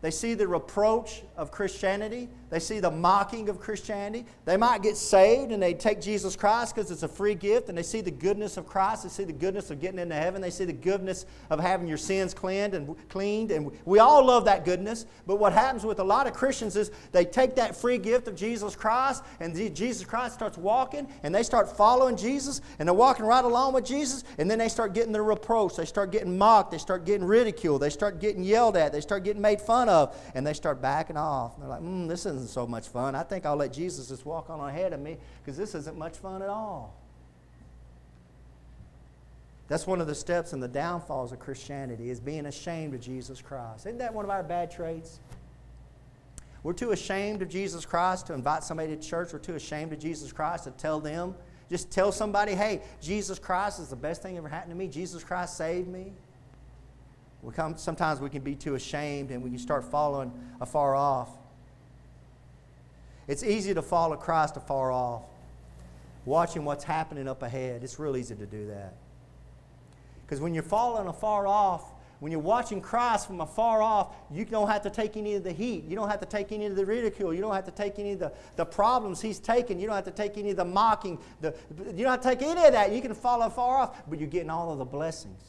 they 0.00 0.10
see 0.10 0.34
the 0.34 0.46
reproach 0.46 1.22
of 1.36 1.50
Christianity. 1.50 2.28
They 2.50 2.58
see 2.58 2.80
the 2.80 2.90
mocking 2.90 3.48
of 3.48 3.60
Christianity. 3.60 4.24
They 4.44 4.56
might 4.56 4.82
get 4.82 4.96
saved 4.96 5.52
and 5.52 5.62
they 5.62 5.74
take 5.74 6.00
Jesus 6.00 6.36
Christ 6.36 6.74
because 6.74 6.90
it's 6.90 7.02
a 7.02 7.08
free 7.08 7.34
gift 7.34 7.68
and 7.68 7.76
they 7.76 7.82
see 7.82 8.00
the 8.00 8.10
goodness 8.10 8.56
of 8.56 8.66
Christ. 8.66 9.02
They 9.02 9.08
see 9.08 9.24
the 9.24 9.32
goodness 9.32 9.70
of 9.70 9.80
getting 9.80 9.98
into 9.98 10.14
heaven. 10.14 10.40
They 10.40 10.50
see 10.50 10.64
the 10.64 10.72
goodness 10.72 11.26
of 11.50 11.60
having 11.60 11.86
your 11.86 11.98
sins 11.98 12.32
cleansed 12.32 12.74
and 12.74 12.96
cleaned. 13.08 13.50
And 13.50 13.70
we 13.84 13.98
all 13.98 14.24
love 14.24 14.46
that 14.46 14.64
goodness. 14.64 15.06
But 15.26 15.36
what 15.36 15.52
happens 15.52 15.84
with 15.84 16.00
a 16.00 16.04
lot 16.04 16.26
of 16.26 16.32
Christians 16.32 16.76
is 16.76 16.90
they 17.12 17.24
take 17.24 17.56
that 17.56 17.76
free 17.76 17.98
gift 17.98 18.28
of 18.28 18.34
Jesus 18.34 18.74
Christ 18.74 19.22
and 19.40 19.54
Jesus 19.74 20.04
Christ 20.04 20.34
starts 20.34 20.56
walking 20.56 21.06
and 21.22 21.34
they 21.34 21.42
start 21.42 21.76
following 21.76 22.16
Jesus 22.16 22.60
and 22.78 22.88
they're 22.88 22.94
walking 22.94 23.26
right 23.26 23.44
along 23.44 23.74
with 23.74 23.84
Jesus 23.84 24.24
and 24.38 24.50
then 24.50 24.58
they 24.58 24.68
start 24.68 24.94
getting 24.94 25.12
the 25.12 25.20
reproach. 25.20 25.76
They 25.76 25.84
start 25.84 26.12
getting 26.12 26.38
mocked. 26.38 26.70
They 26.70 26.78
start 26.78 27.04
getting 27.04 27.26
ridiculed. 27.26 27.82
They 27.82 27.90
start 27.90 28.20
getting 28.20 28.42
yelled 28.42 28.76
at. 28.76 28.92
They 28.92 29.00
start 29.00 29.24
getting 29.24 29.42
made 29.42 29.60
fun 29.60 29.88
of, 29.88 30.16
and 30.34 30.46
they 30.46 30.54
start 30.54 30.80
backing 30.80 31.16
off. 31.16 31.58
They're 31.58 31.68
like, 31.68 31.82
mm, 31.82 32.08
this 32.08 32.26
isn't 32.26 32.37
so 32.46 32.66
much 32.66 32.88
fun. 32.88 33.14
I 33.14 33.22
think 33.22 33.44
I'll 33.44 33.56
let 33.56 33.72
Jesus 33.72 34.08
just 34.08 34.24
walk 34.24 34.50
on 34.50 34.60
ahead 34.60 34.92
of 34.92 35.00
me 35.00 35.16
because 35.42 35.56
this 35.56 35.74
isn't 35.74 35.98
much 35.98 36.18
fun 36.18 36.42
at 36.42 36.48
all. 36.48 36.94
That's 39.68 39.86
one 39.86 40.00
of 40.00 40.06
the 40.06 40.14
steps 40.14 40.52
in 40.52 40.60
the 40.60 40.68
downfalls 40.68 41.32
of 41.32 41.40
Christianity 41.40 42.10
is 42.10 42.20
being 42.20 42.46
ashamed 42.46 42.94
of 42.94 43.00
Jesus 43.00 43.42
Christ. 43.42 43.86
Isn't 43.86 43.98
that 43.98 44.14
one 44.14 44.24
of 44.24 44.30
our 44.30 44.42
bad 44.42 44.70
traits? 44.70 45.20
We're 46.62 46.72
too 46.72 46.90
ashamed 46.90 47.42
of 47.42 47.48
Jesus 47.48 47.84
Christ 47.84 48.26
to 48.28 48.34
invite 48.34 48.64
somebody 48.64 48.96
to 48.96 49.02
church. 49.02 49.32
We're 49.32 49.38
too 49.38 49.54
ashamed 49.54 49.92
of 49.92 49.98
Jesus 49.98 50.32
Christ 50.32 50.64
to 50.64 50.70
tell 50.72 51.00
them. 51.00 51.34
Just 51.68 51.90
tell 51.90 52.12
somebody, 52.12 52.54
hey, 52.54 52.80
Jesus 53.00 53.38
Christ 53.38 53.78
is 53.78 53.88
the 53.88 53.96
best 53.96 54.22
thing 54.22 54.38
ever 54.38 54.48
happened 54.48 54.72
to 54.72 54.76
me. 54.76 54.88
Jesus 54.88 55.22
Christ 55.22 55.56
saved 55.56 55.88
me. 55.88 56.12
We 57.42 57.52
come, 57.52 57.76
sometimes 57.76 58.20
we 58.20 58.30
can 58.30 58.42
be 58.42 58.54
too 58.54 58.74
ashamed 58.74 59.30
and 59.30 59.42
we 59.42 59.50
can 59.50 59.58
start 59.58 59.84
following 59.84 60.32
afar 60.60 60.96
off. 60.96 61.30
It's 63.28 63.44
easy 63.44 63.74
to 63.74 63.82
follow 63.82 64.16
Christ 64.16 64.56
afar 64.56 64.90
off, 64.90 65.22
watching 66.24 66.64
what's 66.64 66.82
happening 66.82 67.28
up 67.28 67.42
ahead. 67.42 67.84
It's 67.84 67.98
real 67.98 68.16
easy 68.16 68.34
to 68.34 68.46
do 68.46 68.66
that. 68.68 68.94
Because 70.24 70.40
when 70.40 70.54
you're 70.54 70.62
following 70.62 71.06
afar 71.06 71.46
off, 71.46 71.92
when 72.20 72.32
you're 72.32 72.40
watching 72.40 72.80
Christ 72.80 73.28
from 73.28 73.40
afar 73.40 73.80
off, 73.80 74.14
you 74.30 74.44
don't 74.44 74.68
have 74.68 74.82
to 74.82 74.90
take 74.90 75.16
any 75.16 75.34
of 75.34 75.44
the 75.44 75.52
heat. 75.52 75.84
You 75.84 75.94
don't 75.94 76.08
have 76.08 76.20
to 76.20 76.26
take 76.26 76.50
any 76.50 76.66
of 76.66 76.74
the 76.74 76.84
ridicule. 76.84 77.32
You 77.32 77.40
don't 77.40 77.54
have 77.54 77.66
to 77.66 77.70
take 77.70 77.98
any 77.98 78.12
of 78.12 78.18
the, 78.18 78.32
the 78.56 78.64
problems 78.64 79.20
he's 79.20 79.38
taken. 79.38 79.78
You 79.78 79.86
don't 79.86 79.94
have 79.94 80.04
to 80.06 80.10
take 80.10 80.36
any 80.36 80.50
of 80.50 80.56
the 80.56 80.64
mocking. 80.64 81.18
The, 81.40 81.54
you 81.94 82.04
don't 82.04 82.10
have 82.10 82.22
to 82.22 82.28
take 82.28 82.42
any 82.42 82.64
of 82.64 82.72
that. 82.72 82.92
You 82.92 83.00
can 83.00 83.14
follow 83.14 83.46
afar 83.46 83.78
off, 83.78 84.08
but 84.08 84.18
you're 84.18 84.28
getting 84.28 84.50
all 84.50 84.72
of 84.72 84.78
the 84.78 84.84
blessings. 84.84 85.42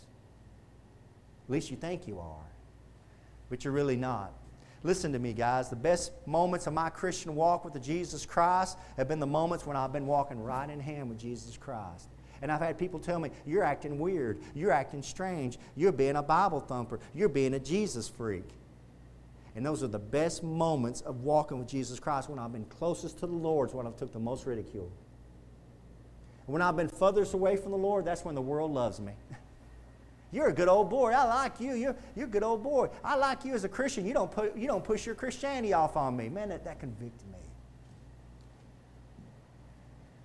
At 1.47 1.51
least 1.51 1.71
you 1.71 1.77
think 1.77 2.07
you 2.07 2.19
are, 2.19 2.45
but 3.49 3.63
you're 3.63 3.73
really 3.73 3.97
not. 3.97 4.31
Listen 4.83 5.11
to 5.11 5.19
me, 5.19 5.33
guys. 5.33 5.69
The 5.69 5.75
best 5.75 6.11
moments 6.25 6.67
of 6.67 6.73
my 6.73 6.89
Christian 6.89 7.35
walk 7.35 7.65
with 7.65 7.73
the 7.73 7.79
Jesus 7.79 8.25
Christ 8.25 8.77
have 8.97 9.07
been 9.07 9.19
the 9.19 9.27
moments 9.27 9.65
when 9.65 9.75
I've 9.75 9.91
been 9.91 10.07
walking 10.07 10.41
right 10.41 10.69
in 10.69 10.79
hand 10.79 11.09
with 11.09 11.19
Jesus 11.19 11.57
Christ. 11.57 12.07
And 12.41 12.49
I've 12.51 12.61
had 12.61 12.77
people 12.77 12.99
tell 12.99 13.19
me, 13.19 13.31
You're 13.45 13.63
acting 13.63 13.99
weird. 13.99 14.39
You're 14.55 14.71
acting 14.71 15.01
strange. 15.01 15.59
You're 15.75 15.91
being 15.91 16.15
a 16.15 16.23
Bible 16.23 16.61
thumper. 16.61 16.99
You're 17.13 17.29
being 17.29 17.53
a 17.53 17.59
Jesus 17.59 18.07
freak. 18.07 18.49
And 19.55 19.65
those 19.65 19.83
are 19.83 19.87
the 19.87 19.99
best 19.99 20.43
moments 20.43 21.01
of 21.01 21.21
walking 21.23 21.59
with 21.59 21.67
Jesus 21.67 21.99
Christ 21.99 22.29
when 22.29 22.39
I've 22.39 22.53
been 22.53 22.65
closest 22.65 23.19
to 23.19 23.27
the 23.27 23.33
Lord, 23.33 23.69
is 23.69 23.75
when 23.75 23.85
I've 23.85 23.97
took 23.97 24.13
the 24.13 24.19
most 24.19 24.45
ridicule. 24.45 24.89
When 26.45 26.61
I've 26.61 26.77
been 26.77 26.87
furthest 26.87 27.33
away 27.33 27.57
from 27.57 27.71
the 27.71 27.77
Lord, 27.77 28.05
that's 28.05 28.23
when 28.23 28.35
the 28.35 28.41
world 28.41 28.71
loves 28.71 28.99
me. 28.99 29.13
You're 30.31 30.47
a 30.47 30.53
good 30.53 30.67
old 30.67 30.89
boy. 30.89 31.11
I 31.11 31.25
like 31.25 31.59
you. 31.59 31.73
You're, 31.73 31.95
you're 32.15 32.27
a 32.27 32.29
good 32.29 32.43
old 32.43 32.63
boy. 32.63 32.89
I 33.03 33.15
like 33.15 33.45
you 33.45 33.53
as 33.53 33.63
a 33.63 33.69
Christian. 33.69 34.05
You 34.05 34.13
don't, 34.13 34.31
put, 34.31 34.55
you 34.55 34.67
don't 34.67 34.83
push 34.83 35.05
your 35.05 35.15
Christianity 35.15 35.73
off 35.73 35.97
on 35.97 36.15
me. 36.15 36.29
Man, 36.29 36.49
that, 36.49 36.63
that 36.65 36.79
convicted 36.79 37.27
me. 37.31 37.39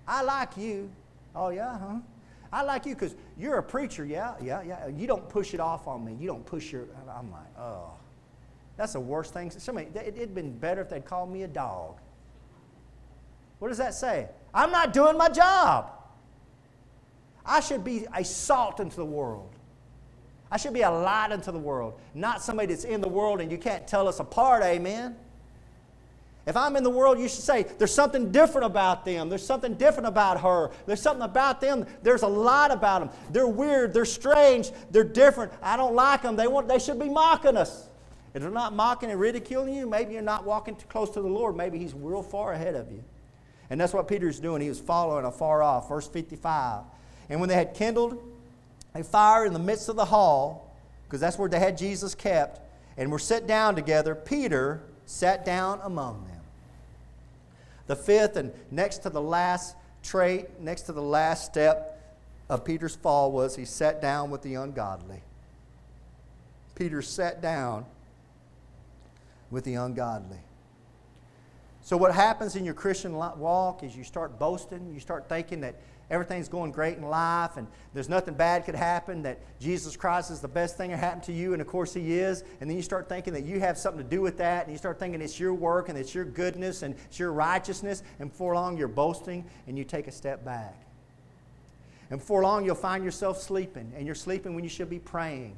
I 0.07 0.21
like 0.21 0.55
you. 0.57 0.91
Oh, 1.35 1.49
yeah, 1.49 1.77
huh? 1.77 1.95
I 2.53 2.61
like 2.61 2.85
you 2.85 2.93
because 2.93 3.15
you're 3.37 3.57
a 3.57 3.63
preacher. 3.63 4.05
Yeah, 4.05 4.35
yeah, 4.41 4.61
yeah. 4.61 4.87
You 4.87 5.07
don't 5.07 5.27
push 5.27 5.53
it 5.53 5.59
off 5.59 5.87
on 5.87 6.05
me. 6.05 6.15
You 6.19 6.27
don't 6.27 6.45
push 6.45 6.71
your. 6.71 6.85
I'm 7.09 7.31
like, 7.31 7.57
oh. 7.59 7.91
That's 8.77 8.93
the 8.93 8.99
worst 8.99 9.33
thing. 9.33 9.49
Somebody, 9.51 9.87
it'd 9.95 10.35
been 10.35 10.57
better 10.57 10.81
if 10.81 10.89
they'd 10.89 11.05
called 11.05 11.31
me 11.31 11.43
a 11.43 11.47
dog. 11.47 11.97
What 13.59 13.69
does 13.69 13.77
that 13.77 13.93
say? 13.93 14.27
I'm 14.53 14.71
not 14.71 14.93
doing 14.93 15.17
my 15.17 15.29
job. 15.29 15.91
I 17.45 17.61
should 17.61 17.83
be 17.83 18.05
a 18.13 18.23
salt 18.23 18.79
into 18.79 18.97
the 18.97 19.05
world. 19.05 19.54
I 20.51 20.57
should 20.57 20.73
be 20.73 20.81
a 20.81 20.91
light 20.91 21.31
unto 21.31 21.51
the 21.51 21.59
world, 21.59 21.99
not 22.13 22.41
somebody 22.41 22.67
that's 22.67 22.83
in 22.83 23.01
the 23.01 23.09
world 23.09 23.41
and 23.41 23.51
you 23.51 23.57
can't 23.57 23.87
tell 23.87 24.07
us 24.07 24.19
apart, 24.19 24.63
amen? 24.63 25.15
If 26.45 26.55
I'm 26.55 26.75
in 26.75 26.83
the 26.83 26.91
world, 26.91 27.17
you 27.19 27.27
should 27.27 27.41
say, 27.43 27.63
there's 27.63 27.93
something 27.93 28.31
different 28.31 28.65
about 28.65 29.03
them. 29.03 29.29
There's 29.29 29.45
something 29.45 29.73
different 29.73 30.07
about 30.07 30.41
her. 30.41 30.69
There's 30.85 31.01
something 31.01 31.23
about 31.23 31.59
them. 31.59 31.87
There's 32.03 32.21
a 32.21 32.27
lot 32.27 32.71
about 32.71 32.99
them. 32.99 33.09
They're 33.31 33.47
weird. 33.47 33.93
They're 33.95 34.05
strange. 34.05 34.71
They're 34.91 35.03
different. 35.03 35.51
I 35.63 35.75
don't 35.75 35.95
like 35.95 36.21
them. 36.21 36.35
They, 36.35 36.45
want, 36.45 36.67
they 36.67 36.77
should 36.77 36.99
be 36.99 37.09
mocking 37.09 37.57
us. 37.57 37.87
If 38.35 38.43
they're 38.43 38.51
not 38.51 38.75
mocking 38.75 39.09
and 39.09 39.19
ridiculing 39.19 39.73
you, 39.73 39.89
maybe 39.89 40.13
you're 40.13 40.21
not 40.21 40.45
walking 40.45 40.75
too 40.75 40.85
close 40.87 41.09
to 41.11 41.21
the 41.21 41.27
Lord. 41.27 41.55
Maybe 41.55 41.79
He's 41.79 41.95
real 41.95 42.21
far 42.21 42.53
ahead 42.53 42.75
of 42.75 42.91
you. 42.91 43.03
And 43.71 43.81
that's 43.81 43.93
what 43.93 44.07
Peter's 44.07 44.39
doing. 44.39 44.61
He 44.61 44.69
was 44.69 44.79
following 44.79 45.25
afar 45.25 45.63
off. 45.63 45.89
Verse 45.89 46.07
55. 46.07 46.83
And 47.29 47.39
when 47.39 47.49
they 47.49 47.55
had 47.55 47.73
kindled 47.73 48.21
a 48.95 49.03
fire 49.03 49.45
in 49.45 49.53
the 49.53 49.59
midst 49.59 49.89
of 49.89 49.97
the 49.97 50.05
hall, 50.05 50.73
because 51.03 51.19
that's 51.19 51.37
where 51.37 51.49
they 51.49 51.59
had 51.59 51.77
Jesus 51.77 52.15
kept, 52.15 52.61
and 52.97 53.11
were 53.11 53.19
set 53.19 53.45
down 53.45 53.75
together, 53.75 54.15
Peter 54.15 54.81
sat 55.05 55.45
down 55.45 55.79
among 55.83 56.25
them. 56.25 56.41
The 57.87 57.95
fifth 57.95 58.37
and 58.37 58.51
next 58.71 58.99
to 58.99 59.09
the 59.09 59.21
last 59.21 59.75
trait, 60.01 60.59
next 60.59 60.83
to 60.83 60.93
the 60.93 61.01
last 61.01 61.45
step 61.45 61.91
of 62.49 62.63
Peter's 62.63 62.95
fall 62.95 63.31
was 63.31 63.55
he 63.55 63.65
sat 63.65 64.01
down 64.01 64.31
with 64.31 64.41
the 64.41 64.55
ungodly. 64.55 65.21
Peter 66.75 67.01
sat 67.01 67.41
down 67.41 67.85
with 69.51 69.63
the 69.63 69.75
ungodly. 69.75 70.39
So, 71.81 71.97
what 71.97 72.15
happens 72.15 72.55
in 72.55 72.65
your 72.65 72.73
Christian 72.73 73.13
walk 73.13 73.83
is 73.83 73.95
you 73.95 74.03
start 74.03 74.39
boasting, 74.39 74.91
you 74.93 74.99
start 74.99 75.29
thinking 75.29 75.61
that 75.61 75.75
everything's 76.09 76.47
going 76.47 76.71
great 76.71 76.97
in 76.97 77.03
life 77.03 77.57
and 77.57 77.67
there's 77.93 78.09
nothing 78.09 78.33
bad 78.33 78.65
could 78.65 78.75
happen, 78.75 79.23
that 79.23 79.39
Jesus 79.59 79.95
Christ 79.95 80.31
is 80.31 80.39
the 80.39 80.47
best 80.47 80.77
thing 80.77 80.91
that 80.91 80.97
happened 80.97 81.23
to 81.23 81.33
you, 81.33 81.53
and 81.53 81.61
of 81.61 81.67
course 81.67 81.93
He 81.93 82.19
is. 82.19 82.43
And 82.59 82.69
then 82.69 82.77
you 82.77 82.83
start 82.83 83.07
thinking 83.07 83.33
that 83.33 83.43
you 83.43 83.59
have 83.59 83.77
something 83.77 84.03
to 84.03 84.09
do 84.09 84.21
with 84.21 84.37
that, 84.37 84.65
and 84.65 84.71
you 84.71 84.77
start 84.77 84.99
thinking 84.99 85.21
it's 85.21 85.39
your 85.39 85.53
work 85.53 85.89
and 85.89 85.97
it's 85.97 86.13
your 86.13 86.25
goodness 86.25 86.83
and 86.83 86.95
it's 87.05 87.19
your 87.19 87.31
righteousness, 87.31 88.03
and 88.19 88.29
before 88.29 88.55
long 88.55 88.77
you're 88.77 88.87
boasting 88.87 89.45
and 89.67 89.77
you 89.77 89.83
take 89.83 90.07
a 90.07 90.11
step 90.11 90.43
back. 90.43 90.75
And 92.09 92.19
before 92.19 92.43
long 92.43 92.65
you'll 92.65 92.75
find 92.75 93.03
yourself 93.03 93.41
sleeping, 93.41 93.91
and 93.95 94.05
you're 94.05 94.15
sleeping 94.15 94.53
when 94.53 94.63
you 94.63 94.69
should 94.69 94.89
be 94.89 94.99
praying. 94.99 95.55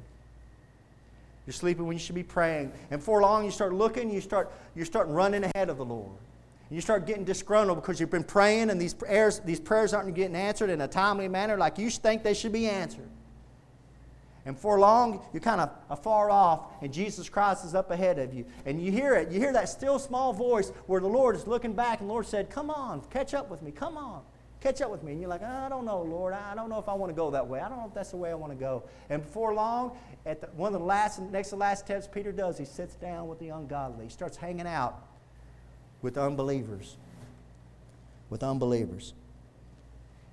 You're 1.46 1.54
sleeping 1.54 1.86
when 1.86 1.96
you 1.96 2.00
should 2.00 2.14
be 2.14 2.22
praying. 2.22 2.72
And 2.90 3.00
before 3.00 3.22
long 3.22 3.44
you 3.44 3.50
start 3.50 3.72
looking, 3.72 4.10
you 4.10 4.20
start, 4.20 4.52
you 4.76 4.84
start 4.84 5.08
running 5.08 5.44
ahead 5.44 5.70
of 5.70 5.78
the 5.78 5.84
Lord. 5.84 6.12
And 6.68 6.76
you 6.76 6.80
start 6.82 7.06
getting 7.06 7.24
disgruntled 7.24 7.80
because 7.80 7.98
you've 7.98 8.10
been 8.10 8.24
praying 8.24 8.70
and 8.70 8.80
these 8.80 8.92
prayers, 8.94 9.40
these 9.40 9.60
prayers 9.60 9.94
aren't 9.94 10.14
getting 10.14 10.36
answered 10.36 10.68
in 10.68 10.80
a 10.82 10.88
timely 10.88 11.28
manner 11.28 11.56
like 11.56 11.78
you 11.78 11.88
think 11.90 12.22
they 12.22 12.34
should 12.34 12.52
be 12.52 12.66
answered. 12.68 13.08
And 14.44 14.58
for 14.58 14.78
long, 14.78 15.22
you're 15.32 15.42
kind 15.42 15.60
of 15.60 15.70
afar 15.90 16.30
off, 16.30 16.72
and 16.80 16.90
Jesus 16.90 17.28
Christ 17.28 17.66
is 17.66 17.74
up 17.74 17.90
ahead 17.90 18.18
of 18.18 18.32
you. 18.32 18.46
And 18.64 18.82
you 18.82 18.90
hear 18.90 19.14
it. 19.14 19.30
You 19.30 19.38
hear 19.38 19.52
that 19.52 19.68
still 19.68 19.98
small 19.98 20.32
voice 20.32 20.70
where 20.86 21.02
the 21.02 21.06
Lord 21.06 21.36
is 21.36 21.46
looking 21.46 21.74
back, 21.74 22.00
and 22.00 22.08
the 22.08 22.12
Lord 22.12 22.26
said, 22.26 22.48
Come 22.48 22.70
on, 22.70 23.02
catch 23.10 23.34
up 23.34 23.50
with 23.50 23.60
me. 23.60 23.70
Come 23.72 23.98
on, 23.98 24.22
catch 24.60 24.80
up 24.80 24.90
with 24.90 25.02
me. 25.02 25.12
And 25.12 25.20
you're 25.20 25.28
like, 25.28 25.42
I 25.42 25.68
don't 25.68 25.84
know, 25.84 26.00
Lord. 26.00 26.32
I 26.32 26.54
don't 26.54 26.70
know 26.70 26.78
if 26.78 26.88
I 26.88 26.94
want 26.94 27.10
to 27.10 27.14
go 27.14 27.30
that 27.30 27.46
way. 27.46 27.60
I 27.60 27.68
don't 27.68 27.76
know 27.76 27.88
if 27.88 27.94
that's 27.94 28.12
the 28.12 28.16
way 28.16 28.30
I 28.30 28.34
want 28.34 28.52
to 28.52 28.58
go. 28.58 28.84
And 29.10 29.22
before 29.22 29.52
long, 29.52 29.98
at 30.24 30.40
the, 30.40 30.46
one 30.48 30.72
of 30.72 30.80
the 30.80 30.86
last, 30.86 31.20
next 31.20 31.50
to 31.50 31.56
last 31.56 31.84
steps 31.84 32.08
Peter 32.10 32.32
does, 32.32 32.56
he 32.56 32.64
sits 32.64 32.94
down 32.94 33.28
with 33.28 33.38
the 33.40 33.50
ungodly. 33.50 34.06
He 34.06 34.10
starts 34.10 34.38
hanging 34.38 34.66
out 34.66 35.07
with 36.02 36.18
unbelievers. 36.18 36.96
With 38.30 38.42
unbelievers. 38.42 39.14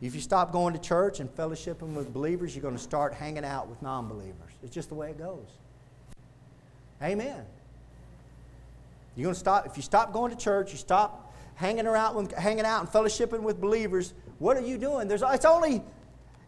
If 0.01 0.13
you 0.13 0.21
stop 0.21 0.51
going 0.51 0.73
to 0.73 0.79
church 0.79 1.19
and 1.19 1.33
fellowshipping 1.35 1.93
with 1.93 2.13
believers, 2.13 2.55
you're 2.55 2.61
going 2.61 2.75
to 2.75 2.81
start 2.81 3.13
hanging 3.13 3.45
out 3.45 3.67
with 3.67 3.81
non 3.81 4.07
believers. 4.07 4.51
It's 4.61 4.73
just 4.73 4.89
the 4.89 4.95
way 4.95 5.11
it 5.11 5.17
goes. 5.17 5.47
Amen. 7.01 7.45
You're 9.15 9.25
going 9.25 9.33
to 9.33 9.39
stop, 9.39 9.65
if 9.65 9.77
you 9.77 9.83
stop 9.83 10.11
going 10.11 10.31
to 10.31 10.37
church, 10.37 10.71
you 10.71 10.77
stop 10.77 11.33
hanging 11.55 11.87
around, 11.87 12.15
with, 12.15 12.31
hanging 12.33 12.65
out 12.65 12.81
and 12.81 12.89
fellowshipping 12.89 13.41
with 13.41 13.61
believers, 13.61 14.13
what 14.39 14.57
are 14.57 14.61
you 14.61 14.77
doing? 14.77 15.07
There's, 15.07 15.23
it's 15.25 15.45
only, 15.45 15.81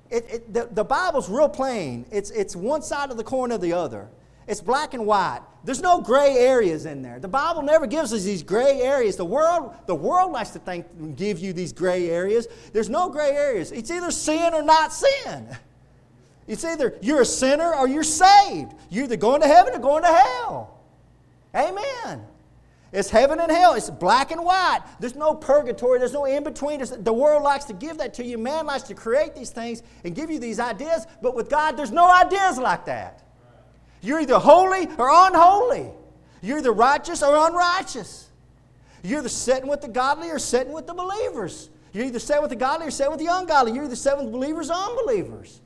it, 0.10 0.26
it, 0.30 0.54
the, 0.54 0.68
the 0.72 0.84
Bible's 0.84 1.30
real 1.30 1.50
plain. 1.50 2.06
It's, 2.12 2.30
it's 2.32 2.56
one 2.56 2.82
side 2.82 3.10
of 3.10 3.18
the 3.18 3.24
coin 3.24 3.52
or 3.52 3.58
the 3.58 3.74
other. 3.74 4.10
It's 4.48 4.62
black 4.62 4.94
and 4.94 5.06
white. 5.06 5.42
There's 5.66 5.82
no 5.82 6.00
gray 6.00 6.38
areas 6.38 6.86
in 6.86 7.02
there. 7.02 7.20
The 7.20 7.28
Bible 7.28 7.62
never 7.62 7.86
gives 7.86 8.14
us 8.14 8.24
these 8.24 8.42
gray 8.42 8.82
areas. 8.82 9.18
The 9.18 9.26
world, 9.26 9.76
the 9.86 9.96
world 9.96 10.32
likes 10.32 10.52
to 10.52 10.60
think, 10.60 11.18
give 11.18 11.40
you 11.40 11.52
these 11.52 11.74
gray 11.74 12.10
areas. 12.10 12.48
There's 12.72 12.90
no 12.90 13.10
gray 13.10 13.32
areas. 13.32 13.74
It's 13.74 13.92
either 13.92 14.10
sin 14.10 14.54
or 14.54 14.64
not 14.64 14.94
sin. 14.94 15.48
It's 16.48 16.64
either 16.64 16.98
you're 17.02 17.22
a 17.22 17.26
sinner 17.26 17.76
or 17.76 17.90
you're 17.90 18.04
saved. 18.04 18.74
You're 18.90 19.04
either 19.04 19.18
going 19.18 19.42
to 19.42 19.48
heaven 19.48 19.74
or 19.74 19.80
going 19.80 20.04
to 20.04 20.08
hell. 20.08 20.80
Amen. 21.54 22.26
It's 22.94 23.10
heaven 23.10 23.42
and 23.42 23.52
hell. 23.52 23.74
It's 23.74 23.90
black 23.90 24.32
and 24.32 24.46
white. 24.46 24.80
There's 25.02 25.16
no 25.16 25.34
purgatory. 25.36 26.00
There's 26.00 26.14
no 26.14 26.24
in 26.24 26.46
between. 26.46 26.82
the 27.04 27.12
world 27.12 27.44
likes 27.44 27.66
to 27.66 27.74
give 27.74 27.98
that 27.98 28.14
to 28.14 28.24
you. 28.24 28.38
Man 28.38 28.66
likes 28.66 28.84
to 28.84 28.94
create 28.94 29.36
these 29.36 29.50
things 29.50 29.84
and 30.06 30.16
give 30.16 30.32
you 30.32 30.40
these 30.40 30.62
ideas. 30.62 31.06
But 31.22 31.36
with 31.36 31.50
God, 31.50 31.76
there's 31.76 31.92
no 31.92 32.10
ideas 32.10 32.58
like 32.58 32.86
that. 32.86 33.27
You're 34.08 34.22
either 34.22 34.40
holy 34.40 34.88
or 34.98 35.10
unholy. 35.12 35.92
You're 36.42 36.60
either 36.60 36.72
righteous 36.72 37.22
or 37.22 37.36
unrighteous. 37.36 38.30
You're 39.04 39.20
either 39.20 39.28
sitting 39.28 39.68
with 39.68 39.82
the 39.82 39.90
godly 39.90 40.30
or 40.30 40.40
sitting 40.40 40.72
with 40.72 40.88
the 40.88 40.94
believers. 40.94 41.70
You're 41.92 42.06
either 42.06 42.20
sitting 42.20 42.42
with 42.42 42.52
the 42.52 42.56
godly 42.56 42.88
or 42.88 42.92
sitting 42.92 43.12
with 43.12 43.20
the 43.20 43.28
ungodly. 43.28 43.74
You're 43.74 43.84
either 43.84 43.98
sitting 43.98 44.24
with 44.24 44.32
believers 44.32 44.70
or 44.70 44.76
unbelievers. 44.76 45.60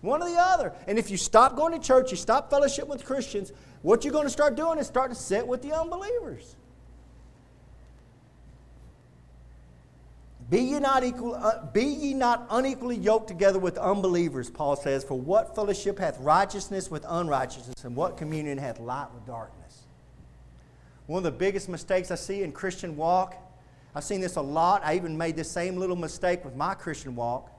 One 0.00 0.22
or 0.22 0.28
the 0.30 0.38
other. 0.38 0.72
And 0.86 0.98
if 0.98 1.10
you 1.10 1.18
stop 1.18 1.54
going 1.54 1.78
to 1.78 1.86
church, 1.86 2.10
you 2.10 2.16
stop 2.16 2.48
fellowship 2.48 2.88
with 2.88 3.04
Christians, 3.04 3.52
what 3.82 4.04
you're 4.04 4.12
going 4.12 4.24
to 4.24 4.30
start 4.30 4.56
doing 4.56 4.78
is 4.78 4.86
start 4.86 5.10
to 5.10 5.14
sit 5.14 5.46
with 5.46 5.60
the 5.60 5.78
unbelievers. 5.78 6.56
Be 10.48 10.60
ye 10.60 10.78
not 10.78 11.02
equal, 11.02 11.34
uh, 11.34 11.66
be 11.72 11.82
ye 11.82 12.14
not 12.14 12.46
unequally 12.50 12.96
yoked 12.96 13.26
together 13.26 13.58
with 13.58 13.76
unbelievers, 13.78 14.48
Paul 14.48 14.76
says, 14.76 15.02
for 15.02 15.18
what 15.18 15.56
fellowship 15.56 15.98
hath 15.98 16.20
righteousness 16.20 16.88
with 16.88 17.04
unrighteousness, 17.08 17.84
and 17.84 17.96
what 17.96 18.16
communion 18.16 18.56
hath 18.56 18.78
light 18.78 19.08
with 19.12 19.26
darkness? 19.26 19.82
One 21.06 21.18
of 21.18 21.24
the 21.24 21.36
biggest 21.36 21.68
mistakes 21.68 22.12
I 22.12 22.14
see 22.14 22.42
in 22.42 22.52
Christian 22.52 22.96
walk, 22.96 23.36
I've 23.94 24.04
seen 24.04 24.20
this 24.20 24.36
a 24.36 24.40
lot. 24.40 24.82
I 24.84 24.94
even 24.94 25.16
made 25.16 25.34
this 25.34 25.50
same 25.50 25.78
little 25.78 25.96
mistake 25.96 26.44
with 26.44 26.54
my 26.54 26.74
Christian 26.74 27.16
walk, 27.16 27.50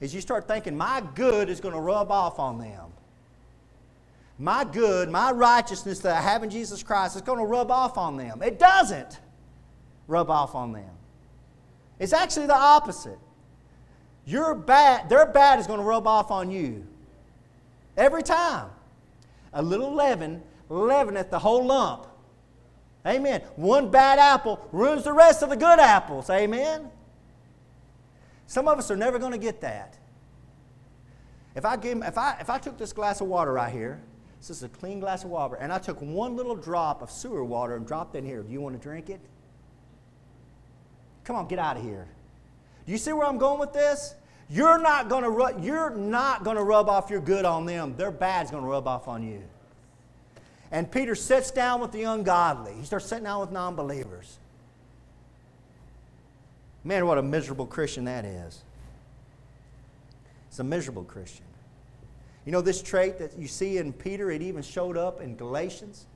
is 0.00 0.14
you 0.14 0.20
start 0.20 0.46
thinking 0.46 0.76
my 0.76 1.02
good 1.16 1.48
is 1.48 1.60
going 1.60 1.74
to 1.74 1.80
rub 1.80 2.12
off 2.12 2.38
on 2.38 2.58
them. 2.58 2.92
My 4.38 4.62
good, 4.62 5.10
my 5.10 5.32
righteousness 5.32 5.98
that 6.00 6.16
I 6.16 6.20
have 6.20 6.44
in 6.44 6.50
Jesus 6.50 6.84
Christ 6.84 7.16
is 7.16 7.22
going 7.22 7.40
to 7.40 7.44
rub 7.44 7.72
off 7.72 7.98
on 7.98 8.16
them. 8.16 8.40
It 8.40 8.60
doesn't 8.60 9.18
rub 10.06 10.30
off 10.30 10.54
on 10.54 10.72
them. 10.72 10.97
It's 11.98 12.12
actually 12.12 12.46
the 12.46 12.56
opposite. 12.56 13.18
Your 14.24 14.54
bad, 14.54 15.08
their 15.08 15.26
bad 15.26 15.58
is 15.58 15.66
going 15.66 15.80
to 15.80 15.84
rub 15.84 16.06
off 16.06 16.30
on 16.30 16.50
you. 16.50 16.86
Every 17.96 18.22
time. 18.22 18.70
A 19.52 19.62
little 19.62 19.92
leaven 19.92 20.42
leaveneth 20.68 21.30
the 21.30 21.38
whole 21.38 21.64
lump. 21.64 22.06
Amen. 23.06 23.40
One 23.56 23.90
bad 23.90 24.18
apple 24.18 24.68
ruins 24.70 25.04
the 25.04 25.12
rest 25.12 25.42
of 25.42 25.48
the 25.48 25.56
good 25.56 25.80
apples. 25.80 26.28
Amen. 26.28 26.90
Some 28.46 28.68
of 28.68 28.78
us 28.78 28.90
are 28.90 28.96
never 28.96 29.18
going 29.18 29.32
to 29.32 29.38
get 29.38 29.60
that. 29.62 29.98
If 31.54 31.64
I, 31.64 31.76
give, 31.76 32.02
if, 32.02 32.18
I, 32.18 32.36
if 32.40 32.50
I 32.50 32.58
took 32.58 32.78
this 32.78 32.92
glass 32.92 33.20
of 33.20 33.26
water 33.26 33.52
right 33.52 33.72
here, 33.72 34.00
this 34.38 34.50
is 34.50 34.62
a 34.62 34.68
clean 34.68 35.00
glass 35.00 35.24
of 35.24 35.30
water, 35.30 35.56
and 35.56 35.72
I 35.72 35.78
took 35.78 36.00
one 36.00 36.36
little 36.36 36.54
drop 36.54 37.02
of 37.02 37.10
sewer 37.10 37.44
water 37.44 37.74
and 37.74 37.86
dropped 37.86 38.14
it 38.14 38.18
in 38.18 38.24
here, 38.24 38.42
do 38.42 38.52
you 38.52 38.60
want 38.60 38.76
to 38.76 38.80
drink 38.80 39.10
it? 39.10 39.20
Come 41.28 41.36
on, 41.36 41.46
get 41.46 41.58
out 41.58 41.76
of 41.76 41.82
here. 41.82 42.06
Do 42.86 42.92
you 42.92 42.96
see 42.96 43.12
where 43.12 43.26
I'm 43.26 43.36
going 43.36 43.60
with 43.60 43.74
this? 43.74 44.14
You're 44.48 44.78
not 44.78 45.10
going 45.10 45.24
to 45.24 45.30
ru- 45.30 45.60
you're 45.60 45.90
not 45.90 46.42
going 46.42 46.56
to 46.56 46.62
rub 46.62 46.88
off 46.88 47.10
your 47.10 47.20
good 47.20 47.44
on 47.44 47.66
them. 47.66 47.94
Their 47.98 48.10
bad's 48.10 48.50
going 48.50 48.62
to 48.62 48.68
rub 48.68 48.88
off 48.88 49.08
on 49.08 49.22
you. 49.22 49.42
And 50.70 50.90
Peter 50.90 51.14
sits 51.14 51.50
down 51.50 51.82
with 51.82 51.92
the 51.92 52.04
ungodly. 52.04 52.72
He 52.78 52.84
starts 52.86 53.04
sitting 53.04 53.24
down 53.24 53.42
with 53.42 53.52
non-believers. 53.52 54.38
Man, 56.82 57.06
what 57.06 57.18
a 57.18 57.22
miserable 57.22 57.66
Christian 57.66 58.06
that 58.06 58.24
is. 58.24 58.62
It's 60.48 60.60
a 60.60 60.64
miserable 60.64 61.04
Christian. 61.04 61.44
You 62.46 62.52
know 62.52 62.62
this 62.62 62.80
trait 62.80 63.18
that 63.18 63.38
you 63.38 63.48
see 63.48 63.76
in 63.76 63.92
Peter, 63.92 64.30
it 64.30 64.40
even 64.40 64.62
showed 64.62 64.96
up 64.96 65.20
in 65.20 65.36
Galatians. 65.36 66.06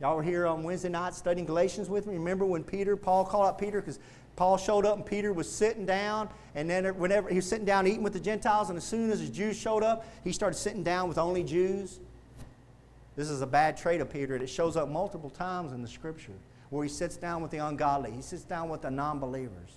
Y'all 0.00 0.16
were 0.16 0.22
here 0.22 0.46
on 0.46 0.62
Wednesday 0.62 0.88
night 0.88 1.14
studying 1.14 1.46
Galatians 1.46 1.90
with 1.90 2.06
me. 2.06 2.14
Remember 2.14 2.46
when 2.46 2.64
Peter, 2.64 2.96
Paul 2.96 3.24
called 3.24 3.46
out 3.46 3.58
Peter 3.58 3.80
because 3.80 3.98
Paul 4.40 4.56
showed 4.56 4.86
up 4.86 4.96
and 4.96 5.04
Peter 5.04 5.34
was 5.34 5.52
sitting 5.52 5.84
down, 5.84 6.30
and 6.54 6.68
then 6.70 6.86
whenever 6.96 7.28
he 7.28 7.36
was 7.36 7.46
sitting 7.46 7.66
down 7.66 7.86
eating 7.86 8.02
with 8.02 8.14
the 8.14 8.20
Gentiles, 8.20 8.70
and 8.70 8.78
as 8.78 8.84
soon 8.84 9.10
as 9.10 9.20
the 9.20 9.30
Jews 9.30 9.54
showed 9.54 9.82
up, 9.82 10.06
he 10.24 10.32
started 10.32 10.56
sitting 10.56 10.82
down 10.82 11.10
with 11.10 11.18
only 11.18 11.44
Jews. 11.44 12.00
This 13.16 13.28
is 13.28 13.42
a 13.42 13.46
bad 13.46 13.76
trait 13.76 14.00
of 14.00 14.10
Peter, 14.10 14.32
and 14.32 14.42
it 14.42 14.46
shows 14.46 14.78
up 14.78 14.88
multiple 14.88 15.28
times 15.28 15.72
in 15.72 15.82
the 15.82 15.88
scripture 15.88 16.32
where 16.70 16.82
he 16.82 16.88
sits 16.88 17.18
down 17.18 17.42
with 17.42 17.50
the 17.50 17.58
ungodly, 17.58 18.12
he 18.12 18.22
sits 18.22 18.42
down 18.42 18.70
with 18.70 18.80
the 18.80 18.90
non 18.90 19.18
believers. 19.18 19.76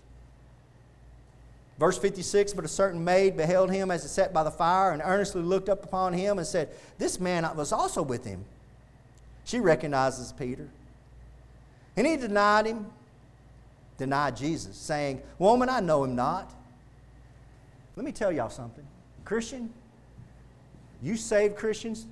Verse 1.77 1.97
56 1.97 2.53
But 2.53 2.63
a 2.63 2.69
certain 2.69 3.03
maid 3.03 3.35
beheld 3.35 3.69
him 3.69 3.91
as 3.91 4.03
he 4.03 4.07
sat 4.07 4.31
by 4.31 4.43
the 4.43 4.51
fire 4.51 4.93
and 4.93 5.01
earnestly 5.03 5.41
looked 5.41 5.67
up 5.67 5.83
upon 5.83 6.13
him 6.13 6.37
and 6.37 6.47
said, 6.47 6.69
This 6.97 7.19
man 7.19 7.45
was 7.57 7.73
also 7.73 8.01
with 8.01 8.23
him. 8.23 8.45
She 9.43 9.59
recognizes 9.59 10.31
Peter. 10.31 10.69
And 11.97 12.07
he 12.07 12.15
denied 12.15 12.65
him 12.65 12.85
denied 13.97 14.35
Jesus, 14.35 14.75
saying, 14.77 15.21
Woman, 15.39 15.69
I 15.69 15.79
know 15.79 16.03
him 16.03 16.15
not. 16.15 16.53
Let 17.95 18.05
me 18.05 18.11
tell 18.11 18.31
y'all 18.31 18.49
something. 18.49 18.85
Christian, 19.23 19.71
you 21.01 21.15
save 21.15 21.55
Christians, 21.55 22.07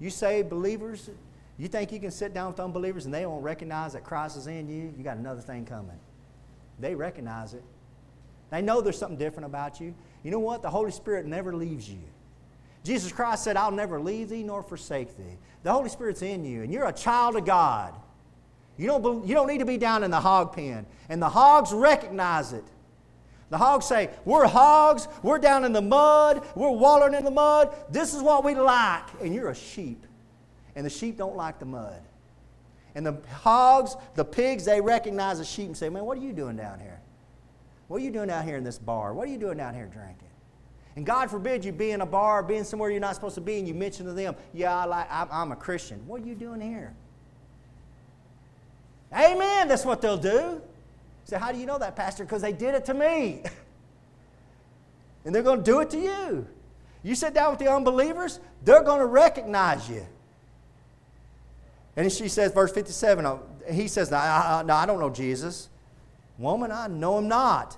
you 0.00 0.10
save 0.10 0.48
believers, 0.48 1.10
you 1.58 1.68
think 1.68 1.90
you 1.92 1.98
can 1.98 2.10
sit 2.10 2.32
down 2.32 2.52
with 2.52 2.60
unbelievers 2.60 3.04
and 3.04 3.12
they 3.12 3.26
won't 3.26 3.42
recognize 3.42 3.92
that 3.94 4.04
Christ 4.04 4.36
is 4.36 4.46
in 4.46 4.68
you? 4.68 4.92
You 4.96 5.04
got 5.04 5.16
another 5.16 5.40
thing 5.40 5.64
coming. 5.64 5.98
They 6.78 6.94
recognize 6.94 7.54
it. 7.54 7.64
They 8.50 8.62
know 8.62 8.80
there's 8.80 8.98
something 8.98 9.18
different 9.18 9.46
about 9.46 9.80
you. 9.80 9.94
You 10.22 10.30
know 10.30 10.38
what? 10.38 10.62
The 10.62 10.70
Holy 10.70 10.92
Spirit 10.92 11.26
never 11.26 11.54
leaves 11.54 11.88
you. 11.88 11.98
Jesus 12.84 13.12
Christ 13.12 13.44
said, 13.44 13.56
I'll 13.56 13.72
never 13.72 14.00
leave 14.00 14.28
thee 14.28 14.42
nor 14.42 14.62
forsake 14.62 15.16
thee. 15.16 15.36
The 15.64 15.72
Holy 15.72 15.88
Spirit's 15.88 16.22
in 16.22 16.44
you, 16.44 16.62
and 16.62 16.72
you're 16.72 16.86
a 16.86 16.92
child 16.92 17.36
of 17.36 17.44
God. 17.44 17.92
You 18.78 18.86
don't, 18.86 19.26
you 19.26 19.34
don't 19.34 19.48
need 19.48 19.58
to 19.58 19.66
be 19.66 19.76
down 19.76 20.04
in 20.04 20.10
the 20.10 20.20
hog 20.20 20.54
pen. 20.54 20.86
And 21.08 21.20
the 21.20 21.28
hogs 21.28 21.72
recognize 21.72 22.52
it. 22.52 22.64
The 23.50 23.58
hogs 23.58 23.86
say, 23.86 24.10
We're 24.24 24.46
hogs, 24.46 25.08
we're 25.22 25.38
down 25.38 25.64
in 25.64 25.72
the 25.72 25.82
mud, 25.82 26.46
we're 26.54 26.70
wallowing 26.70 27.14
in 27.14 27.24
the 27.24 27.30
mud, 27.30 27.74
this 27.90 28.14
is 28.14 28.22
what 28.22 28.44
we 28.44 28.54
like. 28.54 29.04
And 29.20 29.34
you're 29.34 29.50
a 29.50 29.54
sheep. 29.54 30.06
And 30.76 30.86
the 30.86 30.90
sheep 30.90 31.16
don't 31.16 31.34
like 31.34 31.58
the 31.58 31.64
mud. 31.64 32.00
And 32.94 33.04
the 33.04 33.16
hogs, 33.32 33.96
the 34.14 34.24
pigs, 34.24 34.64
they 34.64 34.80
recognize 34.80 35.38
the 35.38 35.44
sheep 35.44 35.66
and 35.66 35.76
say, 35.76 35.88
Man, 35.88 36.04
what 36.04 36.16
are 36.18 36.20
you 36.20 36.32
doing 36.32 36.56
down 36.56 36.78
here? 36.78 37.00
What 37.88 38.00
are 38.00 38.04
you 38.04 38.10
doing 38.10 38.30
out 38.30 38.44
here 38.44 38.56
in 38.56 38.64
this 38.64 38.78
bar? 38.78 39.14
What 39.14 39.26
are 39.26 39.30
you 39.30 39.38
doing 39.38 39.56
down 39.56 39.74
here 39.74 39.86
drinking? 39.86 40.28
And 40.94 41.06
God 41.06 41.30
forbid 41.30 41.64
you 41.64 41.72
be 41.72 41.92
in 41.92 42.00
a 42.00 42.06
bar, 42.06 42.42
being 42.42 42.64
somewhere 42.64 42.90
you're 42.90 43.00
not 43.00 43.14
supposed 43.14 43.36
to 43.36 43.40
be, 43.40 43.58
and 43.58 43.66
you 43.66 43.74
mention 43.74 44.04
to 44.06 44.12
them, 44.12 44.36
Yeah, 44.52 44.76
I 44.76 44.84
like, 44.84 45.06
I'm 45.10 45.52
a 45.52 45.56
Christian. 45.56 46.06
What 46.06 46.22
are 46.22 46.26
you 46.26 46.34
doing 46.34 46.60
here? 46.60 46.94
Amen. 49.12 49.68
That's 49.68 49.84
what 49.84 50.00
they'll 50.00 50.16
do. 50.16 50.60
Say, 51.24 51.38
how 51.38 51.52
do 51.52 51.58
you 51.58 51.66
know 51.66 51.78
that, 51.78 51.96
Pastor? 51.96 52.24
Because 52.24 52.42
they 52.42 52.52
did 52.52 52.74
it 52.74 52.84
to 52.86 52.94
me. 52.94 53.42
and 55.24 55.34
they're 55.34 55.42
going 55.42 55.58
to 55.58 55.64
do 55.64 55.80
it 55.80 55.90
to 55.90 55.98
you. 55.98 56.46
You 57.02 57.14
sit 57.14 57.34
down 57.34 57.50
with 57.50 57.58
the 57.58 57.70
unbelievers, 57.70 58.40
they're 58.64 58.82
going 58.82 59.00
to 59.00 59.06
recognize 59.06 59.88
you. 59.88 60.04
And 61.96 62.10
she 62.12 62.28
says, 62.28 62.52
verse 62.52 62.72
57, 62.72 63.26
uh, 63.26 63.38
he 63.70 63.88
says, 63.88 64.10
no, 64.10 64.16
I, 64.16 64.62
no, 64.64 64.74
I 64.74 64.86
don't 64.86 65.00
know 65.00 65.10
Jesus. 65.10 65.68
Woman, 66.38 66.70
I 66.70 66.86
know 66.86 67.18
him 67.18 67.28
not. 67.28 67.76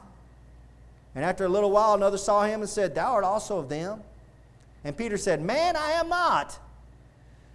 And 1.15 1.25
after 1.25 1.45
a 1.45 1.49
little 1.49 1.71
while, 1.71 1.95
another 1.95 2.19
saw 2.19 2.45
him 2.45 2.61
and 2.61 2.69
said, 2.69 2.95
Thou 2.95 3.13
art 3.13 3.25
also 3.25 3.59
of 3.59 3.69
them. 3.69 4.01
And 4.85 4.97
Peter 4.97 5.17
said, 5.17 5.43
Man, 5.43 5.77
I 5.77 5.93
am 5.93 6.09
not. 6.09 6.59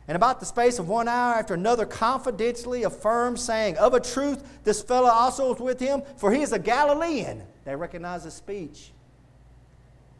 And 0.07 0.15
about 0.15 0.39
the 0.39 0.45
space 0.45 0.77
of 0.77 0.87
one 0.87 1.07
hour 1.07 1.33
after 1.33 1.55
another 1.55 1.85
confidentially 1.85 2.83
affirmed, 2.83 3.39
saying, 3.39 3.77
Of 3.77 3.93
a 3.93 3.99
truth, 3.99 4.63
this 4.63 4.83
fellow 4.83 5.09
also 5.09 5.49
was 5.49 5.59
with 5.59 5.79
him, 5.79 6.03
for 6.17 6.31
he 6.31 6.41
is 6.41 6.51
a 6.51 6.59
Galilean. 6.59 7.43
They 7.63 7.75
recognize 7.75 8.23
his 8.23 8.35
speech, 8.35 8.91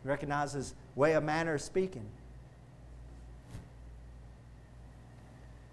recognize 0.03 0.53
his 0.53 0.73
way 0.95 1.13
of 1.13 1.23
manner 1.23 1.53
of 1.53 1.61
speaking. 1.61 2.05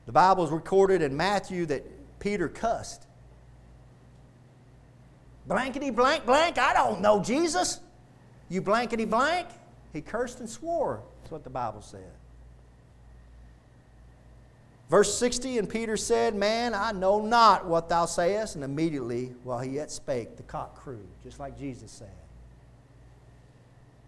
The 0.04 0.12
Bible 0.12 0.44
is 0.44 0.50
recorded 0.50 1.00
in 1.00 1.16
Matthew 1.16 1.64
that 1.66 1.86
Peter 2.20 2.48
cussed. 2.48 3.06
Blankety 5.46 5.90
blank 5.90 6.26
blank, 6.26 6.58
I 6.58 6.74
don't 6.74 7.00
know 7.00 7.22
Jesus. 7.22 7.80
You 8.48 8.60
blankety 8.60 9.06
blank. 9.06 9.48
He 9.92 10.02
cursed 10.02 10.40
and 10.40 10.48
swore. 10.48 11.02
That's 11.20 11.32
what 11.32 11.44
the 11.44 11.50
Bible 11.50 11.80
said. 11.80 12.10
Verse 14.92 15.16
60 15.16 15.56
And 15.56 15.70
Peter 15.70 15.96
said, 15.96 16.34
Man, 16.34 16.74
I 16.74 16.92
know 16.92 17.24
not 17.24 17.64
what 17.64 17.88
thou 17.88 18.04
sayest. 18.04 18.56
And 18.56 18.62
immediately, 18.62 19.32
while 19.42 19.58
he 19.58 19.70
yet 19.70 19.90
spake, 19.90 20.36
the 20.36 20.42
cock 20.42 20.76
crew, 20.76 21.00
just 21.22 21.40
like 21.40 21.58
Jesus 21.58 21.90
said. 21.90 22.12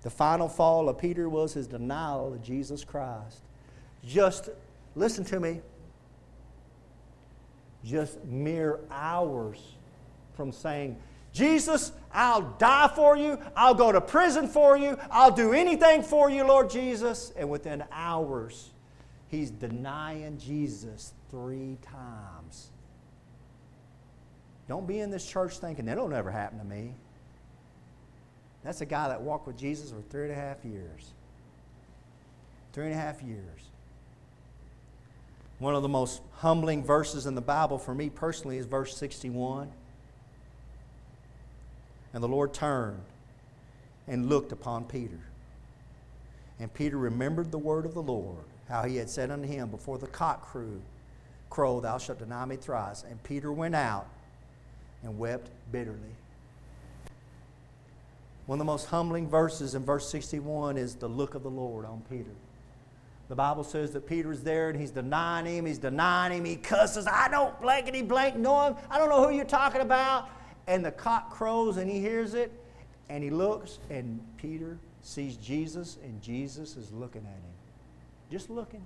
The 0.02 0.10
final 0.10 0.46
fall 0.46 0.90
of 0.90 0.98
Peter 0.98 1.26
was 1.30 1.54
his 1.54 1.66
denial 1.66 2.34
of 2.34 2.42
Jesus 2.42 2.84
Christ. 2.84 3.40
Just, 4.04 4.50
listen 4.94 5.24
to 5.24 5.40
me, 5.40 5.62
just 7.82 8.22
mere 8.26 8.80
hours 8.90 9.76
from 10.34 10.52
saying, 10.52 10.98
Jesus, 11.32 11.92
I'll 12.12 12.42
die 12.58 12.92
for 12.94 13.16
you. 13.16 13.38
I'll 13.56 13.74
go 13.74 13.90
to 13.90 14.02
prison 14.02 14.48
for 14.48 14.76
you. 14.76 14.98
I'll 15.10 15.30
do 15.30 15.54
anything 15.54 16.02
for 16.02 16.28
you, 16.28 16.44
Lord 16.46 16.68
Jesus. 16.68 17.32
And 17.36 17.48
within 17.48 17.84
hours, 17.90 18.73
he's 19.34 19.50
denying 19.50 20.38
Jesus 20.38 21.12
three 21.30 21.78
times. 21.82 22.70
Don't 24.68 24.86
be 24.86 25.00
in 25.00 25.10
this 25.10 25.26
church 25.26 25.58
thinking 25.58 25.86
that'll 25.86 26.08
never 26.08 26.30
happen 26.30 26.58
to 26.58 26.64
me. 26.64 26.94
That's 28.62 28.80
a 28.80 28.86
guy 28.86 29.08
that 29.08 29.20
walked 29.20 29.46
with 29.46 29.58
Jesus 29.58 29.90
for 29.90 30.00
three 30.00 30.24
and 30.24 30.32
a 30.32 30.36
half 30.36 30.64
years. 30.64 31.12
Three 32.72 32.86
and 32.86 32.94
a 32.94 32.96
half 32.96 33.22
years. 33.22 33.60
One 35.58 35.74
of 35.74 35.82
the 35.82 35.88
most 35.88 36.22
humbling 36.32 36.82
verses 36.82 37.26
in 37.26 37.34
the 37.34 37.40
Bible 37.40 37.78
for 37.78 37.94
me 37.94 38.08
personally 38.08 38.56
is 38.56 38.66
verse 38.66 38.96
61. 38.96 39.70
And 42.12 42.22
the 42.22 42.28
Lord 42.28 42.54
turned 42.54 43.02
and 44.08 44.28
looked 44.28 44.52
upon 44.52 44.84
Peter. 44.84 45.20
And 46.58 46.72
Peter 46.72 46.96
remembered 46.96 47.50
the 47.50 47.58
word 47.58 47.84
of 47.84 47.94
the 47.94 48.02
Lord, 48.02 48.44
how 48.68 48.82
he 48.82 48.96
had 48.96 49.10
said 49.10 49.30
unto 49.30 49.46
him, 49.46 49.68
Before 49.68 49.98
the 49.98 50.06
cock 50.06 50.50
crew, 50.50 50.80
crow, 51.50 51.80
thou 51.80 51.98
shalt 51.98 52.18
deny 52.18 52.44
me 52.44 52.56
thrice. 52.56 53.04
And 53.08 53.22
Peter 53.22 53.52
went 53.52 53.74
out 53.74 54.06
and 55.02 55.18
wept 55.18 55.50
bitterly. 55.70 55.98
One 58.46 58.56
of 58.56 58.66
the 58.66 58.70
most 58.70 58.86
humbling 58.86 59.28
verses 59.28 59.74
in 59.74 59.84
verse 59.84 60.08
61 60.08 60.76
is 60.76 60.96
the 60.96 61.08
look 61.08 61.34
of 61.34 61.42
the 61.42 61.50
Lord 61.50 61.84
on 61.86 62.02
Peter. 62.10 62.30
The 63.28 63.34
Bible 63.34 63.64
says 63.64 63.92
that 63.92 64.06
Peter's 64.06 64.42
there 64.42 64.68
and 64.68 64.78
he's 64.78 64.90
denying 64.90 65.46
him, 65.46 65.64
he's 65.64 65.78
denying 65.78 66.38
him, 66.38 66.44
he 66.44 66.56
cusses, 66.56 67.06
I 67.06 67.28
don't 67.28 67.58
blankety 67.62 68.02
blank 68.02 68.36
know 68.36 68.66
him, 68.66 68.76
I 68.90 68.98
don't 68.98 69.08
know 69.08 69.26
who 69.26 69.34
you're 69.34 69.46
talking 69.46 69.80
about. 69.80 70.28
And 70.66 70.84
the 70.84 70.90
cock 70.90 71.30
crows 71.30 71.78
and 71.78 71.90
he 71.90 72.00
hears 72.00 72.34
it 72.34 72.52
and 73.08 73.24
he 73.24 73.30
looks 73.30 73.78
and 73.88 74.20
Peter 74.36 74.78
sees 75.02 75.36
Jesus 75.36 75.98
and 76.04 76.20
Jesus 76.20 76.76
is 76.76 76.92
looking 76.92 77.22
at 77.22 77.28
him. 77.28 77.53
Just 78.34 78.50
looking. 78.50 78.84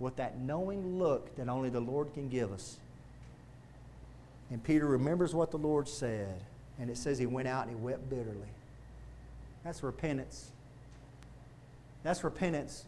With 0.00 0.16
that 0.16 0.36
knowing 0.36 0.98
look 0.98 1.36
that 1.36 1.48
only 1.48 1.70
the 1.70 1.78
Lord 1.78 2.12
can 2.12 2.28
give 2.28 2.50
us. 2.50 2.76
And 4.50 4.60
Peter 4.64 4.84
remembers 4.84 5.32
what 5.32 5.52
the 5.52 5.58
Lord 5.58 5.86
said. 5.86 6.42
And 6.80 6.90
it 6.90 6.96
says 6.96 7.20
he 7.20 7.26
went 7.26 7.46
out 7.46 7.68
and 7.68 7.76
he 7.76 7.80
wept 7.80 8.10
bitterly. 8.10 8.48
That's 9.62 9.84
repentance. 9.84 10.50
That's 12.02 12.24
repentance. 12.24 12.84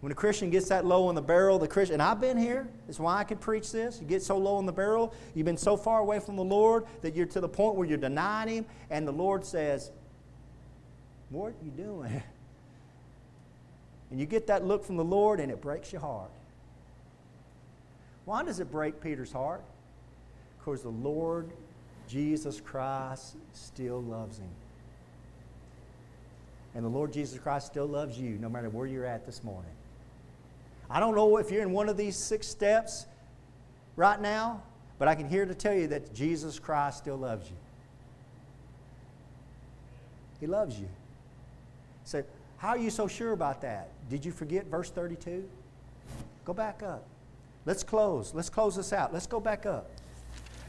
When 0.00 0.12
a 0.12 0.14
Christian 0.14 0.50
gets 0.50 0.68
that 0.68 0.84
low 0.84 1.08
in 1.08 1.14
the 1.14 1.22
barrel, 1.22 1.58
the 1.58 1.66
Christian, 1.66 1.94
and 1.94 2.02
I've 2.02 2.20
been 2.20 2.36
here, 2.36 2.68
that's 2.86 3.00
why 3.00 3.16
I 3.16 3.24
could 3.24 3.40
preach 3.40 3.72
this. 3.72 3.98
You 3.98 4.06
get 4.06 4.22
so 4.22 4.36
low 4.36 4.58
in 4.58 4.66
the 4.66 4.72
barrel, 4.72 5.14
you've 5.34 5.46
been 5.46 5.56
so 5.56 5.74
far 5.74 6.00
away 6.00 6.20
from 6.20 6.36
the 6.36 6.44
Lord 6.44 6.84
that 7.00 7.16
you're 7.16 7.24
to 7.24 7.40
the 7.40 7.48
point 7.48 7.76
where 7.76 7.88
you're 7.88 7.96
denying 7.96 8.56
Him, 8.56 8.66
and 8.90 9.08
the 9.08 9.12
Lord 9.12 9.42
says, 9.42 9.90
What 11.30 11.52
are 11.52 11.64
you 11.64 11.70
doing? 11.70 12.22
And 14.12 14.20
you 14.20 14.26
get 14.26 14.46
that 14.48 14.66
look 14.66 14.84
from 14.84 14.98
the 14.98 15.04
Lord, 15.04 15.40
and 15.40 15.50
it 15.50 15.62
breaks 15.62 15.90
your 15.90 16.02
heart. 16.02 16.30
Why 18.26 18.44
does 18.44 18.60
it 18.60 18.70
break 18.70 19.00
Peter's 19.00 19.32
heart? 19.32 19.64
Because 20.58 20.82
the 20.82 20.90
Lord 20.90 21.50
Jesus 22.06 22.60
Christ 22.60 23.36
still 23.54 24.02
loves 24.02 24.36
him. 24.36 24.50
And 26.74 26.84
the 26.84 26.90
Lord 26.90 27.10
Jesus 27.10 27.38
Christ 27.38 27.68
still 27.68 27.86
loves 27.86 28.18
you 28.18 28.36
no 28.38 28.50
matter 28.50 28.68
where 28.68 28.86
you're 28.86 29.06
at 29.06 29.24
this 29.24 29.42
morning. 29.42 29.72
I 30.90 31.00
don't 31.00 31.14
know 31.14 31.38
if 31.38 31.50
you're 31.50 31.62
in 31.62 31.72
one 31.72 31.88
of 31.88 31.96
these 31.96 32.16
six 32.16 32.46
steps 32.46 33.06
right 33.96 34.20
now, 34.20 34.62
but 34.98 35.08
I 35.08 35.14
can 35.14 35.26
hear 35.26 35.46
to 35.46 35.54
tell 35.54 35.74
you 35.74 35.86
that 35.86 36.12
Jesus 36.12 36.58
Christ 36.58 36.98
still 36.98 37.16
loves 37.16 37.48
you. 37.48 37.56
He 40.38 40.46
loves 40.46 40.78
you. 40.78 40.88
So, 42.04 42.22
how 42.62 42.68
are 42.68 42.78
you 42.78 42.90
so 42.90 43.08
sure 43.08 43.32
about 43.32 43.60
that? 43.62 43.88
Did 44.08 44.24
you 44.24 44.30
forget 44.30 44.66
verse 44.66 44.88
32? 44.88 45.48
Go 46.44 46.54
back 46.54 46.84
up. 46.84 47.04
Let's 47.66 47.82
close. 47.82 48.32
Let's 48.34 48.48
close 48.48 48.76
this 48.76 48.92
out. 48.92 49.12
Let's 49.12 49.26
go 49.26 49.40
back 49.40 49.66
up. 49.66 49.90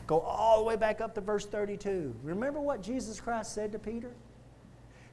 Go 0.08 0.20
all 0.22 0.58
the 0.58 0.64
way 0.64 0.76
back 0.76 1.02
up 1.02 1.14
to 1.14 1.22
verse 1.22 1.46
32. 1.46 2.16
Remember 2.24 2.60
what 2.60 2.82
Jesus 2.82 3.22
Christ 3.22 3.54
said 3.54 3.72
to 3.74 3.78
Peter? 3.78 4.10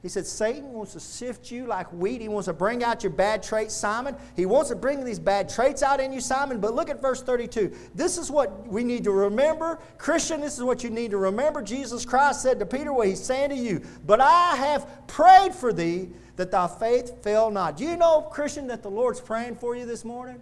He 0.01 0.09
said, 0.09 0.25
Satan 0.25 0.73
wants 0.73 0.93
to 0.93 0.99
sift 0.99 1.51
you 1.51 1.67
like 1.67 1.85
wheat. 1.93 2.19
He 2.19 2.27
wants 2.27 2.47
to 2.47 2.53
bring 2.53 2.83
out 2.83 3.03
your 3.03 3.11
bad 3.11 3.43
traits, 3.43 3.75
Simon. 3.75 4.15
He 4.35 4.47
wants 4.47 4.71
to 4.71 4.75
bring 4.75 5.05
these 5.05 5.19
bad 5.19 5.49
traits 5.49 5.83
out 5.83 5.99
in 5.99 6.11
you, 6.11 6.19
Simon. 6.19 6.59
But 6.59 6.73
look 6.73 6.89
at 6.89 6.99
verse 6.99 7.21
32. 7.21 7.71
This 7.93 8.17
is 8.17 8.31
what 8.31 8.67
we 8.67 8.83
need 8.83 9.03
to 9.03 9.11
remember. 9.11 9.77
Christian, 9.99 10.41
this 10.41 10.57
is 10.57 10.63
what 10.63 10.83
you 10.83 10.89
need 10.89 11.11
to 11.11 11.17
remember. 11.17 11.61
Jesus 11.61 12.05
Christ 12.05 12.41
said 12.41 12.57
to 12.57 12.65
Peter, 12.65 12.91
what 12.91 13.07
he's 13.07 13.23
saying 13.23 13.51
to 13.51 13.55
you, 13.55 13.83
But 14.07 14.19
I 14.19 14.55
have 14.55 15.05
prayed 15.05 15.53
for 15.53 15.71
thee 15.71 16.09
that 16.41 16.49
thy 16.49 16.67
faith 16.67 17.23
fail 17.23 17.51
not. 17.51 17.77
Do 17.77 17.83
you 17.83 17.95
know, 17.95 18.21
Christian, 18.21 18.65
that 18.67 18.81
the 18.81 18.89
Lord's 18.89 19.21
praying 19.21 19.57
for 19.57 19.75
you 19.75 19.85
this 19.85 20.03
morning? 20.03 20.41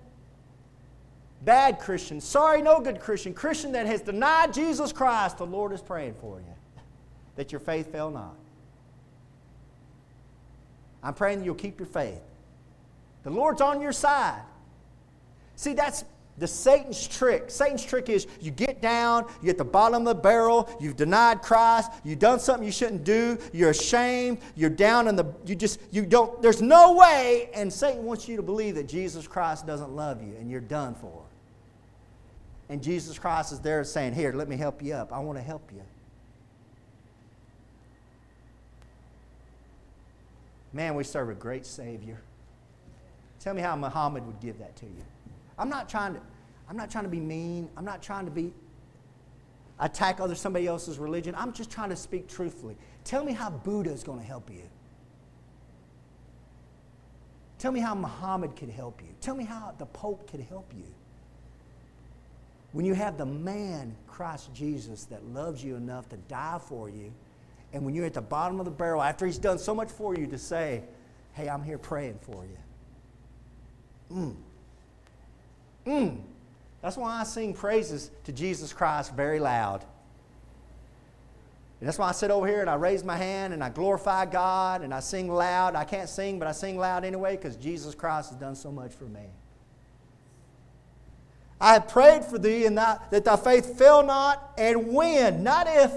Bad 1.44 1.80
Christian, 1.80 2.22
sorry, 2.22 2.62
no 2.62 2.80
good 2.80 3.02
Christian, 3.02 3.34
Christian 3.34 3.74
that 3.74 3.86
has 3.86 4.02
denied 4.02 4.54
Jesus 4.54 4.94
Christ, 4.94 5.38
the 5.38 5.46
Lord 5.46 5.74
is 5.74 5.82
praying 5.82 6.16
for 6.22 6.40
you 6.40 6.82
that 7.36 7.52
your 7.52 7.60
faith 7.60 7.92
fail 7.92 8.10
not. 8.12 8.36
I'm 11.04 11.14
praying 11.14 11.40
that 11.40 11.46
you'll 11.46 11.56
keep 11.56 11.78
your 11.80 11.88
faith. 11.88 12.22
The 13.24 13.30
Lord's 13.30 13.60
on 13.60 13.82
your 13.82 13.92
side. 13.92 14.42
See, 15.58 15.74
that's 15.74 16.06
the 16.40 16.48
Satan's 16.48 17.08
trick. 17.08 17.52
Satan's 17.52 17.84
trick 17.84 18.10
is 18.10 18.26
you 18.40 18.50
get 18.50 18.82
down, 18.82 19.30
you're 19.42 19.52
at 19.52 19.58
the 19.58 19.66
bottom 19.66 20.08
of 20.08 20.16
the 20.16 20.22
barrel, 20.22 20.70
you've 20.80 20.96
denied 20.96 21.42
Christ, 21.42 21.92
you've 22.04 22.20
done 22.20 22.40
something 22.40 22.66
you 22.66 22.72
shouldn't 22.72 23.04
do, 23.04 23.38
you're 23.52 23.72
ashamed, 23.72 24.40
you're 24.56 24.70
down 24.70 25.08
in 25.08 25.16
the 25.16 25.26
you 25.46 25.56
just 25.56 25.80
you 25.92 26.06
don't 26.06 26.42
there's 26.42 26.62
no 26.62 26.94
way 26.94 27.50
and 27.54 27.72
Satan 27.72 28.04
wants 28.04 28.28
you 28.28 28.38
to 28.38 28.44
believe 28.44 28.76
that 28.76 28.88
Jesus 28.88 29.28
Christ 29.28 29.68
doesn't 29.68 29.92
love 29.92 30.24
you 30.24 30.34
and 30.40 30.50
you're 30.50 30.62
done 30.62 30.96
for. 30.96 31.24
And 32.70 32.82
Jesus 32.82 33.18
Christ 33.20 33.52
is 33.52 33.60
there 33.60 33.84
saying, 33.84 34.14
"Here, 34.14 34.32
let 34.32 34.48
me 34.48 34.56
help 34.56 34.82
you 34.82 34.94
up. 34.94 35.12
I 35.12 35.20
want 35.20 35.38
to 35.38 35.44
help 35.44 35.70
you." 35.74 35.82
Man, 40.72 40.96
we 40.96 41.04
serve 41.04 41.30
a 41.30 41.34
great 41.34 41.66
Savior. 41.66 42.22
Tell 43.40 43.54
me 43.54 43.62
how 43.62 43.76
Muhammad 43.76 44.26
would 44.26 44.40
give 44.40 44.60
that 44.60 44.76
to 44.78 44.86
you. 44.86 45.04
I'm 45.60 45.70
not 45.70 45.90
trying 45.90 46.16
to, 46.16 46.22
I'm 46.70 46.78
not 46.78 46.90
trying 46.90 47.04
to 47.04 47.10
be 47.10 47.20
mean. 47.20 47.70
I'm 47.78 47.86
not 47.86 48.02
trying 48.02 48.26
to 48.26 48.32
be 48.32 48.54
attack 49.80 50.20
other 50.20 50.36
somebody 50.36 50.68
else's 50.68 50.98
religion. 50.98 51.36
I'm 51.38 51.54
just 51.54 51.70
trying 51.70 51.90
to 51.90 51.96
speak 51.96 52.28
truthfully. 52.28 52.76
Tell 53.04 53.24
me 53.24 53.34
how 53.34 53.50
Buddha 53.50 53.92
is 53.92 54.04
going 54.04 54.20
to 54.20 54.26
help 54.26 54.50
you. 54.50 54.64
Tell 57.60 57.72
me 57.72 57.80
how 57.80 57.94
Muhammad 57.94 58.56
could 58.56 58.70
help 58.70 59.02
you. 59.02 59.10
Tell 59.22 59.36
me 59.36 59.44
how 59.44 59.74
the 59.78 59.86
Pope 59.86 60.30
could 60.32 60.42
help 60.42 60.72
you. 60.76 60.86
When 62.72 62.86
you 62.86 62.94
have 62.94 63.18
the 63.18 63.26
man, 63.26 63.96
Christ 64.08 64.54
Jesus, 64.54 65.06
that 65.06 65.26
loves 65.26 65.64
you 65.64 65.76
enough 65.76 66.08
to 66.10 66.18
die 66.18 66.60
for 66.60 66.90
you 66.90 67.12
and 67.74 67.86
when 67.86 67.94
you're 67.94 68.06
at 68.06 68.14
the 68.14 68.22
bottom 68.22 68.60
of 68.60 68.66
the 68.66 68.72
barrel, 68.72 69.02
after 69.02 69.26
He's 69.26 69.38
done 69.38 69.60
so 69.60 69.76
much 69.76 69.90
for 69.90 70.16
you, 70.16 70.28
to 70.28 70.38
say, 70.38 70.84
Hey, 71.34 71.48
I'm 71.48 71.64
here 71.64 71.78
praying 71.78 72.20
for 72.22 72.44
you. 72.46 72.58
Mm. 74.16 74.36
Mm. 75.90 76.22
That's 76.82 76.96
why 76.96 77.20
I 77.20 77.24
sing 77.24 77.54
praises 77.54 78.12
to 78.26 78.32
Jesus 78.32 78.72
Christ 78.72 79.16
very 79.16 79.40
loud. 79.40 79.84
And 81.80 81.88
that's 81.88 81.98
why 81.98 82.10
I 82.10 82.12
sit 82.12 82.30
over 82.30 82.46
here 82.46 82.62
and 82.62 82.70
I 82.70 82.76
raise 82.76 83.04
my 83.04 83.18
hand 83.18 83.54
and 83.54 83.64
I 83.64 83.70
glorify 83.70 84.26
God 84.26 84.82
and 84.82 84.94
I 84.94 85.00
sing 85.00 85.32
loud. 85.32 85.76
I 85.76 85.86
can't 85.86 86.10
sing, 86.10 86.38
but 86.38 86.48
I 86.48 86.52
sing 86.52 86.78
loud 86.78 87.06
anyway 87.06 87.38
because 87.38 87.56
Jesus 87.56 87.96
Christ 87.96 88.30
has 88.30 88.40
done 88.40 88.56
so 88.56 88.72
much 88.72 88.92
for 88.94 89.06
me. 89.06 89.28
I 91.60 91.74
have 91.74 91.88
prayed 91.88 92.24
for 92.24 92.38
thee 92.38 92.66
and 92.66 92.78
that, 92.78 93.10
that 93.12 93.26
thy 93.26 93.36
faith 93.36 93.78
fail 93.78 94.04
not, 94.04 94.54
and 94.58 94.94
when, 94.94 95.44
not 95.44 95.68
if, 95.70 95.92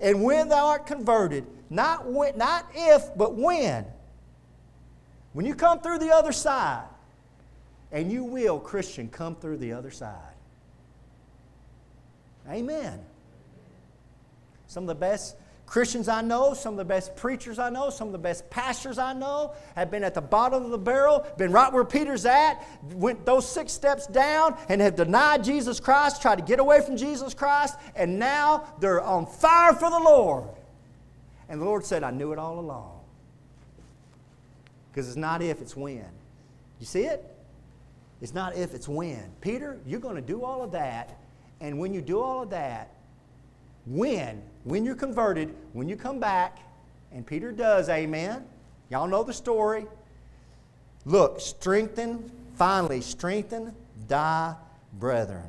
and 0.00 0.22
when 0.22 0.48
thou 0.48 0.66
art 0.66 0.86
converted, 0.86 1.44
not, 1.68 2.10
when, 2.10 2.38
not 2.38 2.66
if, 2.74 3.14
but 3.16 3.34
when. 3.34 3.84
When 5.32 5.44
you 5.44 5.54
come 5.54 5.80
through 5.80 5.98
the 5.98 6.14
other 6.14 6.32
side, 6.32 6.84
and 7.92 8.10
you 8.10 8.24
will, 8.24 8.58
Christian, 8.58 9.08
come 9.08 9.36
through 9.36 9.58
the 9.58 9.72
other 9.72 9.90
side. 9.90 10.34
Amen. 12.48 12.98
Some 14.66 14.84
of 14.84 14.88
the 14.88 14.94
best 14.94 15.36
Christians 15.66 16.08
I 16.08 16.20
know, 16.20 16.52
some 16.52 16.74
of 16.74 16.78
the 16.78 16.84
best 16.84 17.16
preachers 17.16 17.58
I 17.58 17.70
know, 17.70 17.88
some 17.88 18.08
of 18.08 18.12
the 18.12 18.18
best 18.18 18.50
pastors 18.50 18.98
I 18.98 19.14
know 19.14 19.54
have 19.74 19.90
been 19.90 20.04
at 20.04 20.12
the 20.12 20.20
bottom 20.20 20.64
of 20.64 20.70
the 20.70 20.78
barrel, 20.78 21.26
been 21.38 21.50
right 21.50 21.72
where 21.72 21.84
Peter's 21.84 22.26
at, 22.26 22.62
went 22.92 23.24
those 23.24 23.48
six 23.48 23.72
steps 23.72 24.06
down 24.06 24.56
and 24.68 24.82
have 24.82 24.96
denied 24.96 25.44
Jesus 25.44 25.80
Christ, 25.80 26.20
tried 26.20 26.36
to 26.36 26.44
get 26.44 26.60
away 26.60 26.84
from 26.84 26.98
Jesus 26.98 27.32
Christ, 27.32 27.76
and 27.96 28.18
now 28.18 28.64
they're 28.80 29.00
on 29.00 29.24
fire 29.24 29.72
for 29.72 29.88
the 29.88 29.98
Lord. 29.98 30.44
And 31.48 31.58
the 31.58 31.64
Lord 31.64 31.86
said, 31.86 32.02
I 32.02 32.10
knew 32.10 32.32
it 32.32 32.38
all 32.38 32.58
along. 32.58 33.00
Because 34.90 35.08
it's 35.08 35.16
not 35.16 35.40
if, 35.40 35.62
it's 35.62 35.74
when. 35.74 36.04
You 36.80 36.86
see 36.86 37.04
it? 37.04 37.31
It's 38.22 38.32
not 38.32 38.56
if, 38.56 38.72
it's 38.72 38.88
when. 38.88 39.30
Peter, 39.42 39.78
you're 39.84 40.00
going 40.00 40.16
to 40.16 40.22
do 40.22 40.44
all 40.44 40.62
of 40.62 40.72
that. 40.72 41.18
And 41.60 41.78
when 41.78 41.92
you 41.92 42.00
do 42.00 42.20
all 42.20 42.42
of 42.42 42.50
that, 42.50 42.94
when 43.84 44.42
when 44.64 44.84
you're 44.84 44.94
converted, 44.94 45.54
when 45.72 45.88
you 45.88 45.96
come 45.96 46.20
back, 46.20 46.58
and 47.10 47.26
Peter 47.26 47.52
does, 47.52 47.88
amen. 47.88 48.44
Y'all 48.90 49.08
know 49.08 49.22
the 49.22 49.32
story. 49.32 49.86
Look, 51.04 51.40
strengthen, 51.40 52.30
finally, 52.54 53.00
strengthen 53.00 53.74
thy 54.06 54.54
brethren. 54.94 55.48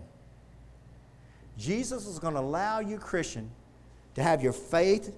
Jesus 1.57 2.07
is 2.07 2.17
going 2.17 2.33
to 2.33 2.39
allow 2.39 2.79
you, 2.79 2.97
Christian, 2.97 3.51
to 4.15 4.23
have 4.23 4.41
your 4.41 4.53
faith 4.53 5.15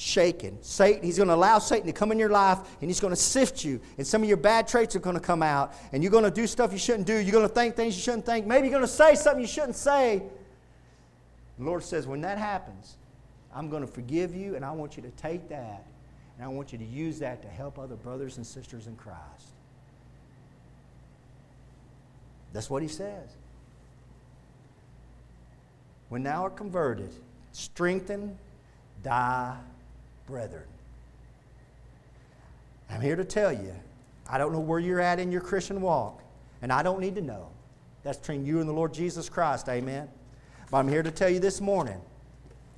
shaken. 0.00 0.56
Satan, 0.62 1.02
he's 1.02 1.16
going 1.18 1.28
to 1.28 1.34
allow 1.34 1.58
Satan 1.58 1.86
to 1.86 1.92
come 1.92 2.10
in 2.10 2.18
your 2.18 2.30
life 2.30 2.58
and 2.80 2.88
he's 2.88 3.00
going 3.00 3.12
to 3.12 3.20
sift 3.20 3.64
you. 3.64 3.80
And 3.98 4.06
some 4.06 4.22
of 4.22 4.28
your 4.28 4.38
bad 4.38 4.66
traits 4.66 4.96
are 4.96 5.00
going 5.00 5.16
to 5.16 5.20
come 5.20 5.42
out. 5.42 5.74
And 5.92 6.02
you're 6.02 6.12
going 6.12 6.24
to 6.24 6.30
do 6.30 6.46
stuff 6.46 6.72
you 6.72 6.78
shouldn't 6.78 7.06
do. 7.06 7.16
You're 7.16 7.32
going 7.32 7.46
to 7.46 7.54
think 7.54 7.76
things 7.76 7.96
you 7.96 8.02
shouldn't 8.02 8.24
think. 8.24 8.46
Maybe 8.46 8.68
you're 8.68 8.78
going 8.78 8.88
to 8.88 8.88
say 8.88 9.14
something 9.14 9.42
you 9.42 9.48
shouldn't 9.48 9.76
say. 9.76 10.22
The 11.58 11.64
Lord 11.64 11.84
says, 11.84 12.06
when 12.06 12.22
that 12.22 12.38
happens, 12.38 12.96
I'm 13.54 13.68
going 13.68 13.82
to 13.82 13.92
forgive 13.92 14.34
you, 14.34 14.54
and 14.56 14.64
I 14.64 14.70
want 14.70 14.96
you 14.96 15.02
to 15.02 15.10
take 15.10 15.48
that 15.50 15.84
and 16.40 16.48
I 16.48 16.48
want 16.48 16.72
you 16.72 16.78
to 16.78 16.84
use 16.86 17.18
that 17.18 17.42
to 17.42 17.48
help 17.48 17.78
other 17.78 17.96
brothers 17.96 18.38
and 18.38 18.46
sisters 18.46 18.86
in 18.86 18.96
Christ. 18.96 19.18
That's 22.54 22.70
what 22.70 22.80
he 22.80 22.88
says. 22.88 23.28
When 26.08 26.22
thou 26.22 26.44
art 26.44 26.56
converted, 26.56 27.10
strengthen 27.52 28.38
thy 29.02 29.54
brethren. 30.30 30.64
I'm 32.88 33.00
here 33.00 33.16
to 33.16 33.24
tell 33.24 33.52
you, 33.52 33.74
I 34.28 34.38
don't 34.38 34.52
know 34.52 34.60
where 34.60 34.78
you're 34.78 35.00
at 35.00 35.18
in 35.18 35.30
your 35.32 35.40
Christian 35.40 35.80
walk, 35.80 36.22
and 36.62 36.72
I 36.72 36.82
don't 36.82 37.00
need 37.00 37.16
to 37.16 37.20
know. 37.20 37.48
That's 38.04 38.18
between 38.18 38.46
you 38.46 38.60
and 38.60 38.68
the 38.68 38.72
Lord 38.72 38.94
Jesus 38.94 39.28
Christ, 39.28 39.68
amen. 39.68 40.08
But 40.70 40.78
I'm 40.78 40.88
here 40.88 41.02
to 41.02 41.10
tell 41.10 41.28
you 41.28 41.40
this 41.40 41.60
morning 41.60 42.00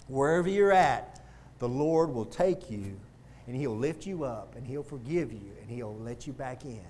Wherever 0.08 0.48
you're 0.48 0.72
at, 0.72 1.20
the 1.58 1.68
Lord 1.68 2.12
will 2.12 2.24
take 2.24 2.70
you 2.70 2.98
and 3.46 3.56
He'll 3.56 3.76
lift 3.76 4.04
you 4.04 4.24
up 4.24 4.56
and 4.56 4.66
He'll 4.66 4.82
forgive 4.82 5.32
you 5.32 5.52
and 5.60 5.70
He'll 5.70 5.96
let 5.96 6.26
you 6.26 6.32
back 6.32 6.64
in. 6.64 6.84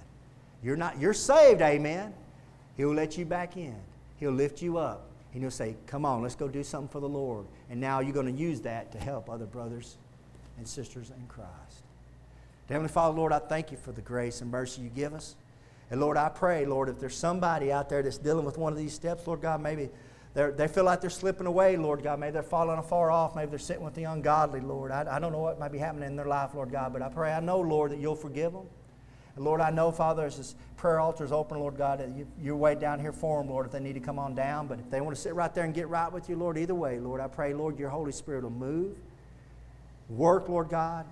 You're 0.62 0.76
not 0.76 0.98
you're 0.98 1.12
saved, 1.12 1.60
amen. 1.60 2.14
He'll 2.76 2.94
let 2.94 3.18
you 3.18 3.26
back 3.26 3.56
in. 3.56 3.76
He'll 4.16 4.32
lift 4.32 4.62
you 4.62 4.78
up 4.78 5.08
and 5.32 5.42
he'll 5.42 5.50
say, 5.50 5.76
Come 5.86 6.04
on, 6.04 6.22
let's 6.22 6.34
go 6.34 6.48
do 6.48 6.62
something 6.62 6.88
for 6.88 7.00
the 7.00 7.08
Lord. 7.08 7.46
And 7.70 7.80
now 7.80 8.00
you're 8.00 8.14
going 8.14 8.34
to 8.34 8.40
use 8.40 8.60
that 8.62 8.92
to 8.92 8.98
help 8.98 9.28
other 9.28 9.46
brothers 9.46 9.96
and 10.62 10.68
sisters 10.68 11.10
in 11.10 11.26
Christ. 11.26 11.82
Heavenly 12.68 12.88
Father, 12.88 13.16
Lord, 13.16 13.32
I 13.32 13.40
thank 13.40 13.72
you 13.72 13.76
for 13.76 13.90
the 13.90 14.00
grace 14.00 14.40
and 14.40 14.50
mercy 14.50 14.82
you 14.82 14.88
give 14.88 15.12
us. 15.12 15.34
And 15.90 16.00
Lord, 16.00 16.16
I 16.16 16.28
pray, 16.28 16.64
Lord, 16.64 16.88
if 16.88 17.00
there's 17.00 17.16
somebody 17.16 17.72
out 17.72 17.88
there 17.88 18.00
that's 18.00 18.16
dealing 18.16 18.44
with 18.44 18.58
one 18.58 18.72
of 18.72 18.78
these 18.78 18.94
steps, 18.94 19.26
Lord 19.26 19.42
God, 19.42 19.60
maybe 19.60 19.90
they're, 20.34 20.68
feel 20.68 20.84
like 20.84 21.00
they're 21.00 21.10
slipping 21.10 21.46
away, 21.46 21.76
Lord 21.76 22.02
God. 22.02 22.20
Maybe 22.20 22.32
they're 22.32 22.44
falling 22.44 22.78
afar 22.78 23.10
off. 23.10 23.34
Maybe 23.34 23.50
they're 23.50 23.58
sitting 23.58 23.84
with 23.84 23.94
the 23.94 24.04
ungodly, 24.04 24.60
Lord. 24.60 24.92
I, 24.92 25.16
I 25.16 25.18
don't 25.18 25.32
know 25.32 25.40
what 25.40 25.58
might 25.58 25.72
be 25.72 25.78
happening 25.78 26.06
in 26.06 26.16
their 26.16 26.26
life, 26.26 26.54
Lord 26.54 26.70
God, 26.70 26.92
but 26.92 27.02
I 27.02 27.08
pray, 27.08 27.32
I 27.32 27.40
know, 27.40 27.58
Lord, 27.58 27.90
that 27.90 27.98
you'll 27.98 28.14
forgive 28.14 28.52
them. 28.52 28.66
And 29.34 29.44
Lord, 29.44 29.60
I 29.60 29.70
know, 29.70 29.90
Father, 29.90 30.24
as 30.24 30.36
this 30.36 30.54
prayer 30.76 31.00
altar 31.00 31.24
is 31.24 31.32
open, 31.32 31.58
Lord 31.58 31.76
God, 31.76 32.00
you, 32.16 32.26
you're 32.40 32.56
way 32.56 32.74
down 32.74 33.00
here 33.00 33.12
for 33.12 33.42
them, 33.42 33.50
Lord, 33.50 33.66
if 33.66 33.72
they 33.72 33.80
need 33.80 33.94
to 33.94 34.00
come 34.00 34.18
on 34.18 34.34
down. 34.34 34.68
But 34.68 34.78
if 34.78 34.90
they 34.90 35.00
want 35.00 35.16
to 35.16 35.20
sit 35.20 35.34
right 35.34 35.52
there 35.54 35.64
and 35.64 35.74
get 35.74 35.88
right 35.88 36.10
with 36.10 36.28
you, 36.28 36.36
Lord, 36.36 36.56
either 36.56 36.74
way, 36.74 36.98
Lord, 37.00 37.20
I 37.20 37.28
pray, 37.28 37.52
Lord, 37.52 37.78
your 37.78 37.90
Holy 37.90 38.12
Spirit 38.12 38.44
will 38.44 38.50
move, 38.50 38.96
work, 40.16 40.48
Lord 40.48 40.68
God. 40.68 41.06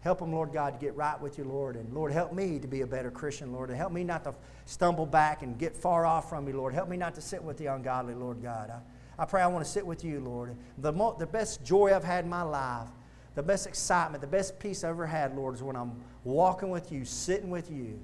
Help 0.00 0.20
them, 0.20 0.32
Lord 0.32 0.52
God, 0.52 0.74
to 0.74 0.78
get 0.78 0.94
right 0.94 1.20
with 1.20 1.36
you, 1.36 1.44
Lord. 1.44 1.74
And 1.74 1.92
Lord, 1.92 2.12
help 2.12 2.32
me 2.32 2.58
to 2.60 2.68
be 2.68 2.82
a 2.82 2.86
better 2.86 3.10
Christian, 3.10 3.52
Lord. 3.52 3.70
And 3.70 3.78
help 3.78 3.92
me 3.92 4.04
not 4.04 4.22
to 4.24 4.34
stumble 4.64 5.06
back 5.06 5.42
and 5.42 5.58
get 5.58 5.74
far 5.74 6.06
off 6.06 6.28
from 6.28 6.46
you, 6.46 6.56
Lord. 6.56 6.74
Help 6.74 6.88
me 6.88 6.96
not 6.96 7.14
to 7.16 7.20
sit 7.20 7.42
with 7.42 7.56
the 7.56 7.66
ungodly, 7.66 8.14
Lord 8.14 8.40
God. 8.40 8.70
I, 8.70 9.22
I 9.22 9.24
pray 9.24 9.42
I 9.42 9.48
want 9.48 9.64
to 9.64 9.70
sit 9.70 9.84
with 9.84 10.04
you, 10.04 10.20
Lord. 10.20 10.54
The, 10.78 10.92
mo- 10.92 11.16
the 11.18 11.26
best 11.26 11.64
joy 11.64 11.94
I've 11.94 12.04
had 12.04 12.24
in 12.24 12.30
my 12.30 12.42
life, 12.42 12.88
the 13.34 13.42
best 13.42 13.66
excitement, 13.66 14.20
the 14.20 14.28
best 14.28 14.58
peace 14.60 14.84
I've 14.84 14.90
ever 14.90 15.06
had, 15.06 15.34
Lord, 15.34 15.56
is 15.56 15.62
when 15.62 15.74
I'm 15.74 15.92
walking 16.22 16.70
with 16.70 16.92
you, 16.92 17.04
sitting 17.04 17.50
with 17.50 17.70
you, 17.70 17.98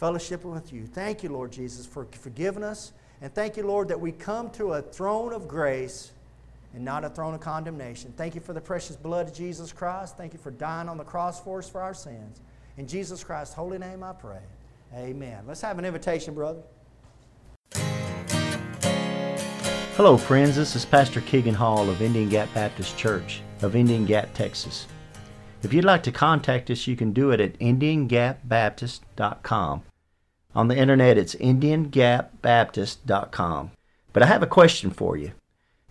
fellowshipping 0.00 0.52
with 0.52 0.72
you. 0.72 0.86
Thank 0.86 1.22
you, 1.22 1.30
Lord 1.30 1.52
Jesus, 1.52 1.86
for 1.86 2.06
forgiving 2.10 2.64
us. 2.64 2.92
And 3.22 3.34
thank 3.34 3.56
you, 3.56 3.66
Lord, 3.66 3.88
that 3.88 4.00
we 4.00 4.12
come 4.12 4.50
to 4.50 4.74
a 4.74 4.82
throne 4.82 5.32
of 5.32 5.48
grace 5.48 6.12
and 6.74 6.84
not 6.84 7.04
a 7.04 7.08
throne 7.08 7.34
of 7.34 7.40
condemnation. 7.40 8.12
Thank 8.16 8.34
you 8.34 8.40
for 8.40 8.52
the 8.52 8.60
precious 8.60 8.96
blood 8.96 9.28
of 9.28 9.34
Jesus 9.34 9.72
Christ. 9.72 10.16
Thank 10.16 10.32
you 10.32 10.38
for 10.38 10.50
dying 10.50 10.88
on 10.88 10.98
the 10.98 11.04
cross 11.04 11.40
for 11.40 11.58
us 11.58 11.68
for 11.68 11.80
our 11.80 11.94
sins. 11.94 12.40
In 12.76 12.88
Jesus 12.88 13.22
Christ's 13.22 13.54
holy 13.54 13.78
name 13.78 14.02
I 14.02 14.12
pray. 14.12 14.40
Amen. 14.94 15.44
Let's 15.46 15.60
have 15.60 15.78
an 15.78 15.84
invitation, 15.84 16.34
brother. 16.34 16.62
Hello, 19.96 20.16
friends. 20.16 20.56
This 20.56 20.74
is 20.74 20.84
Pastor 20.84 21.20
Keegan 21.20 21.54
Hall 21.54 21.88
of 21.88 22.02
Indian 22.02 22.28
Gap 22.28 22.52
Baptist 22.52 22.98
Church 22.98 23.42
of 23.62 23.76
Indian 23.76 24.04
Gap, 24.04 24.34
Texas. 24.34 24.88
If 25.62 25.72
you'd 25.72 25.84
like 25.84 26.02
to 26.02 26.12
contact 26.12 26.68
us, 26.70 26.88
you 26.88 26.96
can 26.96 27.12
do 27.12 27.30
it 27.30 27.40
at 27.40 27.56
IndianGapBaptist.com. 27.60 29.82
On 30.56 30.68
the 30.68 30.76
internet, 30.76 31.16
it's 31.16 31.36
IndianGapBaptist.com. 31.36 33.70
But 34.12 34.22
I 34.22 34.26
have 34.26 34.42
a 34.42 34.48
question 34.48 34.90
for 34.90 35.16
you. 35.16 35.32